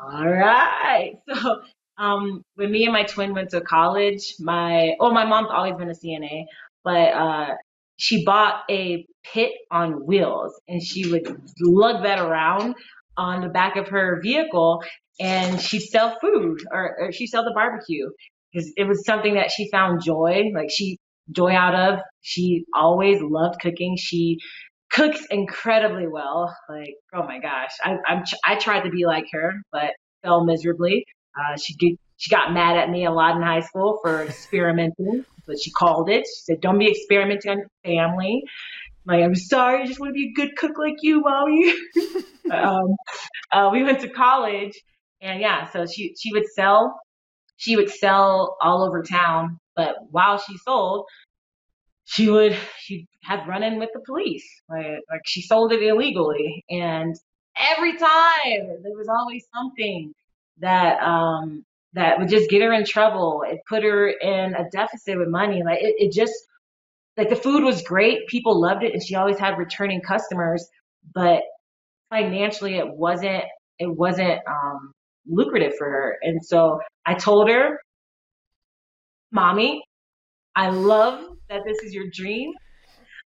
All 0.01 0.29
right. 0.29 1.15
So, 1.35 1.63
um, 1.97 2.43
when 2.57 2.73
me 2.73 2.85
and 2.85 2.93
my 2.93 3.05
twin 3.05 3.35
went 3.35 3.51
to 3.51 3.61
college, 3.61 4.35
my 4.41 4.95
oh, 4.99 5.13
my 5.13 5.25
mom's 5.25 5.49
always 5.53 5.77
been 5.77 5.89
a 5.89 5.95
CNA, 5.95 6.47
but 6.83 7.13
uh, 7.13 7.55
she 7.97 8.25
bought 8.25 8.63
a 8.71 9.07
pit 9.33 9.53
on 9.71 10.07
wheels, 10.07 10.53
and 10.69 10.83
she 10.83 11.11
would 11.11 11.27
lug 11.61 12.03
that 12.05 12.19
around 12.19 12.75
on 13.17 13.43
the 13.43 13.49
back 13.49 13.77
of 13.77 13.89
her 13.89 14.21
vehicle, 14.23 14.83
and 15.21 15.61
she'd 15.61 15.81
sell 15.81 16.19
food 16.21 16.59
or, 16.73 16.97
or 16.99 17.13
she 17.13 17.27
sell 17.27 17.45
the 17.45 17.53
barbecue 17.55 18.07
because 18.53 18.73
it 18.77 18.85
was 18.85 19.05
something 19.05 19.35
that 19.35 19.51
she 19.51 19.71
found 19.71 20.03
joy, 20.03 20.51
like 20.55 20.71
she 20.71 20.99
joy 21.31 21.53
out 21.53 21.75
of. 21.75 22.01
She 22.23 22.65
always 22.75 23.21
loved 23.23 23.61
cooking. 23.61 23.97
She 23.97 24.39
cooks 24.91 25.25
incredibly 25.31 26.07
well. 26.07 26.55
Like, 26.69 26.95
oh 27.15 27.25
my 27.25 27.39
gosh, 27.41 27.71
I, 27.83 27.97
I'm 28.07 28.23
I 28.45 28.57
tried 28.57 28.83
to 28.83 28.91
be 28.91 29.07
like 29.07 29.27
her, 29.33 29.55
but 29.73 29.91
fell 30.23 30.45
miserably. 30.45 31.05
Uh, 31.39 31.57
she 31.57 31.75
did. 31.77 31.97
She 32.17 32.31
got 32.31 32.53
mad 32.53 32.77
at 32.77 32.91
me 32.91 33.07
a 33.07 33.11
lot 33.11 33.37
in 33.37 33.43
high 33.43 33.61
school 33.61 33.99
for 34.03 34.23
experimenting, 34.23 35.25
but 35.47 35.59
she 35.61 35.71
called 35.71 36.09
it. 36.11 36.27
She 36.27 36.43
said, 36.45 36.61
"Don't 36.61 36.79
be 36.79 36.91
experimenting 36.91 37.51
on 37.51 37.59
your 37.59 37.69
family." 37.85 38.43
I'm 39.07 39.15
like, 39.15 39.25
I'm 39.25 39.35
sorry. 39.35 39.83
I 39.83 39.87
just 39.87 40.01
want 40.01 40.11
to 40.11 40.15
be 40.15 40.29
a 40.29 40.33
good 40.33 40.57
cook 40.57 40.79
like 40.79 40.97
you, 41.03 41.21
mommy. 41.21 41.75
um, 42.51 42.97
uh, 43.53 43.71
we 43.73 43.83
went 43.83 44.01
to 44.01 44.09
college, 44.09 44.79
and 45.21 45.41
yeah, 45.41 45.71
so 45.71 45.87
she 45.87 46.15
she 46.19 46.33
would 46.33 46.47
sell. 46.47 46.99
She 47.57 47.77
would 47.77 47.91
sell 47.91 48.57
all 48.61 48.83
over 48.83 49.03
town, 49.03 49.59
but 49.77 49.97
while 50.11 50.39
she 50.39 50.57
sold, 50.59 51.07
she 52.05 52.29
would 52.29 52.57
she'd 52.79 53.07
have 53.23 53.47
run 53.49 53.63
in 53.63 53.79
with 53.79 53.91
the 53.93 54.01
police. 54.01 54.47
Like 54.69 55.01
like 55.11 55.23
she 55.25 55.43
sold 55.43 55.73
it 55.73 55.83
illegally. 55.83 56.65
And 56.71 57.15
every 57.57 57.97
time 57.97 58.83
there 58.83 58.97
was 58.97 59.09
always 59.09 59.47
something 59.55 60.13
that 60.59 61.03
um 61.03 61.65
that 61.95 62.19
would 62.19 62.29
just 62.29 62.51
get 62.51 62.63
her 62.63 62.73
in 62.73 62.85
trouble. 62.85 63.45
It 63.47 63.61
put 63.69 63.83
her 63.83 64.09
in 64.09 64.55
a 64.55 64.69
deficit 64.71 65.19
with 65.19 65.29
money. 65.29 65.63
Like 65.65 65.81
it, 65.81 65.95
it 65.99 66.13
just 66.13 66.35
like 67.17 67.29
the 67.29 67.37
food 67.37 67.63
was 67.63 67.83
great, 67.83 68.27
people 68.27 68.61
loved 68.61 68.83
it, 68.83 68.93
and 68.93 69.03
she 69.03 69.15
always 69.15 69.39
had 69.39 69.57
returning 69.57 70.01
customers, 70.01 70.69
but 71.15 71.43
financially 72.11 72.77
it 72.77 72.87
wasn't 72.89 73.45
it 73.79 73.89
wasn't 73.89 74.41
um 74.47 74.93
lucrative 75.27 75.75
for 75.79 75.89
her. 75.89 76.19
And 76.23 76.45
so 76.45 76.81
I 77.07 77.15
told 77.15 77.49
her, 77.49 77.79
Mommy, 79.33 79.83
I 80.55 80.71
love 80.71 81.25
that 81.49 81.63
this 81.67 81.79
is 81.83 81.95
your 81.95 82.07
dream. 82.13 82.53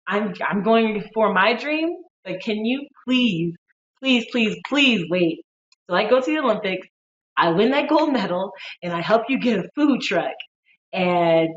I'm 0.07 0.35
I'm 0.49 0.63
going 0.63 1.05
for 1.15 1.33
my 1.33 1.55
dream, 1.55 1.91
but 2.25 2.41
can 2.41 2.65
you 2.65 2.87
please, 3.07 3.55
please, 4.01 4.27
please, 4.31 4.57
please 4.69 5.05
wait 5.11 5.45
till 5.89 5.97
I 5.97 6.09
go 6.09 6.21
to 6.21 6.31
the 6.31 6.39
Olympics, 6.39 6.87
I 7.37 7.51
win 7.51 7.71
that 7.71 7.89
gold 7.89 8.13
medal, 8.13 8.53
and 8.83 8.93
I 8.93 9.01
help 9.01 9.23
you 9.29 9.39
get 9.39 9.59
a 9.59 9.69
food 9.75 10.01
truck. 10.01 10.35
And 10.93 11.49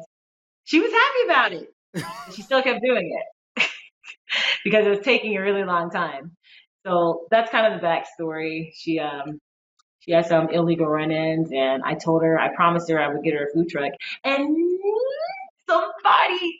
she 0.63 0.79
was 0.79 0.91
happy 0.91 1.25
about 1.25 1.53
it. 1.53 1.73
she 2.33 2.41
still 2.41 2.61
kept 2.61 2.81
doing 2.83 3.17
it 3.57 3.67
because 4.63 4.85
it 4.85 4.89
was 4.89 4.99
taking 4.99 5.35
a 5.37 5.41
really 5.41 5.63
long 5.63 5.89
time. 5.89 6.35
So 6.85 7.27
that's 7.31 7.51
kind 7.51 7.73
of 7.73 7.79
the 7.79 7.85
backstory. 7.85 8.71
She 8.75 8.99
um 8.99 9.39
she 9.99 10.11
had 10.11 10.27
some 10.27 10.49
illegal 10.49 10.85
run-ins, 10.85 11.51
and 11.51 11.81
I 11.83 11.95
told 11.95 12.21
her 12.23 12.39
I 12.39 12.53
promised 12.55 12.89
her 12.89 12.99
I 12.99 13.07
would 13.07 13.23
get 13.23 13.33
her 13.33 13.47
a 13.47 13.53
food 13.53 13.69
truck, 13.69 13.91
and 14.23 14.55
somebody 15.67 16.59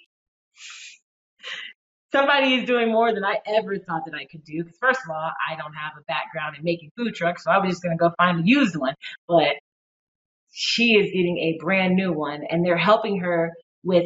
somebody 2.16 2.55
is 2.55 2.66
doing 2.66 2.91
more 2.91 3.13
than 3.13 3.26
I 3.26 3.39
ever 3.45 3.78
thought 3.78 4.03
that 4.05 4.16
I 4.16 4.26
could 4.26 4.43
do. 4.45 4.63
Because 4.63 4.78
first 4.80 5.01
of 5.05 5.11
all, 5.11 5.32
I 5.49 5.55
don't 5.57 5.74
have 5.74 5.93
a 5.99 6.03
background 6.03 6.57
in 6.57 6.63
making 6.63 6.91
food 6.97 7.13
trucks, 7.16 7.43
so 7.43 7.51
I 7.51 7.57
was 7.59 7.72
just 7.72 7.84
gonna 7.84 7.97
go 7.97 8.11
find 8.18 8.39
a 8.41 8.43
used 8.47 8.76
one. 8.76 8.95
But 9.28 9.55
she 10.51 10.93
is 10.95 11.07
getting 11.11 11.38
a 11.39 11.57
brand 11.63 11.95
new 11.95 12.13
one, 12.13 12.43
and 12.49 12.66
they're 12.66 12.78
helping 12.78 13.20
her 13.20 13.51
with 13.84 14.05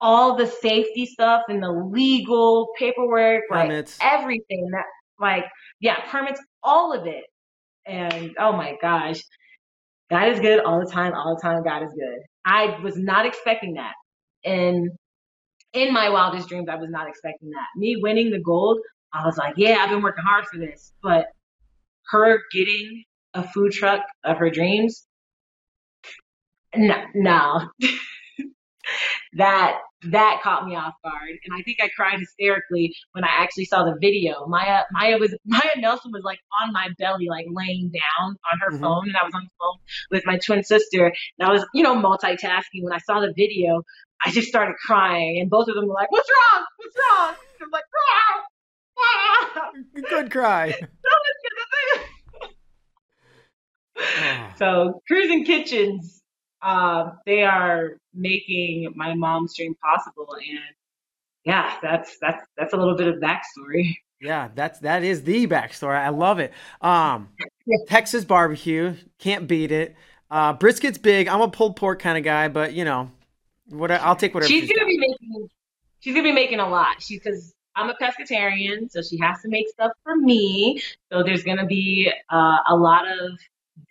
all 0.00 0.36
the 0.36 0.46
safety 0.46 1.06
stuff 1.06 1.42
and 1.48 1.62
the 1.62 1.70
legal 1.70 2.68
paperwork, 2.78 3.42
like 3.50 3.68
Permits. 3.70 3.98
everything 4.02 4.68
that 4.72 4.84
like 5.20 5.44
yeah, 5.80 6.00
permits, 6.10 6.40
all 6.62 6.92
of 6.92 7.06
it. 7.06 7.24
And 7.86 8.32
oh 8.38 8.52
my 8.52 8.76
gosh, 8.82 9.20
God 10.10 10.28
is 10.30 10.40
good 10.40 10.60
all 10.60 10.80
the 10.84 10.90
time, 10.90 11.14
all 11.14 11.36
the 11.36 11.42
time. 11.42 11.62
God 11.64 11.82
is 11.84 11.92
good. 11.94 12.18
I 12.44 12.78
was 12.82 12.96
not 12.96 13.26
expecting 13.26 13.74
that. 13.74 13.94
And 14.44 14.90
in 15.74 15.92
my 15.92 16.08
wildest 16.08 16.48
dreams, 16.48 16.68
I 16.70 16.76
was 16.76 16.90
not 16.90 17.08
expecting 17.08 17.50
that. 17.50 17.66
Me 17.76 17.96
winning 18.00 18.30
the 18.30 18.40
gold, 18.40 18.78
I 19.12 19.24
was 19.24 19.36
like, 19.36 19.54
yeah, 19.56 19.78
I've 19.80 19.90
been 19.90 20.02
working 20.02 20.24
hard 20.24 20.46
for 20.46 20.58
this. 20.58 20.92
But 21.02 21.26
her 22.10 22.40
getting 22.52 23.04
a 23.34 23.46
food 23.46 23.72
truck 23.72 24.02
of 24.24 24.38
her 24.38 24.50
dreams, 24.50 25.06
no, 26.76 26.96
no. 27.14 27.70
that 29.34 29.78
that 30.10 30.40
caught 30.42 30.66
me 30.66 30.76
off 30.76 30.94
guard, 31.02 31.30
and 31.44 31.54
I 31.58 31.62
think 31.62 31.78
I 31.82 31.88
cried 31.96 32.18
hysterically 32.20 32.94
when 33.12 33.24
I 33.24 33.28
actually 33.30 33.64
saw 33.64 33.84
the 33.84 33.96
video. 34.00 34.46
Maya 34.46 34.82
Maya 34.92 35.18
was 35.18 35.34
Maya 35.46 35.62
Nelson 35.78 36.10
was 36.12 36.22
like 36.24 36.38
on 36.62 36.72
my 36.72 36.88
belly, 36.98 37.26
like 37.28 37.46
laying 37.50 37.90
down 37.90 38.36
on 38.52 38.58
her 38.60 38.70
Mhm. 38.76 38.80
phone, 38.80 39.08
and 39.08 39.16
I 39.16 39.24
was 39.24 39.34
on 39.34 39.44
the 39.44 39.50
phone 39.58 39.78
with 40.10 40.26
my 40.26 40.38
twin 40.38 40.62
sister, 40.62 41.06
and 41.38 41.48
I 41.48 41.52
was 41.52 41.64
you 41.74 41.82
know 41.82 41.94
multitasking. 41.94 42.82
When 42.82 42.92
I 42.92 42.98
saw 42.98 43.20
the 43.20 43.32
video, 43.36 43.82
I 44.24 44.30
just 44.30 44.48
started 44.48 44.74
crying, 44.84 45.38
and 45.40 45.50
both 45.50 45.68
of 45.68 45.74
them 45.74 45.86
were 45.86 45.94
like, 45.94 46.10
"What's 46.10 46.28
wrong? 46.28 46.64
What's 46.76 46.96
wrong?" 46.96 47.34
And 47.60 47.64
I'm 47.64 47.70
like, 47.70 47.84
"Ah, 48.98 49.52
ah." 49.56 49.70
Good 50.08 50.30
cry. 50.30 50.74
Oh. 53.96 54.50
So 54.56 55.00
Cruising 55.06 55.44
Kitchens, 55.44 56.22
uh, 56.62 57.10
they 57.26 57.42
are 57.42 57.98
making 58.12 58.92
my 58.96 59.14
mom's 59.14 59.54
dream 59.56 59.74
possible, 59.82 60.28
and 60.34 60.58
yeah, 61.44 61.76
that's 61.82 62.18
that's 62.20 62.44
that's 62.56 62.72
a 62.72 62.76
little 62.76 62.96
bit 62.96 63.08
of 63.08 63.16
backstory. 63.16 63.94
Yeah, 64.20 64.48
that's 64.54 64.80
that 64.80 65.02
is 65.04 65.22
the 65.24 65.46
backstory. 65.46 65.98
I 65.98 66.08
love 66.10 66.38
it. 66.38 66.52
Um. 66.80 67.28
Texas 67.88 68.24
barbecue 68.24 68.94
can't 69.18 69.48
beat 69.48 69.72
it. 69.72 69.96
Uh, 70.30 70.52
brisket's 70.52 70.98
big. 70.98 71.28
I'm 71.28 71.40
a 71.40 71.48
pulled 71.48 71.76
pork 71.76 72.00
kind 72.00 72.18
of 72.18 72.24
guy, 72.24 72.48
but 72.48 72.74
you 72.74 72.84
know, 72.84 73.10
what 73.68 73.90
I'll 73.90 74.16
take 74.16 74.34
whatever. 74.34 74.48
She's 74.48 74.62
she's 74.62 74.72
gonna 74.72 74.82
got. 74.82 74.88
be 74.88 74.98
making 74.98 75.48
she's 76.00 76.14
gonna 76.14 76.28
be 76.28 76.32
making 76.32 76.60
a 76.60 76.68
lot. 76.68 77.02
She 77.02 77.18
because 77.18 77.54
I'm 77.76 77.90
a 77.90 77.94
pescatarian, 77.94 78.90
so 78.90 79.02
she 79.02 79.18
has 79.18 79.40
to 79.42 79.48
make 79.48 79.68
stuff 79.68 79.92
for 80.02 80.16
me. 80.16 80.82
So 81.10 81.22
there's 81.22 81.42
gonna 81.42 81.66
be 81.66 82.12
uh, 82.30 82.58
a 82.68 82.76
lot 82.76 83.06
of 83.08 83.38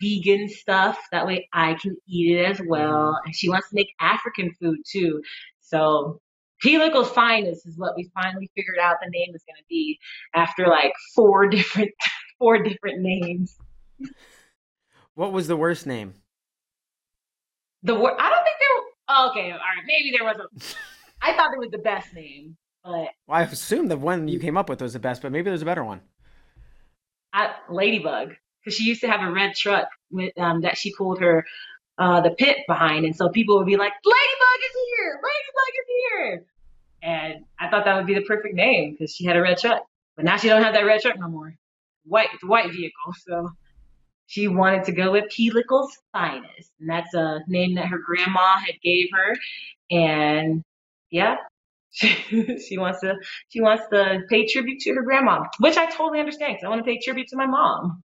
vegan 0.00 0.48
stuff. 0.48 0.98
That 1.12 1.26
way 1.26 1.48
I 1.52 1.74
can 1.74 1.96
eat 2.06 2.38
it 2.38 2.44
as 2.44 2.60
well. 2.66 3.18
And 3.24 3.34
she 3.34 3.48
wants 3.48 3.68
to 3.70 3.74
make 3.74 3.88
African 4.00 4.52
food 4.60 4.78
too. 4.86 5.22
So 5.60 6.20
Helical 6.62 7.04
Finest 7.04 7.66
is 7.66 7.76
what 7.76 7.94
we 7.96 8.10
finally 8.14 8.50
figured 8.54 8.78
out 8.78 8.96
the 9.02 9.10
name 9.10 9.34
is 9.34 9.42
gonna 9.46 9.64
be 9.68 9.98
after 10.34 10.66
like 10.66 10.92
four 11.14 11.46
different 11.48 11.90
four 12.38 12.62
different 12.62 13.00
names. 13.00 13.56
What 15.14 15.32
was 15.32 15.46
the 15.46 15.56
worst 15.56 15.86
name? 15.86 16.14
The 17.82 17.94
word 17.94 18.14
I 18.18 18.30
don't 18.30 18.44
think 18.44 18.53
okay, 19.08 19.50
all 19.50 19.58
right. 19.58 19.84
Maybe 19.86 20.12
there 20.16 20.24
was 20.24 20.36
a. 20.38 20.74
I 21.22 21.34
thought 21.36 21.54
it 21.54 21.58
was 21.58 21.70
the 21.70 21.78
best 21.78 22.12
name, 22.14 22.56
but 22.82 23.08
Well, 23.26 23.38
I 23.38 23.42
assume 23.42 23.88
the 23.88 23.96
one 23.96 24.28
you 24.28 24.38
came 24.38 24.56
up 24.56 24.68
with 24.68 24.82
was 24.82 24.92
the 24.92 24.98
best, 24.98 25.22
but 25.22 25.32
maybe 25.32 25.44
there's 25.50 25.62
a 25.62 25.66
better 25.66 25.84
one. 25.84 26.02
I, 27.32 27.54
Ladybug. 27.68 28.34
because 28.62 28.76
she 28.76 28.84
used 28.84 29.00
to 29.00 29.08
have 29.08 29.26
a 29.26 29.32
red 29.32 29.54
truck 29.54 29.88
with 30.10 30.36
um, 30.38 30.60
that 30.62 30.76
she 30.76 30.94
pulled 30.94 31.20
her 31.20 31.44
uh, 31.98 32.20
the 32.20 32.30
pit 32.30 32.58
behind, 32.68 33.04
and 33.04 33.16
so 33.16 33.28
people 33.28 33.56
would 33.58 33.66
be 33.66 33.76
like, 33.76 33.92
"Ladybug 34.04 34.60
is 34.68 34.76
here! 34.96 35.20
Ladybug 35.22 35.74
is 35.80 35.86
here!" 36.10 36.46
And 37.02 37.44
I 37.58 37.68
thought 37.70 37.84
that 37.84 37.96
would 37.96 38.06
be 38.06 38.14
the 38.14 38.22
perfect 38.22 38.54
name 38.54 38.92
because 38.92 39.14
she 39.14 39.24
had 39.24 39.36
a 39.36 39.42
red 39.42 39.58
truck, 39.58 39.82
but 40.16 40.24
now 40.24 40.36
she 40.36 40.48
don't 40.48 40.62
have 40.62 40.74
that 40.74 40.84
red 40.84 41.00
truck 41.00 41.18
no 41.18 41.28
more. 41.28 41.54
White, 42.06 42.28
it's 42.34 42.42
a 42.42 42.46
white 42.46 42.70
vehicle, 42.70 43.14
so 43.26 43.50
she 44.26 44.48
wanted 44.48 44.84
to 44.84 44.92
go 44.92 45.12
with 45.12 45.32
Helical's 45.36 45.96
finest, 46.12 46.70
and 46.80 46.88
that's 46.88 47.14
a 47.14 47.40
name 47.46 47.74
that 47.76 47.86
her 47.86 47.98
grandma 47.98 48.58
had 48.58 48.80
gave 48.82 49.08
her, 49.12 49.36
and 49.90 50.62
yeah, 51.10 51.36
she, 51.90 52.58
she 52.68 52.78
wants 52.78 53.00
to 53.00 53.14
she 53.48 53.60
wants 53.60 53.84
to 53.92 54.22
pay 54.28 54.46
tribute 54.46 54.80
to 54.80 54.94
her 54.94 55.02
grandma, 55.02 55.44
which 55.60 55.76
I 55.76 55.86
totally 55.86 56.20
understand 56.20 56.54
because 56.54 56.66
I 56.66 56.68
want 56.68 56.80
to 56.80 56.84
pay 56.84 56.98
tribute 56.98 57.28
to 57.28 57.36
my 57.36 57.46
mom. 57.46 58.02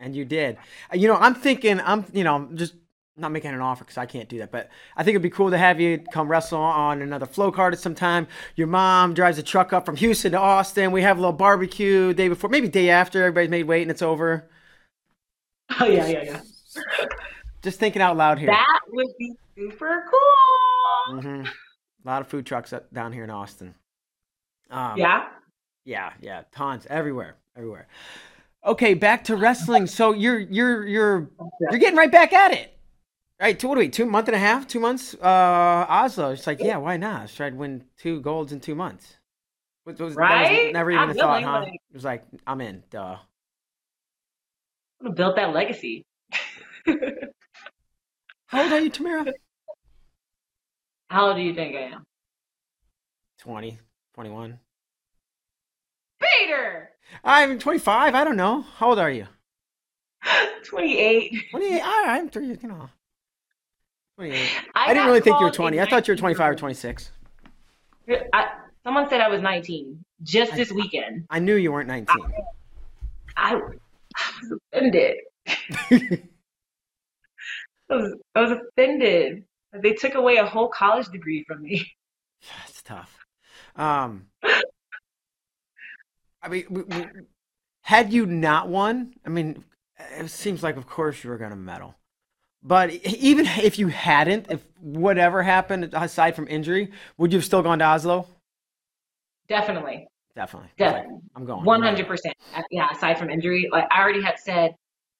And 0.00 0.14
you 0.14 0.24
did. 0.24 0.58
You 0.92 1.08
know, 1.08 1.16
I'm 1.16 1.34
thinking, 1.34 1.80
I'm, 1.80 2.04
you 2.12 2.22
know, 2.22 2.48
just 2.54 2.74
not 3.16 3.32
making 3.32 3.50
an 3.50 3.60
offer 3.60 3.82
because 3.82 3.98
I 3.98 4.06
can't 4.06 4.28
do 4.28 4.38
that, 4.38 4.52
but 4.52 4.70
I 4.96 5.02
think 5.02 5.14
it'd 5.14 5.22
be 5.22 5.30
cool 5.30 5.50
to 5.50 5.58
have 5.58 5.80
you 5.80 5.98
come 6.12 6.28
wrestle 6.28 6.60
on 6.60 7.02
another 7.02 7.26
flow 7.26 7.50
card 7.50 7.74
at 7.74 7.80
some 7.80 7.96
time. 7.96 8.28
Your 8.54 8.68
mom 8.68 9.12
drives 9.12 9.38
a 9.38 9.42
truck 9.42 9.72
up 9.72 9.84
from 9.84 9.96
Houston 9.96 10.32
to 10.32 10.38
Austin. 10.38 10.92
We 10.92 11.02
have 11.02 11.18
a 11.18 11.20
little 11.20 11.32
barbecue 11.32 12.14
day 12.14 12.28
before, 12.28 12.48
maybe 12.48 12.68
day 12.68 12.90
after. 12.90 13.22
Everybody's 13.22 13.50
made 13.50 13.64
weight 13.64 13.82
and 13.82 13.90
it's 13.90 14.02
over. 14.02 14.48
Oh 15.80 15.86
yeah, 15.86 16.06
yeah, 16.06 16.22
yeah. 16.22 16.40
Just 17.62 17.78
thinking 17.80 18.00
out 18.02 18.16
loud 18.16 18.38
here. 18.38 18.48
That 18.48 18.80
would 18.90 19.06
be 19.18 19.34
super 19.56 20.04
cool. 20.10 21.20
hmm 21.20 21.42
A 21.44 22.08
lot 22.08 22.22
of 22.22 22.28
food 22.28 22.46
trucks 22.46 22.72
up, 22.72 22.92
down 22.92 23.12
here 23.12 23.24
in 23.24 23.30
Austin. 23.30 23.74
Um, 24.70 24.96
Yeah. 24.96 25.28
Yeah, 25.84 26.12
yeah, 26.20 26.42
tons 26.52 26.86
everywhere, 26.90 27.36
everywhere. 27.56 27.88
Okay, 28.66 28.92
back 28.92 29.24
to 29.24 29.36
wrestling. 29.36 29.86
So 29.86 30.12
you're 30.12 30.38
you're 30.38 30.86
you're 30.86 31.30
you're 31.70 31.78
getting 31.80 31.96
right 31.96 32.12
back 32.12 32.34
at 32.34 32.52
it, 32.52 32.76
right? 33.40 33.58
Two 33.58 33.68
what 33.68 33.78
are 33.78 33.80
we? 33.80 33.88
Two 33.88 34.04
month 34.04 34.28
and 34.28 34.34
a 34.34 34.38
half, 34.38 34.66
two 34.66 34.80
months. 34.80 35.14
Uh, 35.14 35.86
Oslo. 35.88 36.32
It's 36.32 36.46
like, 36.46 36.60
yeah, 36.60 36.76
why 36.76 36.98
not? 36.98 37.20
Let's 37.22 37.34
try 37.34 37.48
to 37.48 37.56
win 37.56 37.84
two 37.96 38.20
golds 38.20 38.52
in 38.52 38.60
two 38.60 38.74
months. 38.74 39.16
Was, 39.86 39.98
was, 39.98 39.98
that 39.98 40.06
was 40.08 40.16
Right? 40.16 40.72
never 40.74 40.90
even 40.90 41.02
I'm 41.04 41.10
a 41.10 41.14
thought, 41.14 41.28
willing, 41.40 41.44
huh? 41.44 41.60
like- 41.60 41.72
It 41.74 41.94
was 41.94 42.04
like, 42.04 42.24
I'm 42.46 42.60
in. 42.60 42.82
Duh. 42.90 43.16
I'm 45.00 45.06
gonna 45.06 45.14
build 45.14 45.36
that 45.36 45.52
legacy. 45.52 46.04
How 48.46 48.62
old 48.62 48.72
are 48.72 48.80
you, 48.80 48.90
Tamyra? 48.90 49.32
How 51.10 51.28
old 51.28 51.36
do 51.36 51.42
you 51.42 51.54
think 51.54 51.76
I 51.76 51.80
am? 51.80 52.04
20, 53.40 53.78
21. 54.14 54.58
Bader! 56.20 56.90
I'm 57.22 57.58
25. 57.58 58.14
I 58.14 58.24
don't 58.24 58.36
know. 58.36 58.62
How 58.76 58.88
old 58.88 58.98
are 58.98 59.10
you? 59.10 59.26
28. 60.64 61.50
28. 61.50 61.80
All 61.80 61.86
right, 61.88 62.18
I'm 62.18 62.28
three. 62.28 62.46
You 62.46 62.58
know, 62.64 62.74
uh, 62.82 62.86
28. 64.16 64.50
I, 64.74 64.84
I 64.84 64.94
didn't 64.94 65.06
really 65.06 65.20
think 65.20 65.38
you 65.38 65.46
were 65.46 65.50
called 65.50 65.54
20. 65.54 65.80
I 65.80 65.86
thought 65.86 66.08
you 66.08 66.12
were 66.12 66.18
25 66.18 66.52
or 66.52 66.54
26. 66.56 67.12
I, 68.32 68.48
someone 68.82 69.08
said 69.08 69.20
I 69.20 69.28
was 69.28 69.40
19 69.40 70.04
just 70.22 70.54
this 70.54 70.72
weekend. 70.72 71.26
I 71.30 71.38
knew 71.38 71.54
you 71.54 71.70
weren't 71.70 71.88
19. 71.88 72.16
I, 73.36 73.54
I 73.54 73.60
was 74.42 74.58
offended. 74.72 75.16
I 77.90 77.94
was, 77.94 78.14
I 78.34 78.40
was 78.40 78.52
offended. 78.52 79.44
They 79.72 79.92
took 79.94 80.14
away 80.14 80.36
a 80.36 80.46
whole 80.46 80.68
college 80.68 81.08
degree 81.08 81.44
from 81.46 81.62
me. 81.62 81.90
That's 82.58 82.82
tough. 82.82 83.18
Um, 83.76 84.26
I 86.42 86.48
mean, 86.48 86.64
w- 86.64 86.86
w- 86.86 87.26
had 87.82 88.12
you 88.12 88.26
not 88.26 88.68
won, 88.68 89.14
I 89.24 89.28
mean, 89.28 89.64
it 90.18 90.30
seems 90.30 90.62
like, 90.62 90.76
of 90.76 90.86
course, 90.86 91.24
you 91.24 91.30
were 91.30 91.38
going 91.38 91.50
to 91.50 91.56
medal. 91.56 91.94
But 92.62 92.90
even 92.92 93.46
if 93.46 93.78
you 93.78 93.88
hadn't, 93.88 94.46
if 94.50 94.64
whatever 94.80 95.42
happened 95.42 95.90
aside 95.92 96.34
from 96.34 96.48
injury, 96.48 96.90
would 97.16 97.32
you 97.32 97.38
have 97.38 97.44
still 97.44 97.62
gone 97.62 97.78
to 97.78 97.84
Oslo? 97.84 98.26
Definitely. 99.48 100.08
Definitely. 100.36 100.68
It's 100.76 100.80
like, 100.80 100.92
Definitely. 100.94 101.20
I'm 101.36 101.44
going. 101.46 101.64
One 101.64 101.82
hundred 101.82 102.06
percent. 102.06 102.34
Uh, 102.54 102.62
Yeah. 102.70 102.88
Aside 102.92 103.18
from 103.18 103.30
injury, 103.30 103.68
like 103.72 103.86
I 103.90 104.00
already 104.00 104.22
had 104.22 104.38
said, 104.38 104.74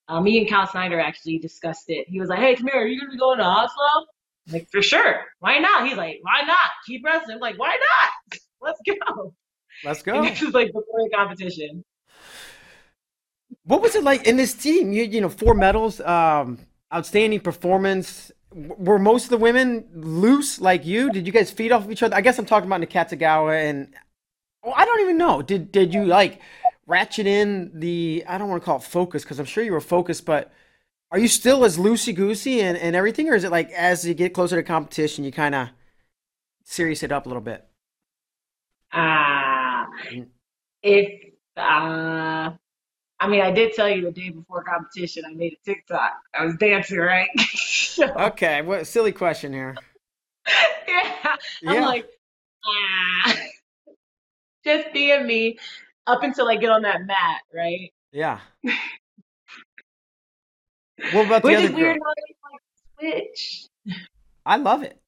uh, 0.07 0.21
me 0.21 0.37
and 0.39 0.49
Kyle 0.49 0.65
Snyder 0.67 0.99
actually 0.99 1.37
discussed 1.39 1.85
it. 1.87 2.07
He 2.09 2.19
was 2.19 2.29
like, 2.29 2.39
"Hey, 2.39 2.55
Tamir, 2.55 2.75
are 2.75 2.85
you 2.85 2.99
gonna 2.99 3.11
be 3.11 3.17
going 3.17 3.37
to 3.39 3.43
Oslo?" 3.43 4.07
I'm 4.47 4.53
like, 4.53 4.69
for 4.71 4.81
sure. 4.81 5.25
Why 5.39 5.59
not? 5.59 5.85
He's 5.87 5.97
like, 5.97 6.19
"Why 6.21 6.41
not? 6.47 6.69
Keep 6.87 7.03
wrestling." 7.05 7.35
I'm 7.35 7.41
like, 7.41 7.59
why 7.59 7.77
not? 7.77 8.39
Let's 8.61 8.79
go. 8.85 9.33
Let's 9.85 10.01
And 10.07 10.15
go. 10.17 10.23
this 10.29 10.41
is 10.41 10.53
like 10.53 10.67
before 10.67 10.83
the 11.03 11.09
competition. 11.15 11.83
What 13.63 13.81
was 13.81 13.95
it 13.95 14.03
like 14.03 14.25
in 14.27 14.37
this 14.37 14.53
team? 14.53 14.91
You 14.91 15.03
you 15.03 15.21
know, 15.21 15.29
four 15.29 15.53
medals, 15.53 15.99
um, 16.01 16.59
outstanding 16.93 17.39
performance. 17.39 18.31
Were 18.51 18.97
most 18.97 19.25
of 19.25 19.29
the 19.29 19.37
women 19.37 19.87
loose 19.93 20.59
like 20.59 20.83
you? 20.85 21.11
Did 21.11 21.27
you 21.27 21.31
guys 21.31 21.51
feed 21.51 21.71
off 21.71 21.85
of 21.85 21.91
each 21.91 22.01
other? 22.01 22.15
I 22.15 22.21
guess 22.21 22.39
I'm 22.39 22.45
talking 22.47 22.67
about 22.67 22.81
Nakatsugawa 22.81 23.69
and 23.69 23.93
oh, 24.63 24.71
I 24.71 24.85
don't 24.85 25.01
even 25.01 25.17
know. 25.17 25.41
Did 25.41 25.71
did 25.71 25.93
you 25.93 26.05
like 26.05 26.41
ratchet 26.87 27.27
in 27.27 27.71
the 27.79 28.23
I 28.27 28.37
don't 28.37 28.49
want 28.49 28.61
to 28.61 28.65
call 28.65 28.77
it 28.77 28.83
focus 28.83 29.23
because 29.23 29.39
I'm 29.39 29.45
sure 29.45 29.63
you 29.63 29.71
were 29.73 29.81
focused, 29.81 30.25
but 30.25 30.51
are 31.11 31.19
you 31.19 31.27
still 31.27 31.65
as 31.65 31.77
loosey 31.77 32.15
goosey 32.15 32.61
and, 32.61 32.77
and 32.77 32.95
everything, 32.95 33.29
or 33.29 33.35
is 33.35 33.43
it 33.45 33.51
like 33.51 33.71
as 33.71 34.05
you 34.07 34.13
get 34.13 34.33
closer 34.33 34.55
to 34.57 34.63
competition, 34.63 35.23
you 35.25 35.31
kind 35.31 35.55
of 35.55 35.69
serious 36.65 37.03
it 37.03 37.11
up 37.11 37.25
a 37.25 37.29
little 37.29 37.41
bit? 37.43 37.67
Ah, 38.91 39.87
Mm. 40.09 40.29
if 40.83 41.33
uh, 41.57 42.51
I 43.21 43.27
mean, 43.27 43.41
I 43.41 43.51
did 43.51 43.73
tell 43.73 43.89
you 43.89 44.03
the 44.03 44.11
day 44.11 44.29
before 44.29 44.63
competition, 44.63 45.25
I 45.27 45.33
made 45.33 45.53
a 45.53 45.65
TikTok. 45.65 46.13
I 46.33 46.45
was 46.45 46.55
dancing, 46.57 46.99
right? 46.99 47.29
So, 47.57 48.07
Okay, 48.15 48.61
what 48.61 48.85
silly 48.87 49.11
question 49.11 49.51
here. 49.53 49.81
yeah, 50.87 51.35
I'm 51.65 51.79
Yeah. 51.79 51.81
like, 51.81 52.05
ah, 52.65 53.37
just 54.63 54.93
being 54.93 55.25
me 55.25 55.57
up 56.07 56.23
until 56.23 56.47
I 56.47 56.55
get 56.55 56.69
on 56.69 56.81
that 56.83 57.05
mat, 57.05 57.41
right? 57.53 57.91
Yeah. 58.11 58.39
What 61.13 61.25
about 61.27 61.41
the 61.43 61.47
Which 61.47 61.57
other 61.57 61.65
is 61.67 61.71
weird 61.71 61.97
girl? 61.97 62.13
how 62.99 63.07
they 63.07 63.11
like 63.13 63.23
switch. 63.23 63.67
I 64.45 64.57
love 64.57 64.83
it. 64.83 64.99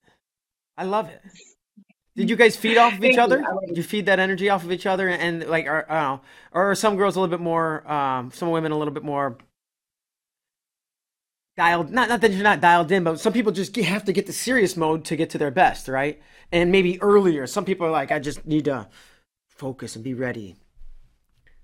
I 0.77 0.85
love 0.85 1.09
it. 1.09 1.21
Did 2.15 2.29
you 2.29 2.35
guys 2.35 2.55
feed 2.55 2.77
off 2.77 2.93
of 2.93 3.03
each 3.03 3.17
other? 3.17 3.43
I 3.43 3.65
Did 3.67 3.77
you 3.77 3.83
feed 3.83 4.05
that 4.05 4.19
energy 4.19 4.49
off 4.49 4.63
of 4.63 4.71
each 4.71 4.85
other? 4.85 5.09
And 5.09 5.45
like, 5.47 5.65
are, 5.65 5.85
I 5.89 6.01
don't 6.01 6.03
know, 6.03 6.21
or 6.51 6.71
are 6.71 6.75
some 6.75 6.95
girls 6.95 7.15
a 7.15 7.19
little 7.19 7.35
bit 7.35 7.43
more, 7.43 7.89
um, 7.91 8.31
some 8.31 8.51
women 8.51 8.71
a 8.71 8.77
little 8.77 8.93
bit 8.93 9.03
more 9.03 9.37
dialed? 11.57 11.91
Not, 11.91 12.09
not 12.09 12.21
that 12.21 12.31
you're 12.31 12.43
not 12.43 12.61
dialed 12.61 12.91
in, 12.91 13.03
but 13.03 13.19
some 13.19 13.33
people 13.33 13.51
just 13.51 13.75
have 13.75 14.05
to 14.05 14.13
get 14.13 14.27
the 14.27 14.33
serious 14.33 14.75
mode 14.75 15.05
to 15.05 15.15
get 15.15 15.29
to 15.31 15.37
their 15.37 15.51
best, 15.51 15.87
right? 15.87 16.21
And 16.51 16.71
maybe 16.71 17.01
earlier. 17.01 17.47
Some 17.47 17.65
people 17.65 17.87
are 17.87 17.91
like, 17.91 18.11
I 18.11 18.19
just 18.19 18.45
need 18.45 18.65
to 18.65 18.87
focus 19.61 19.95
and 19.95 20.03
be 20.03 20.15
ready. 20.15 20.55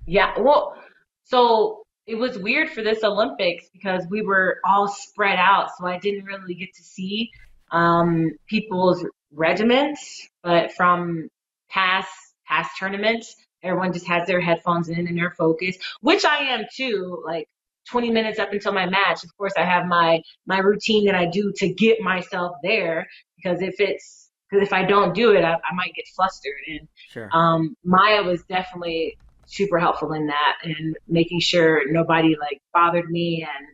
Yeah, 0.06 0.40
well, 0.40 0.76
so 1.24 1.82
it 2.06 2.16
was 2.16 2.38
weird 2.38 2.70
for 2.70 2.84
this 2.84 3.04
Olympics 3.04 3.66
because 3.74 4.06
we 4.10 4.22
were 4.22 4.60
all 4.64 4.88
spread 4.88 5.40
out, 5.40 5.70
so 5.76 5.88
I 5.88 5.98
didn't 5.98 6.26
really 6.26 6.54
get 6.54 6.70
to 6.76 6.84
see 6.84 7.32
um, 7.72 8.32
people's 8.48 9.04
regiments. 9.32 10.30
But 10.44 10.74
from 10.74 11.28
past 11.70 12.10
past 12.46 12.78
tournaments, 12.80 13.36
everyone 13.64 13.92
just 13.94 14.08
has 14.08 14.28
their 14.28 14.40
headphones 14.40 14.90
in 14.90 15.08
and 15.08 15.18
they're 15.18 15.32
focused, 15.32 15.80
which 16.02 16.24
I 16.24 16.38
am 16.54 16.66
too. 16.74 17.22
Like 17.26 17.48
20 17.90 18.12
minutes 18.12 18.38
up 18.38 18.54
until 18.54 18.74
my 18.74 18.86
match, 18.86 19.24
of 19.24 19.36
course, 19.38 19.54
I 19.58 19.66
have 19.66 19.88
my 19.88 20.22
my 20.46 20.60
routine 20.60 21.06
that 21.08 21.16
I 21.16 21.26
do 21.26 21.52
to 21.58 21.74
get 21.74 22.00
myself 22.00 22.58
there 22.62 23.08
because 23.38 23.62
if 23.64 23.80
it's 23.80 24.27
because 24.50 24.66
if 24.66 24.74
I 24.74 24.84
don't 24.84 25.14
do 25.14 25.32
it, 25.32 25.44
I, 25.44 25.54
I 25.54 25.76
might 25.76 25.94
get 25.96 26.06
flustered 26.16 26.54
and 26.68 26.88
Sure. 27.10 27.30
um, 27.34 27.76
Maya 27.84 28.24
was 28.24 28.44
definitely 28.44 29.18
super 29.46 29.80
helpful 29.80 30.14
in 30.14 30.28
that 30.28 30.58
and 30.64 30.96
making 31.08 31.40
sure 31.40 31.92
nobody 31.92 32.36
like 32.40 32.62
bothered 32.74 33.10
me 33.10 33.48
and 33.48 33.68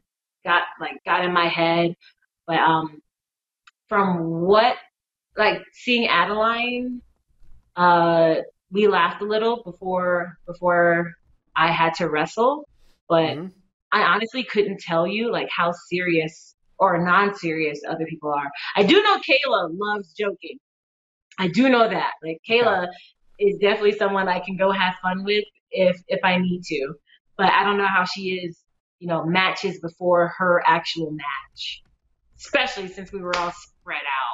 got 0.43 0.63
like 0.79 0.97
got 1.05 1.25
in 1.25 1.33
my 1.33 1.47
head. 1.47 1.95
But 2.45 2.59
um, 2.59 3.01
from 3.89 4.41
what 4.41 4.75
like 5.37 5.63
seeing 5.73 6.07
Adeline, 6.07 7.01
uh, 7.75 8.35
we 8.71 8.87
laughed 8.87 9.21
a 9.21 9.25
little 9.25 9.63
before 9.63 10.37
before 10.45 11.13
I 11.55 11.71
had 11.71 11.95
to 11.95 12.09
wrestle, 12.09 12.67
but 13.07 13.37
Mhm. 13.37 13.51
I 13.91 14.01
honestly 14.01 14.43
couldn't 14.43 14.79
tell 14.79 15.05
you 15.07 15.31
like 15.31 15.49
how 15.55 15.71
serious 15.89 16.55
or 16.83 17.03
non-serious 17.03 17.81
other 17.87 18.05
people 18.05 18.31
are. 18.31 18.49
I 18.75 18.83
do 18.83 19.01
know 19.01 19.17
Kayla 19.17 19.69
loves 19.77 20.13
joking. 20.13 20.57
I 21.37 21.47
do 21.47 21.69
know 21.69 21.89
that. 21.89 22.11
Like 22.23 22.39
Kayla 22.47 22.87
is 23.39 23.57
definitely 23.57 23.97
someone 23.97 24.27
I 24.27 24.39
can 24.39 24.57
go 24.57 24.71
have 24.71 24.95
fun 25.01 25.23
with 25.23 25.45
if 25.71 25.99
if 26.07 26.19
I 26.23 26.37
need 26.37 26.63
to. 26.65 26.93
But 27.37 27.51
I 27.51 27.63
don't 27.63 27.77
know 27.77 27.87
how 27.87 28.05
she 28.05 28.35
is, 28.35 28.59
you 28.99 29.07
know, 29.07 29.25
matches 29.25 29.79
before 29.79 30.33
her 30.37 30.61
actual 30.65 31.11
match. 31.11 31.81
Especially 32.37 32.87
since 32.87 33.11
we 33.11 33.19
were 33.19 33.35
all 33.37 33.51
spread 33.51 34.01
out. 34.01 34.33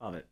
Love 0.00 0.14
it. 0.14 0.26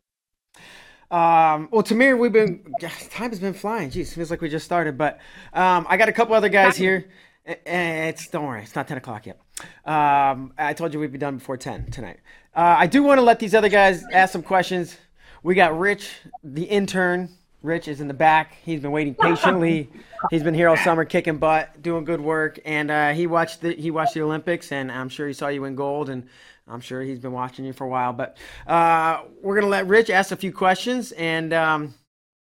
Um, 1.11 1.69
well, 1.71 1.83
Tamir, 1.83 2.19
we've 2.19 2.33
been 2.33 2.65
time 3.11 3.31
has 3.31 3.41
been 3.41 3.55
flying. 3.55 3.91
Jeez, 3.91 4.15
feels 4.15 4.31
like 4.31 4.41
we 4.41 4.49
just 4.49 4.65
started. 4.65 4.99
But 4.99 5.21
um, 5.53 5.87
I 5.89 5.97
got 5.97 6.09
a 6.09 6.13
couple 6.13 6.35
other 6.35 6.49
guys 6.49 6.77
here. 6.77 7.11
It's 7.47 8.29
don't 8.29 8.47
worry, 8.47 8.63
it's 8.63 8.75
not 8.75 8.89
ten 8.89 8.97
o'clock 8.97 9.27
yet. 9.27 9.39
Um, 9.85 10.53
I 10.57 10.73
told 10.73 10.95
you 10.95 11.01
we'd 11.01 11.13
be 11.13 11.19
done 11.19 11.39
before 11.39 11.57
ten 11.57 11.91
tonight. 11.91 12.21
Uh, 12.55 12.77
I 12.79 12.87
do 12.87 13.03
want 13.03 13.19
to 13.19 13.23
let 13.23 13.39
these 13.39 13.55
other 13.55 13.69
guys 13.69 14.05
ask 14.13 14.33
some 14.33 14.43
questions. 14.43 14.97
We 15.43 15.55
got 15.55 15.79
Rich, 15.79 16.11
the 16.43 16.63
intern. 16.63 17.29
Rich 17.63 17.89
is 17.89 18.01
in 18.01 18.09
the 18.09 18.15
back. 18.15 18.57
He's 18.63 18.81
been 18.81 18.93
waiting 18.93 19.15
patiently. 19.15 19.91
He's 20.31 20.43
been 20.43 20.55
here 20.55 20.69
all 20.69 20.77
summer, 20.77 21.05
kicking 21.05 21.39
butt, 21.39 21.83
doing 21.83 22.05
good 22.05 22.21
work, 22.21 22.59
and 22.65 22.91
uh, 22.91 23.13
he 23.13 23.27
watched 23.27 23.63
the 23.63 23.75
he 23.75 23.91
watched 23.91 24.15
the 24.15 24.23
Olympics, 24.23 24.73
and 24.73 24.93
I'm 24.93 25.09
sure 25.09 25.27
he 25.27 25.33
saw 25.33 25.49
you 25.49 25.63
win 25.63 25.75
gold, 25.75 26.11
and 26.11 26.27
I'm 26.67 26.81
sure 26.81 27.03
he's 27.03 27.19
been 27.19 27.33
watching 27.33 27.65
you 27.65 27.73
for 27.73 27.85
a 27.85 27.89
while. 27.89 28.13
But 28.13 28.37
uh, 28.67 29.23
we're 29.43 29.55
gonna 29.55 29.71
let 29.71 29.87
Rich 29.87 30.11
ask 30.11 30.33
a 30.33 30.37
few 30.37 30.53
questions, 30.53 31.13
and 31.13 31.53
um, 31.53 31.95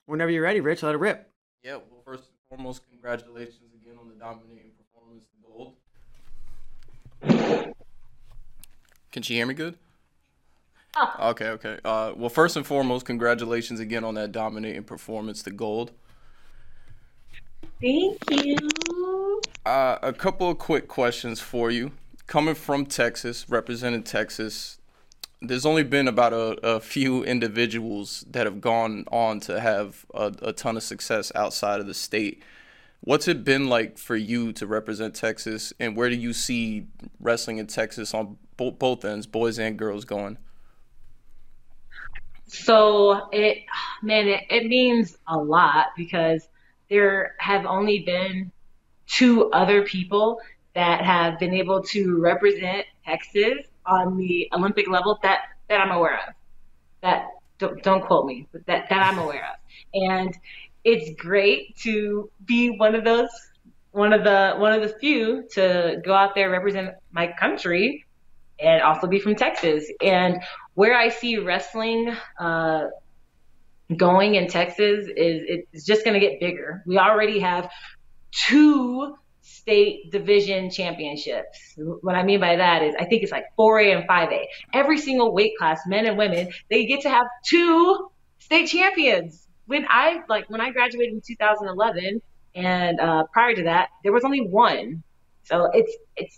whenever 0.05 0.31
you're 0.31 0.43
ready, 0.43 0.59
Rich, 0.59 0.83
let 0.83 0.95
it 0.95 0.99
rip. 0.99 1.29
Yeah. 1.63 1.75
Well, 1.75 2.01
first 2.05 2.23
and 2.23 2.31
foremost, 2.49 2.81
congratulations 2.89 3.73
again 3.79 3.95
on 3.99 4.09
the 4.09 4.15
dominating 4.15 4.71
performance, 4.77 5.25
the 5.33 5.47
gold. 5.47 5.73
Can 9.11 9.23
she 9.23 9.35
hear 9.35 9.45
me 9.45 9.53
good? 9.53 9.77
Oh. 10.95 11.29
Okay, 11.29 11.49
okay. 11.49 11.79
Uh, 11.85 12.13
well, 12.15 12.29
first 12.29 12.55
and 12.55 12.65
foremost, 12.65 13.05
congratulations 13.05 13.79
again 13.79 14.03
on 14.03 14.15
that 14.15 14.31
dominating 14.31 14.83
performance, 14.83 15.43
the 15.43 15.51
gold. 15.51 15.91
Thank 17.81 18.17
you. 18.31 18.57
Uh, 19.65 19.97
a 20.01 20.13
couple 20.13 20.49
of 20.49 20.57
quick 20.57 20.87
questions 20.87 21.39
for 21.39 21.69
you. 21.69 21.91
Coming 22.25 22.55
from 22.55 22.85
Texas, 22.85 23.47
representing 23.47 24.03
Texas, 24.03 24.79
there's 25.41 25.65
only 25.65 25.83
been 25.83 26.07
about 26.07 26.33
a, 26.33 26.57
a 26.65 26.79
few 26.79 27.23
individuals 27.23 28.25
that 28.31 28.45
have 28.45 28.59
gone 28.59 29.05
on 29.11 29.39
to 29.41 29.59
have 29.59 30.05
a, 30.13 30.33
a 30.41 30.53
ton 30.53 30.77
of 30.77 30.83
success 30.83 31.31
outside 31.35 31.79
of 31.79 31.85
the 31.85 31.93
state. 31.93 32.41
What's 33.01 33.27
it 33.27 33.43
been 33.43 33.69
like 33.69 33.97
for 33.97 34.15
you 34.15 34.51
to 34.53 34.67
represent 34.67 35.15
Texas, 35.15 35.71
and 35.79 35.95
where 35.95 36.09
do 36.09 36.15
you 36.15 36.33
see 36.33 36.87
wrestling 37.19 37.57
in 37.57 37.67
Texas 37.67 38.13
on 38.13 38.37
bo- 38.57 38.71
both 38.71 39.05
ends, 39.05 39.25
boys 39.25 39.59
and 39.59 39.77
girls, 39.77 40.03
going? 40.03 40.37
So 42.47 43.29
it, 43.31 43.65
man, 44.01 44.27
it, 44.27 44.43
it 44.49 44.67
means 44.67 45.17
a 45.27 45.37
lot 45.37 45.87
because 45.95 46.47
there 46.89 47.35
have 47.39 47.65
only 47.65 47.99
been 47.99 48.51
two 49.05 49.49
other 49.51 49.83
people 49.83 50.39
that 50.73 51.01
have 51.03 51.39
been 51.39 51.53
able 51.53 51.81
to 51.81 52.19
represent 52.19 52.85
Texas 53.05 53.65
on 53.85 54.17
the 54.17 54.49
Olympic 54.53 54.87
level 54.87 55.19
that, 55.23 55.39
that 55.69 55.79
I'm 55.81 55.91
aware 55.91 56.19
of. 56.27 56.33
That 57.01 57.29
don't, 57.57 57.81
don't 57.83 58.05
quote 58.05 58.25
me, 58.25 58.47
but 58.51 58.65
that, 58.67 58.87
that 58.89 59.03
I'm 59.03 59.17
aware 59.17 59.45
of. 59.45 59.57
And 59.93 60.37
it's 60.87 61.21
great 61.21 61.75
to 61.79 62.31
be 62.45 62.69
one 62.69 62.95
of 62.95 63.03
those, 63.03 63.29
one 63.91 64.13
of 64.13 64.23
the 64.23 64.55
one 64.57 64.71
of 64.71 64.81
the 64.81 64.97
few 64.99 65.43
to 65.51 66.01
go 66.05 66.13
out 66.13 66.33
there 66.33 66.49
represent 66.49 66.95
my 67.11 67.27
country 67.37 68.05
and 68.57 68.81
also 68.81 69.05
be 69.05 69.19
from 69.19 69.35
Texas. 69.35 69.91
And 70.01 70.41
where 70.75 70.97
I 70.97 71.09
see 71.09 71.39
wrestling 71.39 72.15
uh, 72.39 72.85
going 73.97 74.35
in 74.35 74.47
Texas 74.47 75.07
is 75.07 75.63
it's 75.73 75.85
just 75.85 76.05
going 76.05 76.13
to 76.13 76.25
get 76.25 76.39
bigger. 76.39 76.83
We 76.85 76.97
already 76.97 77.39
have 77.39 77.69
two 78.31 79.17
state 79.41 80.09
division 80.09 80.69
championships. 80.69 81.75
What 81.75 82.15
I 82.15 82.23
mean 82.23 82.39
by 82.39 82.55
that 82.55 82.81
is 82.81 82.95
I 82.97 83.03
think 83.03 83.23
it's 83.23 83.31
like 83.33 83.47
4A 83.59 83.97
and 83.97 84.07
5A. 84.07 84.45
Every 84.73 84.97
single 84.97 85.33
weight 85.33 85.51
class, 85.57 85.81
men 85.85 86.05
and 86.05 86.17
women, 86.17 86.47
they 86.69 86.85
get 86.85 87.01
to 87.01 87.09
have 87.09 87.27
two 87.45 88.07
state 88.39 88.67
champions. 88.67 89.46
When 89.67 89.85
I 89.89 90.23
like 90.27 90.49
when 90.49 90.61
I 90.61 90.71
graduated 90.71 91.13
in 91.13 91.21
2011 91.21 92.21
and 92.55 92.99
uh, 92.99 93.23
prior 93.31 93.55
to 93.55 93.63
that, 93.63 93.89
there 94.03 94.11
was 94.11 94.23
only 94.23 94.41
one. 94.41 95.03
So 95.43 95.69
it's 95.73 95.95
it's 96.15 96.37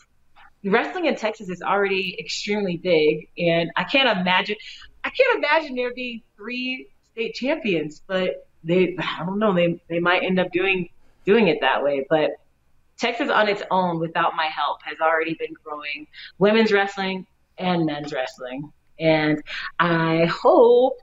wrestling 0.63 1.05
in 1.05 1.15
Texas 1.15 1.49
is 1.49 1.61
already 1.61 2.17
extremely 2.19 2.77
big, 2.77 3.30
and 3.38 3.71
I 3.75 3.84
can't 3.86 4.19
imagine. 4.19 4.57
I 5.03 5.09
can't 5.09 5.38
imagine 5.38 5.75
there 5.75 5.93
being 5.93 6.21
three 6.36 6.89
state 7.11 7.36
champions, 7.36 8.01
but 8.05 8.47
they, 8.63 8.97
I 8.99 9.23
don't 9.25 9.39
know, 9.39 9.53
they 9.53 9.82
they 9.89 9.99
might 9.99 10.23
end 10.23 10.39
up 10.39 10.51
doing 10.51 10.89
doing 11.25 11.47
it 11.47 11.59
that 11.61 11.84
way. 11.84 12.05
But 12.09 12.32
Texas 12.97 13.30
on 13.30 13.47
its 13.47 13.63
own, 13.71 13.99
without 13.99 14.36
my 14.36 14.45
help, 14.45 14.80
has 14.84 14.97
already 14.99 15.36
been 15.36 15.53
growing 15.63 16.07
women's 16.38 16.71
wrestling 16.71 17.25
and 17.57 17.86
men's 17.86 18.11
wrestling, 18.11 18.71
and 18.99 19.41
I 19.80 20.25
hope 20.25 20.97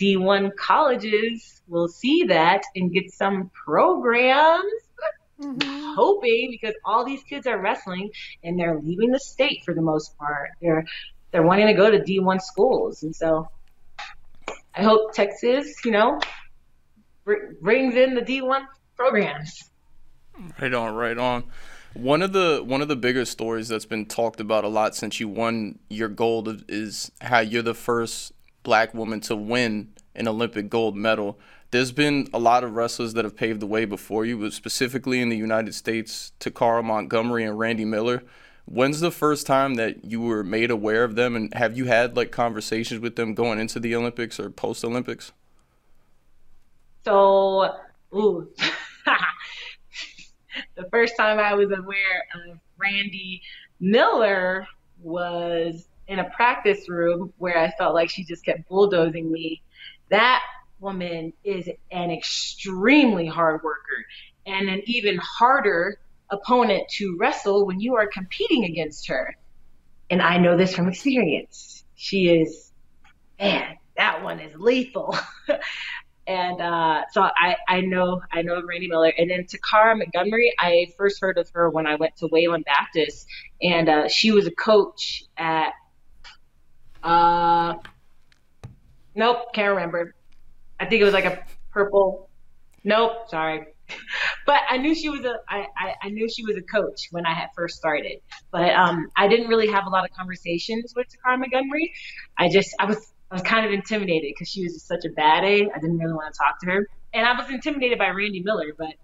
D1 0.00 0.56
colleges 0.56 1.62
will 1.68 1.88
see 1.88 2.24
that 2.24 2.62
and 2.74 2.92
get 2.92 3.12
some 3.12 3.50
programs 3.52 4.72
Mm-hmm. 5.40 5.94
hoping 5.94 6.50
because 6.50 6.74
all 6.84 7.04
these 7.04 7.22
kids 7.22 7.46
are 7.46 7.60
wrestling 7.60 8.10
and 8.42 8.58
they're 8.58 8.80
leaving 8.80 9.12
the 9.12 9.20
state 9.20 9.62
for 9.64 9.72
the 9.72 9.80
most 9.80 10.18
part. 10.18 10.50
They're 10.60 10.84
they're 11.30 11.44
wanting 11.44 11.68
to 11.68 11.74
go 11.74 11.90
to 11.90 12.00
D1 12.00 12.40
schools, 12.40 13.04
and 13.04 13.14
so 13.14 13.48
I 14.74 14.82
hope 14.82 15.12
Texas, 15.12 15.84
you 15.84 15.92
know, 15.92 16.18
br- 17.24 17.52
brings 17.60 17.94
in 17.94 18.14
the 18.16 18.22
D1 18.22 18.64
programs. 18.96 19.70
Right 20.60 20.74
on, 20.74 20.94
right 20.94 21.18
on. 21.18 21.44
One 21.94 22.22
of 22.22 22.32
the 22.32 22.62
one 22.64 22.82
of 22.82 22.88
the 22.88 22.96
bigger 22.96 23.24
stories 23.24 23.68
that's 23.68 23.86
been 23.86 24.06
talked 24.06 24.40
about 24.40 24.64
a 24.64 24.68
lot 24.68 24.96
since 24.96 25.20
you 25.20 25.28
won 25.28 25.78
your 25.88 26.08
gold 26.08 26.64
is 26.68 27.12
how 27.20 27.38
you're 27.38 27.62
the 27.62 27.74
first 27.74 28.32
black 28.62 28.94
woman 28.94 29.20
to 29.20 29.36
win 29.36 29.92
an 30.14 30.28
Olympic 30.28 30.68
gold 30.68 30.96
medal 30.96 31.38
there's 31.70 31.92
been 31.92 32.28
a 32.32 32.38
lot 32.38 32.64
of 32.64 32.74
wrestlers 32.74 33.14
that 33.14 33.24
have 33.24 33.36
paved 33.36 33.60
the 33.60 33.66
way 33.66 33.84
before 33.84 34.24
you, 34.24 34.38
but 34.38 34.52
specifically 34.52 35.20
in 35.20 35.28
the 35.28 35.36
United 35.36 35.74
States, 35.74 36.32
Toccara 36.40 36.82
Montgomery 36.82 37.44
and 37.44 37.58
Randi 37.58 37.84
Miller. 37.84 38.22
When's 38.64 39.00
the 39.00 39.10
first 39.10 39.46
time 39.46 39.74
that 39.74 40.04
you 40.04 40.20
were 40.20 40.44
made 40.44 40.70
aware 40.70 41.04
of 41.04 41.14
them, 41.14 41.36
and 41.36 41.52
have 41.54 41.76
you 41.76 41.86
had 41.86 42.16
like 42.16 42.30
conversations 42.30 43.00
with 43.00 43.16
them 43.16 43.34
going 43.34 43.58
into 43.58 43.80
the 43.80 43.94
Olympics 43.94 44.40
or 44.40 44.50
post 44.50 44.84
Olympics? 44.84 45.32
So, 47.04 47.76
ooh, 48.14 48.50
the 50.74 50.88
first 50.90 51.14
time 51.16 51.38
I 51.38 51.54
was 51.54 51.70
aware 51.70 52.26
of 52.34 52.58
Randy 52.76 53.42
Miller 53.80 54.66
was 55.00 55.87
in 56.08 56.18
a 56.18 56.30
practice 56.30 56.88
room 56.88 57.32
where 57.38 57.58
I 57.58 57.70
felt 57.78 57.94
like 57.94 58.10
she 58.10 58.24
just 58.24 58.44
kept 58.44 58.68
bulldozing 58.68 59.30
me. 59.30 59.62
That 60.10 60.42
woman 60.80 61.32
is 61.44 61.68
an 61.90 62.10
extremely 62.10 63.26
hard 63.26 63.62
worker 63.62 64.04
and 64.46 64.68
an 64.68 64.82
even 64.84 65.18
harder 65.18 66.00
opponent 66.30 66.88
to 66.88 67.16
wrestle 67.18 67.66
when 67.66 67.80
you 67.80 67.96
are 67.96 68.06
competing 68.06 68.64
against 68.64 69.08
her. 69.08 69.36
And 70.10 70.22
I 70.22 70.38
know 70.38 70.56
this 70.56 70.74
from 70.74 70.88
experience. 70.88 71.84
She 71.94 72.28
is, 72.28 72.72
man, 73.38 73.76
that 73.96 74.22
one 74.22 74.40
is 74.40 74.54
lethal. 74.56 75.16
and 76.26 76.60
uh, 76.60 77.02
so 77.10 77.22
I, 77.22 77.56
I 77.66 77.80
know 77.80 78.20
I 78.30 78.42
know 78.42 78.62
Randi 78.62 78.86
Miller, 78.86 79.12
and 79.16 79.30
then 79.30 79.46
Toccara 79.46 79.96
Montgomery. 79.96 80.54
I 80.58 80.88
first 80.96 81.20
heard 81.20 81.38
of 81.38 81.48
her 81.54 81.70
when 81.70 81.86
I 81.86 81.96
went 81.96 82.16
to 82.16 82.28
Wayland 82.30 82.66
Baptist, 82.66 83.26
and 83.62 83.88
uh, 83.88 84.08
she 84.08 84.30
was 84.30 84.46
a 84.46 84.52
coach 84.52 85.24
at. 85.36 85.72
Uh, 87.02 87.74
nope, 89.14 89.52
can't 89.54 89.74
remember. 89.74 90.14
I 90.80 90.86
think 90.86 91.00
it 91.00 91.04
was 91.04 91.14
like 91.14 91.24
a 91.24 91.44
purple. 91.72 92.28
Nope, 92.84 93.28
sorry. 93.28 93.66
But 94.46 94.62
I 94.70 94.78
knew 94.78 94.94
she 94.94 95.10
was 95.10 95.24
a 95.26 95.34
I, 95.46 95.66
I, 95.76 95.94
I 96.04 96.08
knew 96.08 96.26
she 96.28 96.42
was 96.42 96.56
a 96.56 96.62
coach 96.62 97.08
when 97.10 97.26
I 97.26 97.34
had 97.34 97.48
first 97.54 97.76
started. 97.76 98.20
But 98.50 98.70
um, 98.74 99.08
I 99.14 99.28
didn't 99.28 99.48
really 99.48 99.66
have 99.70 99.86
a 99.86 99.90
lot 99.90 100.08
of 100.08 100.16
conversations 100.16 100.94
with 100.96 101.06
Toccara 101.08 101.38
Montgomery. 101.38 101.92
I 102.38 102.48
just 102.48 102.74
I 102.78 102.86
was 102.86 103.12
I 103.30 103.34
was 103.34 103.42
kind 103.42 103.66
of 103.66 103.72
intimidated 103.72 104.32
because 104.34 104.48
she 104.48 104.62
was 104.62 104.72
just 104.72 104.88
such 104.88 105.04
a 105.04 105.10
bad 105.10 105.44
A. 105.44 105.70
I 105.70 105.78
didn't 105.80 105.98
really 105.98 106.14
want 106.14 106.32
to 106.32 106.38
talk 106.38 106.60
to 106.60 106.66
her, 106.70 106.88
and 107.12 107.26
I 107.26 107.38
was 107.38 107.50
intimidated 107.50 107.98
by 107.98 108.08
Randi 108.08 108.42
Miller. 108.42 108.72
But 108.76 108.94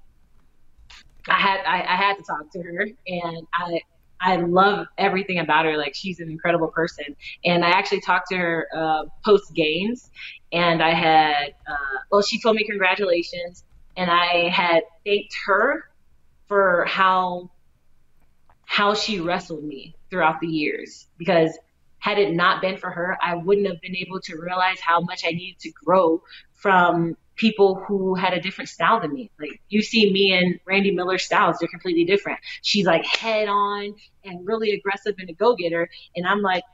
I 1.29 1.35
had 1.39 1.61
I, 1.67 1.83
I 1.83 1.97
had 1.97 2.15
to 2.17 2.23
talk 2.23 2.51
to 2.53 2.63
her, 2.63 2.87
and 3.07 3.47
I 3.53 3.81
I 4.25 4.37
love 4.37 4.87
everything 4.97 5.39
about 5.39 5.67
her. 5.67 5.77
Like 5.77 5.95
she's 5.95 6.19
an 6.19 6.31
incredible 6.31 6.69
person. 6.69 7.05
And 7.45 7.65
I 7.65 7.71
actually 7.71 8.01
talked 8.01 8.29
to 8.31 8.37
her 8.37 8.69
uh, 8.75 9.05
post 9.25 9.55
games, 9.55 10.11
and 10.51 10.83
I 10.83 10.95
had 10.95 11.55
uh, 11.69 11.99
well, 12.11 12.23
she 12.23 12.41
told 12.41 12.57
me 12.57 12.65
congratulations, 12.65 13.65
and 13.97 14.11
I 14.11 14.49
had 14.49 14.85
thanked 15.05 15.37
her 15.47 15.85
for 16.49 16.87
how 16.87 17.51
how 18.65 18.95
she 18.95 19.21
wrestled 19.21 19.63
me 19.63 19.95
throughout 20.11 20.41
the 20.41 20.49
years 20.49 21.07
because 21.19 21.57
had 21.99 22.19
it 22.19 22.35
not 22.35 22.61
been 22.61 22.77
for 22.77 22.91
her, 22.91 23.17
I 23.23 23.35
wouldn't 23.37 23.67
have 23.67 23.81
been 23.81 23.97
able 23.97 24.21
to 24.23 24.37
realize 24.37 24.79
how 24.81 25.01
much 25.01 25.25
I 25.27 25.31
needed 25.31 25.59
to 25.61 25.71
grow 25.71 26.23
from 26.53 27.17
people 27.37 27.77
who 27.87 28.15
had 28.15 28.33
a 28.33 28.41
different 28.41 28.69
style 28.69 29.01
than 29.01 29.13
me. 29.13 29.31
Like 29.41 29.61
you 29.69 29.83
see 29.83 30.13
me 30.13 30.33
and 30.33 30.59
Randi 30.67 30.91
Miller's 30.93 31.25
styles, 31.25 31.59
they're 31.59 31.69
completely 31.69 32.05
different. 32.05 32.39
She's 32.63 32.87
like 32.87 33.05
head 33.05 33.49
on 33.49 33.95
and 34.25 34.47
really 34.47 34.73
aggressive 34.73 35.15
and 35.19 35.29
a 35.29 35.33
go 35.33 35.55
getter. 35.57 35.89
And 36.17 36.27
I'm 36.27 36.43
like, 36.43 36.65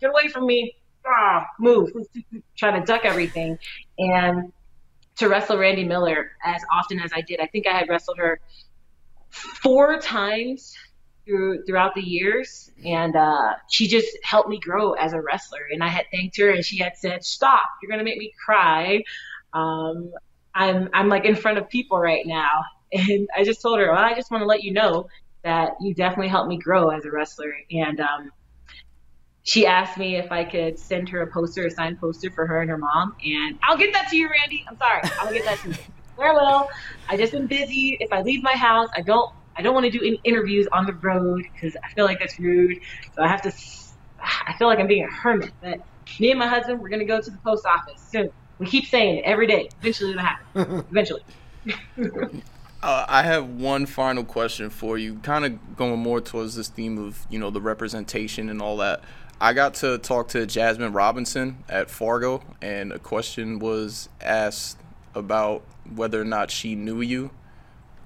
get 0.00 0.10
away 0.10 0.28
from 0.28 0.46
me. 0.46 0.74
ah, 1.06 1.46
move, 1.58 1.90
Trying 2.56 2.80
to 2.80 2.86
duck 2.86 3.04
everything. 3.04 3.58
And 3.98 4.52
to 5.16 5.28
wrestle 5.28 5.58
Randi 5.58 5.84
Miller 5.84 6.32
as 6.44 6.62
often 6.72 7.00
as 7.00 7.12
I 7.14 7.20
did, 7.22 7.40
I 7.40 7.46
think 7.46 7.66
I 7.66 7.76
had 7.76 7.88
wrestled 7.88 8.18
her 8.18 8.40
four 9.30 9.98
times 10.00 10.74
through 11.24 11.64
throughout 11.64 11.94
the 11.94 12.00
years, 12.00 12.70
and 12.84 13.14
uh, 13.14 13.54
she 13.68 13.86
just 13.86 14.08
helped 14.22 14.48
me 14.48 14.58
grow 14.58 14.92
as 14.92 15.12
a 15.12 15.20
wrestler. 15.20 15.60
And 15.70 15.82
I 15.82 15.88
had 15.88 16.06
thanked 16.10 16.38
her, 16.38 16.50
and 16.50 16.64
she 16.64 16.78
had 16.78 16.96
said, 16.96 17.24
"Stop! 17.24 17.64
You're 17.82 17.90
gonna 17.90 18.04
make 18.04 18.18
me 18.18 18.32
cry." 18.44 19.02
Um, 19.52 20.12
I'm 20.54 20.88
I'm 20.92 21.08
like 21.08 21.24
in 21.24 21.36
front 21.36 21.58
of 21.58 21.68
people 21.68 21.98
right 21.98 22.26
now, 22.26 22.64
and 22.92 23.28
I 23.36 23.44
just 23.44 23.62
told 23.62 23.78
her, 23.78 23.92
well, 23.92 24.02
I 24.02 24.14
just 24.14 24.30
want 24.30 24.42
to 24.42 24.46
let 24.46 24.62
you 24.62 24.72
know 24.72 25.08
that 25.44 25.72
you 25.80 25.94
definitely 25.94 26.28
helped 26.28 26.48
me 26.48 26.58
grow 26.58 26.90
as 26.90 27.04
a 27.04 27.10
wrestler. 27.10 27.52
And 27.70 28.00
um, 28.00 28.30
she 29.44 29.66
asked 29.66 29.96
me 29.96 30.16
if 30.16 30.30
I 30.32 30.44
could 30.44 30.78
send 30.78 31.08
her 31.10 31.22
a 31.22 31.26
poster, 31.32 31.66
a 31.66 31.70
signed 31.70 32.00
poster 32.00 32.30
for 32.30 32.46
her 32.46 32.60
and 32.60 32.70
her 32.70 32.78
mom. 32.78 33.14
And 33.24 33.58
I'll 33.62 33.78
get 33.78 33.92
that 33.92 34.08
to 34.10 34.16
you, 34.16 34.28
Randi. 34.28 34.64
I'm 34.68 34.76
sorry, 34.76 35.02
I'll 35.20 35.32
get 35.32 35.44
that 35.44 35.60
to 35.62 35.68
you. 35.68 35.74
Where 36.16 36.34
will? 36.34 36.66
I 37.08 37.16
just 37.16 37.32
been 37.32 37.46
busy. 37.46 37.96
If 38.00 38.12
I 38.12 38.22
leave 38.22 38.42
my 38.42 38.54
house, 38.54 38.88
I 38.96 39.02
don't 39.02 39.30
I 39.56 39.62
don't 39.62 39.74
want 39.74 39.86
to 39.86 39.90
do 39.90 40.04
any 40.04 40.20
interviews 40.24 40.68
on 40.72 40.86
the 40.86 40.94
road 40.94 41.42
because 41.52 41.76
I 41.76 41.92
feel 41.94 42.04
like 42.04 42.18
that's 42.20 42.38
rude. 42.38 42.76
So 43.12 43.22
I 43.22 43.28
have 43.28 43.42
to. 43.42 43.52
I 44.20 44.54
feel 44.58 44.66
like 44.68 44.78
I'm 44.80 44.86
being 44.86 45.04
a 45.04 45.10
hermit. 45.22 45.52
But 45.62 45.78
me 46.18 46.30
and 46.30 46.38
my 46.38 46.48
husband, 46.48 46.80
we're 46.80 46.88
gonna 46.88 47.04
go 47.04 47.20
to 47.20 47.30
the 47.30 47.38
post 47.44 47.66
office 47.66 48.08
soon. 48.10 48.30
We 48.58 48.66
keep 48.66 48.86
saying 48.86 49.18
it 49.18 49.24
every 49.24 49.46
day. 49.46 49.68
Eventually, 49.80 50.10
it'll 50.10 50.22
happen. 50.22 50.84
Eventually. 50.90 51.22
Uh, 52.80 53.04
I 53.08 53.22
have 53.22 53.48
one 53.48 53.86
final 53.86 54.24
question 54.24 54.70
for 54.70 54.98
you, 54.98 55.16
kind 55.16 55.44
of 55.44 55.76
going 55.76 55.98
more 55.98 56.20
towards 56.20 56.54
this 56.54 56.68
theme 56.68 56.98
of 56.98 57.26
you 57.28 57.38
know 57.38 57.50
the 57.50 57.60
representation 57.60 58.48
and 58.48 58.62
all 58.62 58.76
that. 58.78 59.02
I 59.40 59.52
got 59.52 59.74
to 59.74 59.98
talk 59.98 60.28
to 60.28 60.46
Jasmine 60.46 60.92
Robinson 60.92 61.64
at 61.68 61.90
Fargo, 61.90 62.42
and 62.60 62.92
a 62.92 62.98
question 62.98 63.58
was 63.58 64.08
asked 64.20 64.78
about 65.14 65.62
whether 65.94 66.20
or 66.20 66.24
not 66.24 66.50
she 66.50 66.74
knew 66.74 67.00
you. 67.00 67.30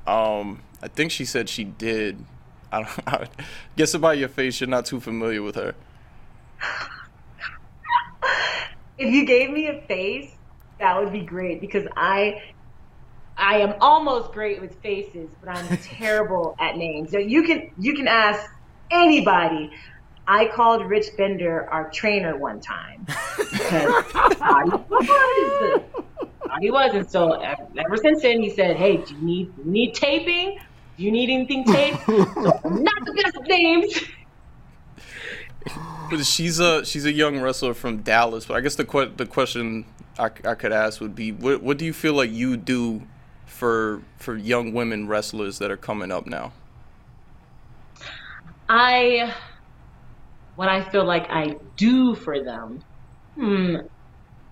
Um, 0.07 0.63
I 0.83 0.89
think 0.89 1.11
she 1.11 1.25
said 1.25 1.49
she 1.49 1.65
did. 1.65 2.25
I 2.71 2.83
don't. 2.83 2.91
I 3.09 3.29
guess 3.77 3.95
about 3.95 4.19
your 4.19 4.29
face, 4.29 4.61
you're 4.61 4.69
not 4.69 4.87
too 4.87 5.01
familiar 5.01 5.43
with 5.43 5.57
her. 5.57 5.75
If 8.99 9.13
you 9.13 9.27
gave 9.27 9.51
me 9.51 9.67
a 9.67 9.81
face, 9.83 10.31
that 10.83 11.01
would 11.01 11.13
be 11.13 11.21
great 11.21 11.61
because 11.61 11.87
I 11.97 12.43
I 13.37 13.59
am 13.59 13.75
almost 13.81 14.33
great 14.33 14.61
with 14.61 14.75
faces, 14.83 15.31
but 15.41 15.57
I'm 15.57 15.77
terrible 15.83 16.57
at 16.59 16.77
names. 16.77 17.11
So 17.13 17.19
you 17.19 17.45
can 17.45 17.71
you 17.79 17.95
can 17.95 18.09
ask 18.09 18.51
anybody. 18.91 19.71
I 20.27 20.49
called 20.49 20.85
Rich 20.87 21.17
Bender 21.17 21.69
our 21.71 21.91
trainer 21.91 22.37
one 22.37 22.61
time 22.61 23.07
because 23.39 24.05
he 26.61 26.71
wasn't. 26.71 27.11
So 27.11 27.41
ever 27.41 27.97
since 27.97 28.23
then, 28.23 28.43
he 28.43 28.51
said, 28.51 28.77
"Hey, 28.77 28.99
do 28.99 29.15
you 29.15 29.21
need 29.23 29.53
you 29.59 29.71
need 29.71 29.95
taping? 29.95 30.59
Do 30.97 31.05
you 31.05 31.13
need 31.13 31.31
anything 31.31 31.65
taped?" 31.65 32.05
so 32.07 32.61
I'm 32.65 32.83
not 32.83 33.05
the 33.05 33.13
best 33.23 33.37
of 33.37 33.47
names. 33.47 34.01
she's 36.29 36.59
a 36.59 36.85
she's 36.85 37.05
a 37.05 37.13
young 37.13 37.41
wrestler 37.41 37.75
from 37.75 37.99
Dallas, 37.99 38.47
but 38.47 38.57
I 38.57 38.61
guess 38.61 38.75
the 38.75 38.85
que- 38.85 39.13
the 39.17 39.27
question 39.27 39.87
I, 40.19 40.31
I 40.45 40.55
could 40.55 40.73
ask 40.73 41.01
would 41.01 41.15
be, 41.15 41.33
what 41.33 41.63
what 41.63 41.79
do 41.79 41.85
you 41.85 41.93
feel 41.93 42.15
like 42.15 42.31
you 42.31 42.57
do 42.57 43.03
for 43.47 44.03
for 44.19 44.37
young 44.37 44.73
women 44.73 45.09
wrestlers 45.09 45.59
that 45.59 45.71
are 45.71 45.77
coming 45.77 46.11
up 46.11 46.27
now? 46.27 46.53
I 48.69 49.35
what 50.57 50.69
I 50.69 50.83
feel 50.91 51.05
like 51.05 51.27
I 51.31 51.57
do 51.77 52.15
for 52.15 52.43
them. 52.43 52.83
Hmm. 53.35 53.77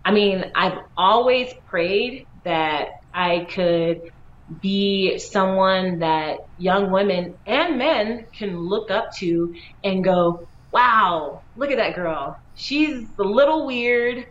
I 0.05 0.13
mean, 0.13 0.51
I've 0.55 0.79
always 0.97 1.53
prayed 1.67 2.27
that 2.45 3.03
I 3.13 3.47
could 3.51 4.13
be 4.61 5.19
someone 5.19 5.99
that 6.01 6.39
young 6.59 6.91
women 6.91 7.35
and 7.47 7.79
men 7.79 8.27
can 8.33 8.59
look 8.59 8.91
up 8.91 9.15
to 9.17 9.55
and 9.85 10.03
go, 10.03 10.49
wow, 10.73 11.43
look 11.57 11.71
at 11.71 11.77
that 11.77 11.95
girl. 11.95 12.39
She's 12.57 13.07
a 13.19 13.23
little 13.23 13.67
weird 13.67 14.27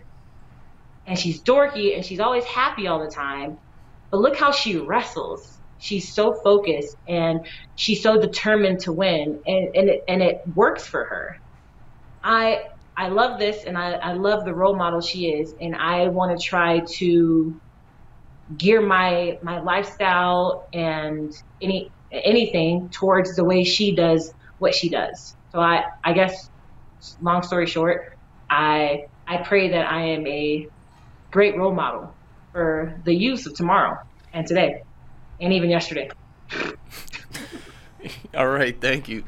and 1.10 1.20
she's 1.20 1.44
dorky 1.44 1.96
and 1.96 2.06
she's 2.06 2.22
always 2.22 2.46
happy 2.46 2.88
all 2.88 3.00
the 3.02 3.12
time. 3.14 3.58
But 4.12 4.22
look 4.22 4.38
how 4.38 4.52
she 4.52 4.78
wrestles. 4.78 5.60
She's 5.80 6.14
so 6.14 6.36
focused 6.44 6.96
and 7.08 7.40
she's 7.76 8.04
so 8.04 8.20
determined 8.22 8.82
to 8.82 8.94
win, 8.94 9.42
and 9.46 9.70
and 9.76 9.90
it, 9.90 10.02
and 10.08 10.22
it 10.24 10.38
works 10.54 10.88
for 10.88 11.06
her. 11.06 11.36
I 12.24 12.60
I 12.98 13.10
love 13.10 13.40
this, 13.40 13.66
and 13.66 13.78
I, 13.78 13.94
I 13.94 14.14
love 14.14 14.46
the 14.46 14.54
role 14.56 14.78
model 14.78 15.02
she 15.02 15.28
is, 15.30 15.56
and 15.60 15.76
I 15.76 16.10
want 16.10 16.38
to 16.40 16.48
try 16.48 16.82
to 17.00 17.62
gear 18.58 18.82
my 18.82 19.38
my 19.44 19.62
lifestyle 19.62 20.66
and 20.74 21.32
any 21.62 21.92
anything 22.12 22.90
towards 22.94 23.36
the 23.36 23.46
way 23.46 23.64
she 23.64 23.96
does 23.96 24.34
what 24.58 24.76
she 24.76 24.90
does. 24.90 25.36
So 25.50 25.60
I 25.60 25.84
I 26.04 26.14
guess 26.14 26.36
long 27.22 27.42
story 27.44 27.68
short, 27.68 28.02
I 28.50 29.00
I 29.28 29.38
pray 29.38 29.70
that 29.72 29.92
I 29.92 30.02
am 30.08 30.28
a 30.28 30.68
great 31.32 31.58
role 31.58 31.74
model 31.74 32.14
for 32.52 33.00
the 33.06 33.14
youth 33.14 33.46
of 33.46 33.54
tomorrow 33.54 33.98
and 34.34 34.48
today 34.48 34.84
and 35.40 35.54
even 35.54 35.70
yesterday. 35.70 36.10
all 38.36 38.48
right, 38.48 38.80
thank 38.80 39.08
you. 39.08 39.24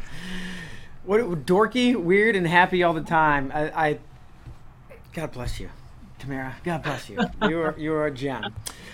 What 1.03 1.21
dorky, 1.45 1.95
weird, 1.95 2.35
and 2.35 2.45
happy 2.45 2.83
all 2.83 2.93
the 2.93 3.01
time. 3.01 3.51
I, 3.53 3.89
I 3.89 3.99
God 5.13 5.31
bless 5.31 5.59
you, 5.59 5.69
Tamyra. 6.19 6.53
God 6.63 6.83
bless 6.83 7.09
you. 7.09 7.19
You're 7.47 7.75
you're 7.77 8.05
a 8.05 8.11
gem. 8.11 8.53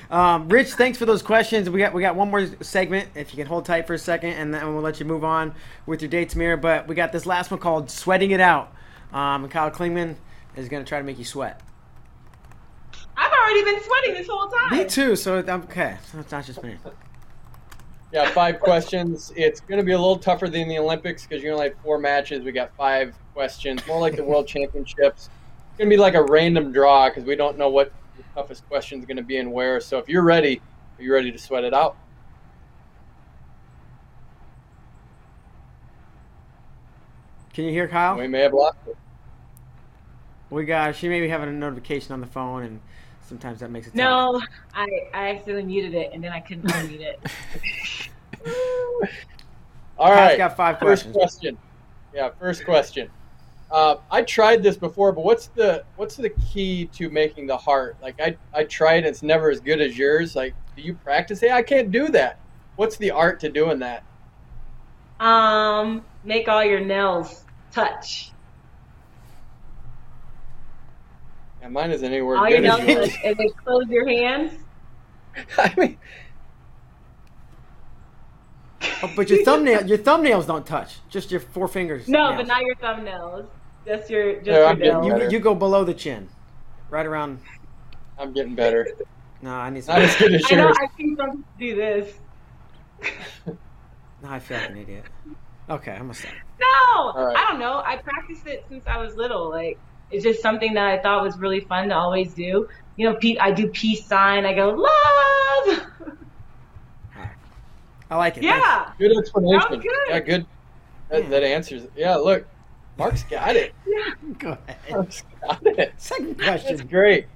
Um, 0.09 0.47
Rich, 0.47 0.73
thanks 0.73 0.97
for 0.97 1.05
those 1.05 1.21
questions. 1.21 1.69
We 1.69 1.79
got 1.79 1.93
we 1.93 2.01
got 2.01 2.15
one 2.15 2.29
more 2.29 2.47
segment. 2.61 3.09
If 3.13 3.33
you 3.33 3.37
can 3.37 3.45
hold 3.45 3.65
tight 3.65 3.87
for 3.87 3.93
a 3.93 3.99
second, 3.99 4.31
and 4.31 4.53
then 4.53 4.65
we'll 4.73 4.81
let 4.81 4.99
you 4.99 5.05
move 5.05 5.25
on 5.25 5.53
with 5.85 6.01
your 6.01 6.09
day, 6.09 6.25
Tamyra. 6.25 6.59
But 6.59 6.87
we 6.87 6.95
got 6.95 7.11
this 7.11 7.25
last 7.25 7.51
one 7.51 7.59
called 7.59 7.91
"Sweating 7.91 8.31
It 8.31 8.39
Out." 8.39 8.73
Um, 9.11 9.43
and 9.43 9.51
Kyle 9.51 9.69
Klingman 9.69 10.15
is 10.55 10.69
going 10.69 10.83
to 10.83 10.87
try 10.87 10.97
to 10.97 11.03
make 11.03 11.19
you 11.19 11.25
sweat. 11.25 11.61
I've 13.17 13.31
already 13.31 13.63
been 13.63 13.83
sweating 13.83 14.13
this 14.13 14.27
whole 14.27 14.47
time. 14.47 14.77
Me 14.77 14.85
too. 14.85 15.15
So 15.15 15.39
I'm 15.39 15.63
okay, 15.63 15.97
so 16.11 16.19
it's 16.19 16.31
not 16.31 16.45
just 16.45 16.63
me. 16.63 16.75
Yeah, 18.13 18.29
five 18.31 18.59
questions. 18.59 19.33
It's 19.35 19.59
going 19.59 19.79
to 19.79 19.83
be 19.83 19.91
a 19.91 19.97
little 19.97 20.17
tougher 20.17 20.47
than 20.47 20.69
the 20.69 20.77
Olympics 20.77 21.25
because 21.25 21.43
you 21.43 21.51
only 21.51 21.69
have 21.69 21.77
four 21.83 21.97
matches. 21.97 22.43
We 22.43 22.51
got 22.51 22.73
five 22.77 23.15
questions, 23.33 23.85
more 23.85 23.99
like 23.99 24.15
the 24.15 24.23
World 24.23 24.47
Championships. 24.55 25.29
It's 25.69 25.77
going 25.77 25.89
to 25.89 25.93
be 25.93 25.99
like 25.99 26.13
a 26.13 26.23
random 26.23 26.71
draw 26.71 27.09
because 27.09 27.25
we 27.25 27.35
don't 27.35 27.57
know 27.57 27.69
what 27.69 27.91
the 28.15 28.23
toughest 28.33 28.67
question 28.69 28.99
is 28.99 29.05
going 29.05 29.17
to 29.17 29.23
be 29.23 29.37
and 29.37 29.51
where. 29.51 29.81
So 29.81 29.97
if 29.97 30.07
you're 30.07 30.23
ready, 30.23 30.61
are 30.97 31.03
you 31.03 31.13
ready 31.13 31.31
to 31.31 31.37
sweat 31.37 31.63
it 31.63 31.73
out? 31.73 31.97
Can 37.53 37.65
you 37.65 37.71
hear 37.71 37.87
Kyle? 37.87 38.15
We 38.17 38.27
may 38.27 38.41
have 38.41 38.53
lost 38.53 38.77
it. 38.87 38.95
We 40.49 40.63
got. 40.63 40.95
She 40.95 41.09
may 41.09 41.19
be 41.19 41.27
having 41.27 41.49
a 41.49 41.51
notification 41.51 42.13
on 42.13 42.21
the 42.21 42.27
phone, 42.27 42.63
and 42.63 42.79
sometimes 43.27 43.59
that 43.59 43.69
makes 43.71 43.87
it. 43.87 43.95
No, 43.95 44.41
I 44.73 44.87
I 45.13 45.29
accidentally 45.29 45.65
muted 45.65 45.93
it, 45.93 46.11
and 46.13 46.23
then 46.23 46.31
I 46.31 46.39
couldn't 46.39 46.67
unmute 46.67 47.01
it. 47.01 47.19
All 49.97 50.11
right. 50.11 50.37
got 50.37 50.55
five 50.55 50.79
first 50.79 51.11
questions. 51.11 51.15
question. 51.15 51.57
Yeah, 52.13 52.29
first 52.39 52.65
question. 52.65 53.09
Uh, 53.69 53.97
I 54.09 54.21
tried 54.21 54.63
this 54.63 54.77
before, 54.77 55.11
but 55.11 55.25
what's 55.25 55.47
the 55.47 55.83
what's 55.97 56.15
the 56.15 56.29
key 56.29 56.85
to 56.93 57.09
making 57.09 57.47
the 57.47 57.57
heart? 57.57 57.97
Like 58.01 58.19
I 58.21 58.37
I 58.53 58.63
tried, 58.63 59.05
it's 59.05 59.23
never 59.23 59.49
as 59.49 59.59
good 59.59 59.81
as 59.81 59.97
yours. 59.97 60.35
Like, 60.35 60.53
do 60.75 60.81
you 60.81 60.93
practice? 60.93 61.41
Hey, 61.41 61.51
I 61.51 61.63
can't 61.63 61.91
do 61.91 62.07
that. 62.09 62.39
What's 62.77 62.97
the 62.97 63.11
art 63.11 63.39
to 63.41 63.49
doing 63.49 63.79
that? 63.79 64.03
Um, 65.19 66.05
make 66.23 66.47
all 66.47 66.63
your 66.63 66.79
nails 66.79 67.43
touch. 67.71 68.31
Yeah, 71.61 71.69
mine 71.69 71.91
isn't 71.91 72.05
anywhere 72.05 72.37
All 72.37 72.49
your 72.49 72.59
good 72.61 72.69
as 72.69 72.77
nails 72.79 72.89
yours. 72.89 73.13
touch, 73.15 73.25
and 73.39 73.55
close 73.57 73.87
your 73.89 74.07
hands. 74.07 74.53
I 75.57 75.73
mean, 75.77 75.97
Oh, 79.03 79.11
but 79.15 79.29
your 79.29 79.43
thumbnail, 79.43 79.85
your 79.87 79.97
thumbnails 79.97 80.45
don't 80.47 80.65
touch. 80.65 80.97
Just 81.09 81.31
your 81.31 81.39
four 81.39 81.67
fingers. 81.67 82.07
No, 82.07 82.29
nails. 82.29 82.37
but 82.41 82.47
not 82.47 82.61
your 82.63 82.75
thumbnails. 82.75 83.47
Just 83.85 84.09
your 84.09 84.35
just 84.35 84.47
Yeah, 84.47 84.65
I'm 84.65 84.77
your 84.79 85.01
getting 85.01 85.09
nails. 85.17 85.31
You, 85.31 85.37
you 85.37 85.39
go 85.43 85.55
below 85.55 85.83
the 85.83 85.93
chin, 85.93 86.27
right 86.89 87.05
around. 87.05 87.39
I'm 88.19 88.33
getting 88.33 88.55
better. 88.55 88.87
No, 89.41 89.51
I 89.51 89.69
need 89.69 89.79
Not 89.87 89.95
some. 89.95 90.01
as 90.03 90.15
good 90.17 90.33
as 90.35 90.43
I 90.51 90.55
know. 90.55 90.63
yours. 90.65 90.77
I 90.81 90.87
think 90.95 91.17
some 91.19 91.31
people 91.31 91.43
do 91.59 91.75
this. 91.75 92.13
No, 93.45 94.29
I 94.29 94.39
feel 94.39 94.57
like 94.57 94.69
an 94.71 94.77
idiot. 94.77 95.03
Okay, 95.69 95.91
I'm 95.91 96.01
gonna 96.01 96.13
stop. 96.13 96.31
No, 96.59 97.13
right. 97.25 97.35
I 97.37 97.51
don't 97.51 97.59
know. 97.59 97.81
I 97.85 97.97
practiced 97.97 98.47
it 98.47 98.65
since 98.69 98.83
I 98.87 98.97
was 98.97 99.15
little. 99.15 99.49
Like 99.49 99.77
it's 100.11 100.23
just 100.23 100.41
something 100.41 100.73
that 100.73 100.85
I 100.87 101.01
thought 101.01 101.23
was 101.23 101.37
really 101.37 101.59
fun 101.61 101.89
to 101.89 101.95
always 101.95 102.33
do. 102.33 102.67
You 102.95 103.09
know, 103.09 103.19
I 103.39 103.51
do 103.51 103.67
peace 103.67 104.05
sign. 104.05 104.45
I 104.45 104.53
go 104.53 104.69
love. 104.69 105.81
I 108.09 108.15
like 108.15 108.37
it. 108.37 108.43
yeah. 108.43 108.91
Good 108.97 109.17
explanation. 109.17 109.59
That 109.59 109.69
was 109.71 109.79
good. 109.81 109.91
Yeah, 110.09 110.19
good. 110.19 110.45
That, 111.09 111.23
Yeah. 111.23 111.29
that 111.29 111.43
answers. 111.43 111.83
it. 111.83 111.91
Yeah, 111.95 112.15
look, 112.15 112.47
Mark's 112.97 113.23
got 113.23 113.55
it. 113.55 113.73
Yeah. 113.85 114.13
Go 114.37 114.57
ahead. 114.67 114.77
Mark's 114.91 115.23
got 115.41 115.65
it. 115.65 115.93
Second 115.97 116.37
That's 116.37 116.63
question. 116.63 116.87
great. 116.87 117.27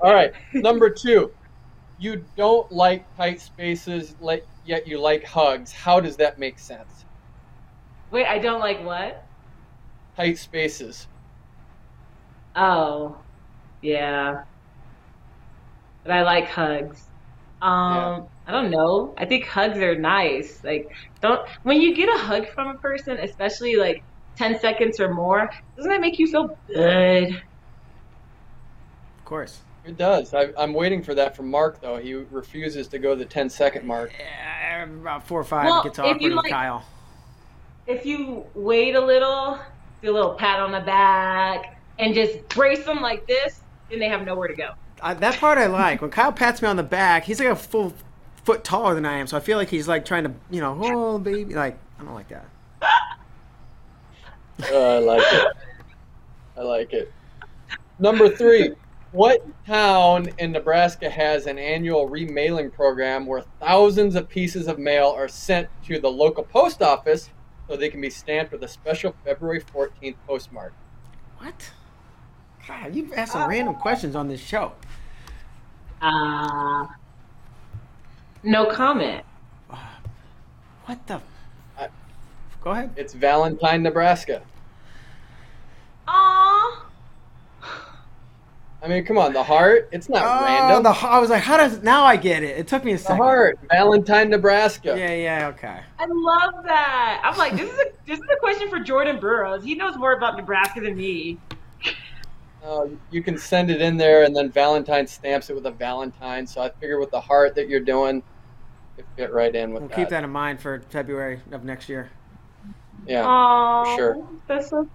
All 0.00 0.12
right, 0.14 0.32
number 0.54 0.88
two. 0.90 1.30
You 1.98 2.24
don't 2.36 2.70
like 2.72 3.04
tight 3.16 3.40
spaces, 3.40 4.16
yet 4.64 4.88
you 4.88 4.98
like 4.98 5.24
hugs. 5.24 5.70
How 5.72 6.00
does 6.00 6.16
that 6.16 6.38
make 6.38 6.58
sense? 6.58 7.04
Wait, 8.10 8.26
I 8.26 8.38
don't 8.38 8.60
like 8.60 8.82
what? 8.84 9.24
Tight 10.16 10.38
spaces. 10.38 11.06
Oh, 12.56 13.16
yeah. 13.80 14.44
But 16.04 16.12
I 16.12 16.22
like 16.22 16.48
hugs. 16.48 17.02
Um, 17.60 18.26
I 18.46 18.50
don't 18.52 18.70
know. 18.70 19.14
I 19.16 19.24
think 19.24 19.46
hugs 19.46 19.78
are 19.78 19.94
nice. 19.94 20.62
Like, 20.64 20.90
don't 21.20 21.48
when 21.62 21.80
you 21.80 21.94
get 21.94 22.08
a 22.08 22.18
hug 22.18 22.48
from 22.48 22.68
a 22.68 22.74
person, 22.74 23.18
especially 23.18 23.76
like 23.76 24.02
10 24.36 24.58
seconds 24.58 24.98
or 24.98 25.12
more, 25.14 25.48
doesn't 25.76 25.90
that 25.90 26.00
make 26.00 26.18
you 26.18 26.26
feel 26.26 26.56
good? 26.66 27.34
Of 29.18 29.24
course. 29.24 29.60
It 29.84 29.96
does. 29.96 30.32
I, 30.32 30.48
I'm 30.56 30.74
waiting 30.74 31.02
for 31.02 31.14
that 31.14 31.34
from 31.36 31.50
Mark, 31.50 31.80
though. 31.80 31.96
He 31.96 32.14
refuses 32.14 32.86
to 32.88 32.98
go 32.98 33.14
the 33.16 33.24
10 33.24 33.50
second 33.50 33.84
mark. 33.84 34.12
Yeah, 34.16 34.84
about 34.84 35.26
four 35.26 35.40
or 35.40 35.44
five 35.44 35.64
Well, 35.66 35.80
it 35.80 35.84
gets 35.84 35.98
if 35.98 36.04
awkward 36.04 36.22
you 36.22 36.28
with 36.28 36.36
like- 36.36 36.50
Kyle. 36.52 36.84
If 37.88 38.06
you 38.06 38.44
wait 38.54 38.94
a 38.94 39.00
little, 39.00 39.58
do 40.02 40.12
a 40.12 40.14
little 40.14 40.34
pat 40.34 40.60
on 40.60 40.70
the 40.70 40.80
back, 40.80 41.80
and 41.98 42.14
just 42.14 42.48
brace 42.48 42.84
them 42.84 43.00
like 43.00 43.26
this, 43.26 43.60
then 43.90 43.98
they 43.98 44.08
have 44.08 44.24
nowhere 44.24 44.48
to 44.48 44.54
go. 44.54 44.70
I, 45.02 45.14
that 45.14 45.38
part 45.38 45.58
I 45.58 45.66
like. 45.66 46.00
When 46.00 46.10
Kyle 46.10 46.32
pats 46.32 46.62
me 46.62 46.68
on 46.68 46.76
the 46.76 46.82
back, 46.82 47.24
he's 47.24 47.38
like 47.38 47.48
a 47.48 47.56
full 47.56 47.92
foot 48.44 48.64
taller 48.64 48.94
than 48.94 49.04
I 49.04 49.18
am, 49.18 49.26
so 49.26 49.36
I 49.36 49.40
feel 49.40 49.58
like 49.58 49.68
he's 49.68 49.88
like 49.88 50.04
trying 50.04 50.24
to, 50.24 50.32
you 50.50 50.60
know, 50.60 50.78
oh 50.80 51.18
baby, 51.18 51.54
like 51.54 51.78
I 51.98 52.04
don't 52.04 52.14
like 52.14 52.28
that. 52.28 52.46
Uh, 54.70 54.76
I 54.76 54.98
like 54.98 55.32
it. 55.32 55.56
I 56.56 56.60
like 56.60 56.92
it. 56.92 57.12
Number 57.98 58.28
three. 58.28 58.74
What 59.12 59.44
town 59.66 60.30
in 60.38 60.52
Nebraska 60.52 61.10
has 61.10 61.46
an 61.46 61.58
annual 61.58 62.08
remailing 62.08 62.70
program 62.70 63.26
where 63.26 63.42
thousands 63.60 64.14
of 64.14 64.26
pieces 64.26 64.68
of 64.68 64.78
mail 64.78 65.08
are 65.08 65.28
sent 65.28 65.68
to 65.86 65.98
the 65.98 66.08
local 66.08 66.44
post 66.44 66.80
office 66.80 67.28
so 67.68 67.76
they 67.76 67.90
can 67.90 68.00
be 68.00 68.08
stamped 68.08 68.52
with 68.52 68.62
a 68.62 68.68
special 68.68 69.14
February 69.22 69.60
14th 69.60 70.14
postmark? 70.26 70.72
What? 71.38 71.72
God, 72.66 72.94
you've 72.94 73.12
asked 73.14 73.32
some 73.32 73.48
random 73.48 73.74
questions 73.74 74.14
on 74.14 74.28
this 74.28 74.40
show. 74.40 74.72
Uh, 76.00 76.86
no 78.42 78.66
comment. 78.66 79.24
What 80.86 81.06
the? 81.06 81.20
I- 81.78 81.88
Go 82.62 82.70
ahead. 82.70 82.90
It's 82.96 83.14
Valentine, 83.14 83.82
Nebraska. 83.82 84.42
Aww. 86.08 86.78
I 88.84 88.88
mean, 88.88 89.04
come 89.04 89.16
on, 89.16 89.32
the 89.32 89.44
heart. 89.44 89.88
It's 89.92 90.08
not 90.08 90.22
Oh, 90.24 90.44
random. 90.44 90.82
the, 90.82 90.90
I 90.90 91.18
was 91.20 91.30
like, 91.30 91.42
how 91.44 91.56
does 91.56 91.82
now 91.84 92.04
I 92.04 92.16
get 92.16 92.42
it? 92.42 92.58
It 92.58 92.66
took 92.66 92.84
me 92.84 92.92
a 92.92 92.96
The 92.96 93.02
second. 93.02 93.16
heart, 93.18 93.58
Valentine, 93.70 94.28
Nebraska. 94.28 94.96
Yeah, 94.98 95.14
yeah, 95.14 95.48
okay. 95.54 95.78
I 96.00 96.06
love 96.06 96.64
that. 96.64 97.20
I'm 97.24 97.38
like, 97.38 97.52
this 97.56 97.70
is 97.72 97.78
a 97.78 97.84
this 98.08 98.18
is 98.18 98.24
a 98.32 98.36
question 98.40 98.68
for 98.68 98.80
Jordan 98.80 99.20
Burroughs. 99.20 99.62
He 99.62 99.76
knows 99.76 99.96
more 99.96 100.14
about 100.14 100.36
Nebraska 100.36 100.80
than 100.80 100.96
me. 100.96 101.38
Uh, 102.64 102.86
you 103.10 103.22
can 103.22 103.36
send 103.36 103.70
it 103.70 103.80
in 103.82 103.96
there, 103.96 104.22
and 104.22 104.36
then 104.36 104.50
Valentine 104.50 105.06
stamps 105.06 105.50
it 105.50 105.54
with 105.54 105.66
a 105.66 105.70
Valentine. 105.70 106.46
So 106.46 106.62
I 106.62 106.70
figure 106.70 107.00
with 107.00 107.10
the 107.10 107.20
heart 107.20 107.56
that 107.56 107.68
you're 107.68 107.80
doing, 107.80 108.22
it 108.96 109.04
fit 109.16 109.32
right 109.32 109.54
in 109.54 109.72
with 109.72 109.82
We'll 109.82 109.88
that. 109.88 109.96
keep 109.96 110.08
that 110.10 110.22
in 110.22 110.30
mind 110.30 110.60
for 110.60 110.80
February 110.90 111.40
of 111.50 111.64
next 111.64 111.88
year. 111.88 112.10
Yeah. 113.06 113.24
Aww, 113.24 113.96
sure. 113.96 114.26
That's 114.46 114.70
so 114.70 114.88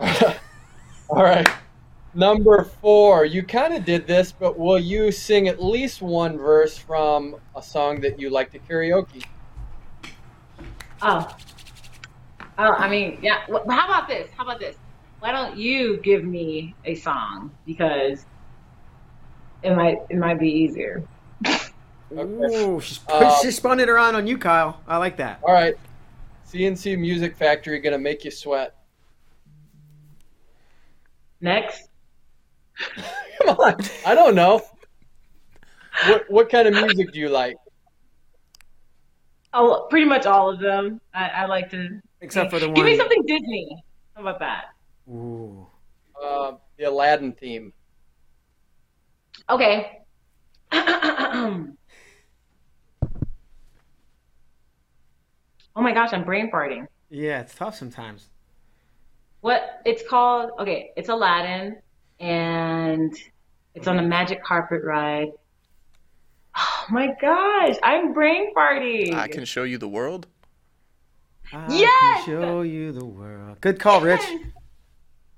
All 1.10 1.22
right. 1.24 1.46
Number 2.14 2.64
four. 2.64 3.26
You 3.26 3.42
kind 3.42 3.74
of 3.74 3.84
did 3.84 4.06
this, 4.06 4.32
but 4.32 4.58
will 4.58 4.78
you 4.78 5.12
sing 5.12 5.46
at 5.46 5.62
least 5.62 6.00
one 6.00 6.38
verse 6.38 6.78
from 6.78 7.36
a 7.54 7.62
song 7.62 8.00
that 8.00 8.18
you 8.18 8.30
like 8.30 8.50
to 8.52 8.58
karaoke? 8.60 9.24
Oh. 11.02 11.36
Oh, 12.58 12.72
I 12.72 12.88
mean, 12.88 13.18
yeah. 13.22 13.40
How 13.46 13.58
about 13.62 14.08
this? 14.08 14.30
How 14.36 14.44
about 14.44 14.58
this? 14.58 14.76
Why 15.20 15.32
don't 15.32 15.56
you 15.56 15.98
give 15.98 16.24
me 16.24 16.74
a 16.84 16.94
song 16.94 17.50
because 17.66 18.24
it 19.62 19.74
might 19.76 19.98
it 20.08 20.16
might 20.16 20.38
be 20.38 20.48
easier. 20.48 21.02
Ooh, 22.12 22.80
she's, 22.80 23.00
Uh, 23.08 23.38
she 23.40 23.50
spun 23.50 23.78
it 23.78 23.88
around 23.88 24.16
on 24.16 24.26
you, 24.26 24.36
Kyle. 24.36 24.80
I 24.88 24.96
like 24.96 25.16
that. 25.18 25.40
All 25.42 25.52
right. 25.52 25.74
C+C 26.44 26.96
Music 26.96 27.36
Factory 27.36 27.78
gonna 27.78 27.98
make 27.98 28.24
you 28.24 28.30
sweat. 28.30 28.74
Next. 31.40 31.88
Come 33.42 33.56
on. 33.58 33.76
I 34.06 34.14
don't 34.14 34.34
know. 34.34 34.62
What 36.06 36.30
what 36.30 36.50
kind 36.50 36.66
of 36.66 36.74
music 36.74 37.12
do 37.12 37.20
you 37.20 37.28
like? 37.28 37.56
Oh, 39.52 39.86
pretty 39.90 40.06
much 40.06 40.26
all 40.26 40.50
of 40.50 40.60
them. 40.60 41.00
I, 41.12 41.28
I 41.28 41.46
like 41.46 41.70
to. 41.70 42.00
Except 42.20 42.50
for 42.50 42.58
the 42.58 42.66
one. 42.66 42.74
Give 42.74 42.84
me 42.84 42.96
something 42.96 43.22
Disney. 43.26 43.84
How 44.14 44.22
about 44.22 44.38
that? 44.38 44.66
Ooh. 45.10 45.66
Uh, 46.20 46.52
the 46.78 46.84
Aladdin 46.84 47.32
theme. 47.32 47.72
Okay. 49.48 49.98
oh 50.72 51.66
my 55.76 55.92
gosh, 55.92 56.12
I'm 56.12 56.24
brain 56.24 56.50
farting. 56.52 56.86
Yeah, 57.08 57.40
it's 57.40 57.54
tough 57.54 57.76
sometimes. 57.76 58.28
What 59.40 59.80
it's 59.84 60.06
called? 60.08 60.50
Okay, 60.60 60.90
it's 60.96 61.08
Aladdin, 61.08 61.78
and 62.20 63.12
it's 63.74 63.88
on 63.88 63.98
a 63.98 64.02
magic 64.02 64.44
carpet 64.44 64.82
ride. 64.84 65.30
Oh 66.56 66.84
my 66.90 67.14
gosh, 67.20 67.76
I'm 67.82 68.12
brain 68.12 68.54
farting. 68.54 69.14
I 69.14 69.28
can 69.28 69.44
show 69.44 69.64
you 69.64 69.78
the 69.78 69.88
world. 69.88 70.26
I 71.52 71.66
Yes! 71.74 72.24
can 72.24 72.40
show 72.40 72.62
you 72.62 72.92
the 72.92 73.04
world. 73.04 73.60
Good 73.60 73.80
call, 73.80 74.00
Rich. 74.02 74.22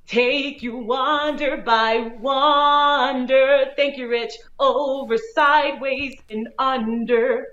Take 0.07 0.63
you 0.63 0.77
wander 0.77 1.57
by 1.59 2.13
wander. 2.21 3.73
Thank 3.77 3.97
you, 3.97 4.09
Rich. 4.09 4.35
Over, 4.59 5.17
sideways, 5.35 6.17
and 6.29 6.49
under. 6.59 7.47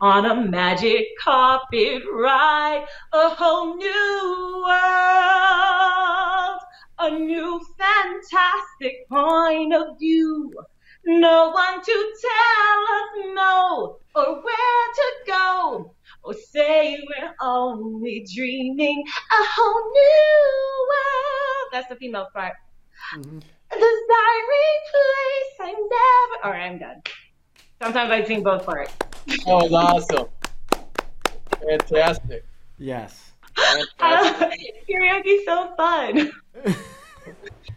On 0.00 0.26
a 0.26 0.34
magic 0.34 1.06
carpet 1.22 2.02
ride. 2.12 2.86
A 3.12 3.28
whole 3.28 3.76
new 3.76 4.64
world. 4.66 6.60
A 6.98 7.10
new 7.18 7.60
fantastic 7.78 9.08
point 9.08 9.74
of 9.74 9.98
view. 9.98 10.52
No 11.04 11.50
one 11.50 11.82
to 11.82 12.12
tell 12.20 12.82
us 12.96 13.34
no 13.34 13.98
or 14.14 14.42
where 14.42 14.92
to 14.94 15.12
go. 15.26 15.94
Or 16.22 16.34
say 16.34 16.98
we're 17.00 17.30
only 17.40 18.26
dreaming 18.34 19.02
a 19.06 19.44
whole 19.56 19.90
new 19.90 20.86
world. 20.88 21.68
That's 21.72 21.88
the 21.88 21.96
female 21.96 22.28
part. 22.34 22.52
Mhm. 23.16 23.42
A 23.72 23.74
desiring 23.74 24.80
place 24.92 25.54
I 25.60 25.72
never. 25.72 26.44
All 26.44 26.50
right, 26.52 26.66
I'm 26.70 26.78
done. 26.78 27.02
Sometimes 27.82 28.10
I 28.10 28.24
sing 28.24 28.42
both 28.42 28.66
parts. 28.66 28.92
Oh, 29.46 29.64
was 29.66 29.72
awesome. 29.72 30.28
Fantastic. 31.66 32.44
Yes. 32.78 33.32
Fantastic. 33.56 34.84
Karaoke's 34.88 35.44
so 35.46 35.72
fun. 35.76 36.30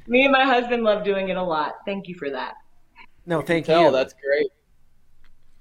Me 0.07 0.23
and 0.23 0.31
my 0.31 0.43
husband 0.43 0.83
love 0.83 1.03
doing 1.05 1.29
it 1.29 1.37
a 1.37 1.43
lot. 1.43 1.75
Thank 1.85 2.07
you 2.07 2.15
for 2.15 2.29
that. 2.29 2.55
No, 3.25 3.41
thank 3.41 3.65
Tell, 3.65 3.85
you. 3.85 3.91
that's 3.91 4.13
great. 4.13 4.47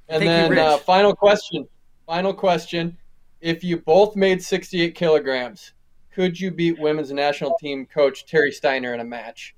And 0.09 0.21
Thank 0.21 0.23
you, 0.23 0.27
then 0.27 0.51
Rich. 0.51 0.59
uh, 0.59 0.79
final 0.79 1.15
question. 1.15 1.69
Final 2.13 2.35
question. 2.35 2.99
If 3.41 3.65
you 3.65 3.79
both 3.79 4.17
made 4.17 4.43
68 4.43 4.95
kilograms, 4.95 5.73
could 6.15 6.39
you 6.39 6.51
beat 6.51 6.79
women's 6.79 7.11
national 7.11 7.57
team 7.59 7.87
coach 7.87 8.27
Terry 8.27 8.53
Steiner 8.53 8.93
in 8.93 9.01
a 9.01 9.05
match? 9.05 9.57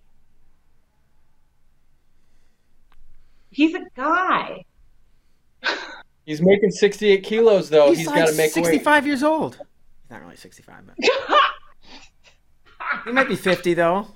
He's 3.50 3.74
a 3.74 3.80
guy. 3.96 4.64
He's 6.26 6.40
making 6.40 6.70
68 6.70 7.24
kilos 7.24 7.70
though. 7.70 7.88
He's, 7.88 7.98
he's 7.98 8.06
like 8.06 8.18
got 8.18 8.28
to 8.28 8.36
make 8.36 8.54
weight. 8.54 8.66
65 8.66 9.04
years 9.04 9.24
old. 9.24 9.54
He's 9.54 10.10
not 10.12 10.22
really 10.22 10.36
65, 10.36 10.76
but 10.86 10.94
he 13.04 13.10
might 13.10 13.26
be 13.26 13.34
50 13.34 13.74
though. 13.74 14.06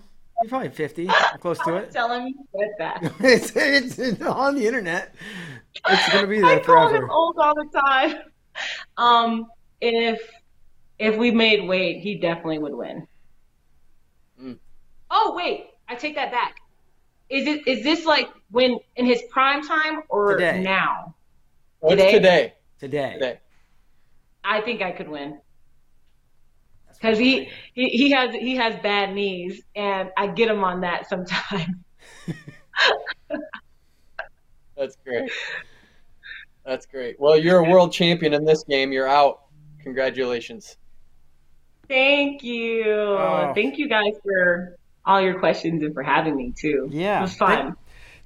He's 0.43 0.51
probably 0.51 0.68
50, 0.68 1.09
close 1.41 1.59
to 1.64 1.74
it. 1.74 1.91
Tell 1.91 2.12
him 2.12 2.28
you 2.28 2.34
said 2.57 2.70
that. 2.78 3.12
it's, 3.18 3.51
it's, 3.57 3.99
it's 3.99 4.22
on 4.22 4.55
the 4.55 4.64
internet. 4.64 5.12
It's 5.89 6.09
gonna 6.09 6.27
be 6.27 6.39
I 6.45 6.57
there 6.57 6.61
call 6.61 6.89
him 6.89 7.09
old 7.11 7.37
all 7.39 7.55
the 7.55 7.69
time. 7.75 8.16
Um, 8.97 9.47
if 9.81 10.21
if 10.99 11.16
we 11.16 11.31
made 11.31 11.66
weight, 11.69 12.01
he 12.01 12.16
definitely 12.16 12.59
would 12.59 12.75
win. 12.75 13.07
Mm. 14.43 14.59
Oh 15.11 15.35
wait, 15.37 15.66
I 15.89 15.95
take 15.95 16.16
that 16.16 16.33
back. 16.33 16.57
Is 17.29 17.47
it 17.47 17.66
is 17.69 17.83
this 17.85 18.05
like 18.05 18.29
when 18.51 18.79
in 18.97 19.07
his 19.07 19.23
prime 19.31 19.62
time 19.62 20.03
or 20.09 20.37
Today. 20.37 20.61
now? 20.62 21.14
What's 21.81 21.97
Today? 21.97 22.12
today? 22.12 22.55
Today. 22.81 23.12
Today. 23.14 23.41
I 24.45 24.61
think 24.61 24.83
I 24.83 24.93
could 24.93 25.09
win. 25.09 25.41
because 27.01 27.19
he, 27.19 27.49
he 27.75 27.89
he 27.91 28.11
has 28.11 28.35
he 28.35 28.57
has 28.57 28.75
bad 28.83 29.14
knees, 29.14 29.62
and 29.77 30.11
I 30.16 30.29
get 30.29 30.49
him 30.49 30.64
on 30.64 30.81
that 30.81 31.09
sometimes. 31.09 31.66
That's 34.79 34.97
great. 35.05 35.31
That's 36.64 36.87
great. 36.87 37.18
Well, 37.18 37.37
you're 37.37 37.59
a 37.59 37.68
world 37.68 37.93
champion 37.93 38.35
in 38.35 38.45
this 38.45 38.62
game. 38.64 38.93
You're 38.93 39.09
out. 39.09 39.43
Congratulations. 39.83 40.76
Thank 41.89 42.43
you. 42.43 42.85
Oh. 42.87 43.53
Thank 43.55 43.79
you 43.79 43.89
guys 43.89 44.14
for 44.22 44.76
all 45.07 45.20
your 45.20 45.39
questions 45.39 45.83
and 45.83 45.95
for 45.95 46.03
having 46.03 46.37
me 46.37 46.53
too. 46.57 46.89
Yeah, 46.93 47.18
it 47.18 47.22
was 47.22 47.35
fun. 47.35 47.57
Thank, 47.57 47.76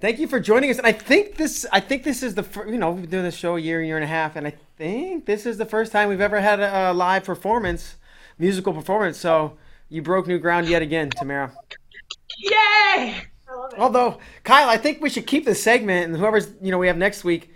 thank 0.01 0.19
you 0.19 0.27
for 0.27 0.41
joining 0.41 0.71
us. 0.71 0.79
And 0.79 0.87
I 0.87 0.93
think 0.93 1.37
this, 1.37 1.65
I 1.73 1.79
think 1.79 2.03
this 2.03 2.23
is 2.25 2.35
the, 2.35 2.45
you 2.67 2.79
know, 2.79 2.91
we've 2.91 3.03
been 3.03 3.11
doing 3.11 3.25
this 3.25 3.37
show 3.37 3.57
a 3.57 3.61
year, 3.61 3.81
year 3.81 3.97
and 3.97 4.05
a 4.05 4.09
half, 4.09 4.35
and 4.35 4.47
I 4.47 4.55
think 4.77 5.27
this 5.27 5.47
is 5.47 5.59
the 5.59 5.67
first 5.67 5.93
time 5.93 6.09
we've 6.09 6.21
ever 6.21 6.41
had 6.41 6.59
a, 6.59 6.91
a 6.91 6.93
live 6.93 7.23
performance, 7.25 7.95
musical 8.39 8.73
performance. 8.73 9.17
So 9.17 9.57
you 9.89 10.03
broke 10.03 10.27
new 10.27 10.41
ground 10.41 10.69
yet 10.69 10.83
again, 10.83 11.11
Tamyra. 11.11 11.53
Yay! 12.41 13.23
Although 13.79 14.19
Kyle, 14.45 14.69
I 14.69 14.77
think 14.77 15.01
we 15.01 15.09
should 15.11 15.27
keep 15.27 15.45
this 15.45 15.63
segment, 15.63 16.07
and 16.07 16.17
whoever's 16.17 16.49
you 16.61 16.71
know 16.71 16.79
we 16.79 16.87
have 16.87 16.97
next 16.97 17.25
week, 17.25 17.53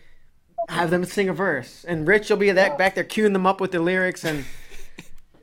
have 0.68 0.90
them 0.90 1.04
sing 1.04 1.28
a 1.28 1.32
verse, 1.32 1.84
and 1.86 2.06
Rich 2.06 2.28
you'll 2.28 2.38
be 2.38 2.50
that 2.50 2.78
back 2.78 2.94
there 2.94 3.04
queuing 3.04 3.32
them 3.32 3.46
up 3.46 3.60
with 3.60 3.72
the 3.72 3.80
lyrics, 3.80 4.24
and 4.24 4.44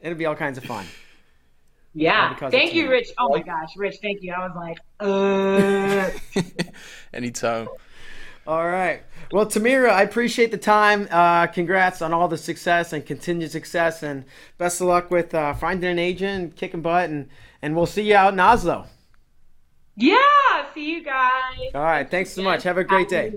it'll 0.02 0.18
be 0.18 0.26
all 0.26 0.36
kinds 0.36 0.58
of 0.58 0.64
fun. 0.64 0.86
Yeah. 1.94 2.36
Thank 2.50 2.74
you, 2.74 2.90
Rich. 2.90 3.10
Oh 3.20 3.30
my 3.30 3.42
gosh, 3.42 3.70
Rich, 3.78 3.98
thank 4.02 4.24
you. 4.24 4.34
I 4.34 4.48
was 4.48 4.56
like, 4.56 4.80
uh. 5.00 6.10
Anytime. 7.14 7.68
All 8.46 8.68
right. 8.68 9.04
Well, 9.32 9.46
Tamyra, 9.46 9.90
I 9.90 10.02
appreciate 10.02 10.52
the 10.52 10.58
time. 10.58 11.08
Uh, 11.10 11.48
congrats 11.48 12.02
on 12.02 12.14
all 12.14 12.28
the 12.28 12.38
success 12.38 12.92
and 12.92 13.06
continued 13.06 13.52
success, 13.52 14.04
and 14.04 14.26
best 14.58 14.82
of 14.82 14.88
luck 14.88 15.12
with 15.12 15.34
uh, 15.34 15.54
finding 15.54 15.90
an 15.90 16.00
agent, 16.00 16.56
kicking 16.58 16.82
butt, 16.82 17.10
and 17.10 17.30
and 17.62 17.76
we'll 17.76 17.86
see 17.86 18.04
you 18.04 18.16
out 18.16 18.34
in 18.34 18.40
Oslo. 18.40 18.88
Yeah. 19.96 20.18
See 20.74 20.92
you 20.92 21.04
guys. 21.04 21.72
All 21.76 21.82
right. 21.82 22.10
Thanks 22.10 22.32
so 22.32 22.42
much. 22.42 22.64
Have 22.64 22.78
a 22.78 22.84
great 22.84 23.10
day. 23.10 23.34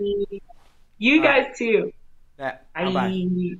You 0.99 1.23
guys 1.23 1.57
too. 1.57 1.93
Yeah. 2.39 2.59
Bye. 2.75 2.93
Bye. 2.93 3.57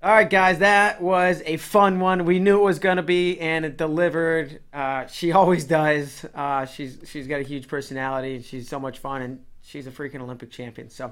All 0.00 0.12
right, 0.12 0.30
guys, 0.30 0.60
that 0.60 1.02
was 1.02 1.42
a 1.44 1.56
fun 1.56 1.98
one. 1.98 2.24
We 2.24 2.38
knew 2.38 2.60
it 2.60 2.62
was 2.62 2.78
going 2.78 2.98
to 2.98 3.02
be, 3.02 3.40
and 3.40 3.64
it 3.64 3.76
delivered. 3.76 4.60
Uh, 4.72 5.06
she 5.06 5.32
always 5.38 5.64
does. 5.64 6.24
Uh, 6.32 6.66
she's 6.66 6.98
she's 7.04 7.26
got 7.26 7.40
a 7.40 7.42
huge 7.42 7.66
personality. 7.66 8.40
She's 8.42 8.68
so 8.68 8.78
much 8.78 9.00
fun, 9.00 9.22
and 9.22 9.44
she's 9.60 9.88
a 9.88 9.90
freaking 9.90 10.20
Olympic 10.20 10.52
champion. 10.52 10.88
So, 10.88 11.06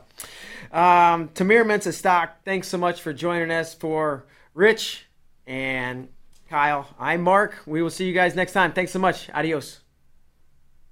um, 0.71 1.31
Tamyra 1.31 1.65
Mensah 1.65 1.93
Stock, 1.93 2.45
thanks 2.45 2.69
so 2.69 2.79
much 2.79 3.01
for 3.01 3.13
joining 3.13 3.51
us. 3.51 3.75
For 3.75 4.27
Rich 4.55 5.07
and 5.49 6.07
Kyle, 6.49 6.87
I'm 6.97 7.23
Mark. 7.23 7.57
We 7.67 7.83
will 7.83 7.91
see 7.91 8.07
you 8.07 8.15
guys 8.15 8.37
next 8.37 8.53
time. 8.53 8.73
Thanks 8.73 8.93
so 8.93 9.01
much. 9.01 9.29
Adios. 9.31 9.81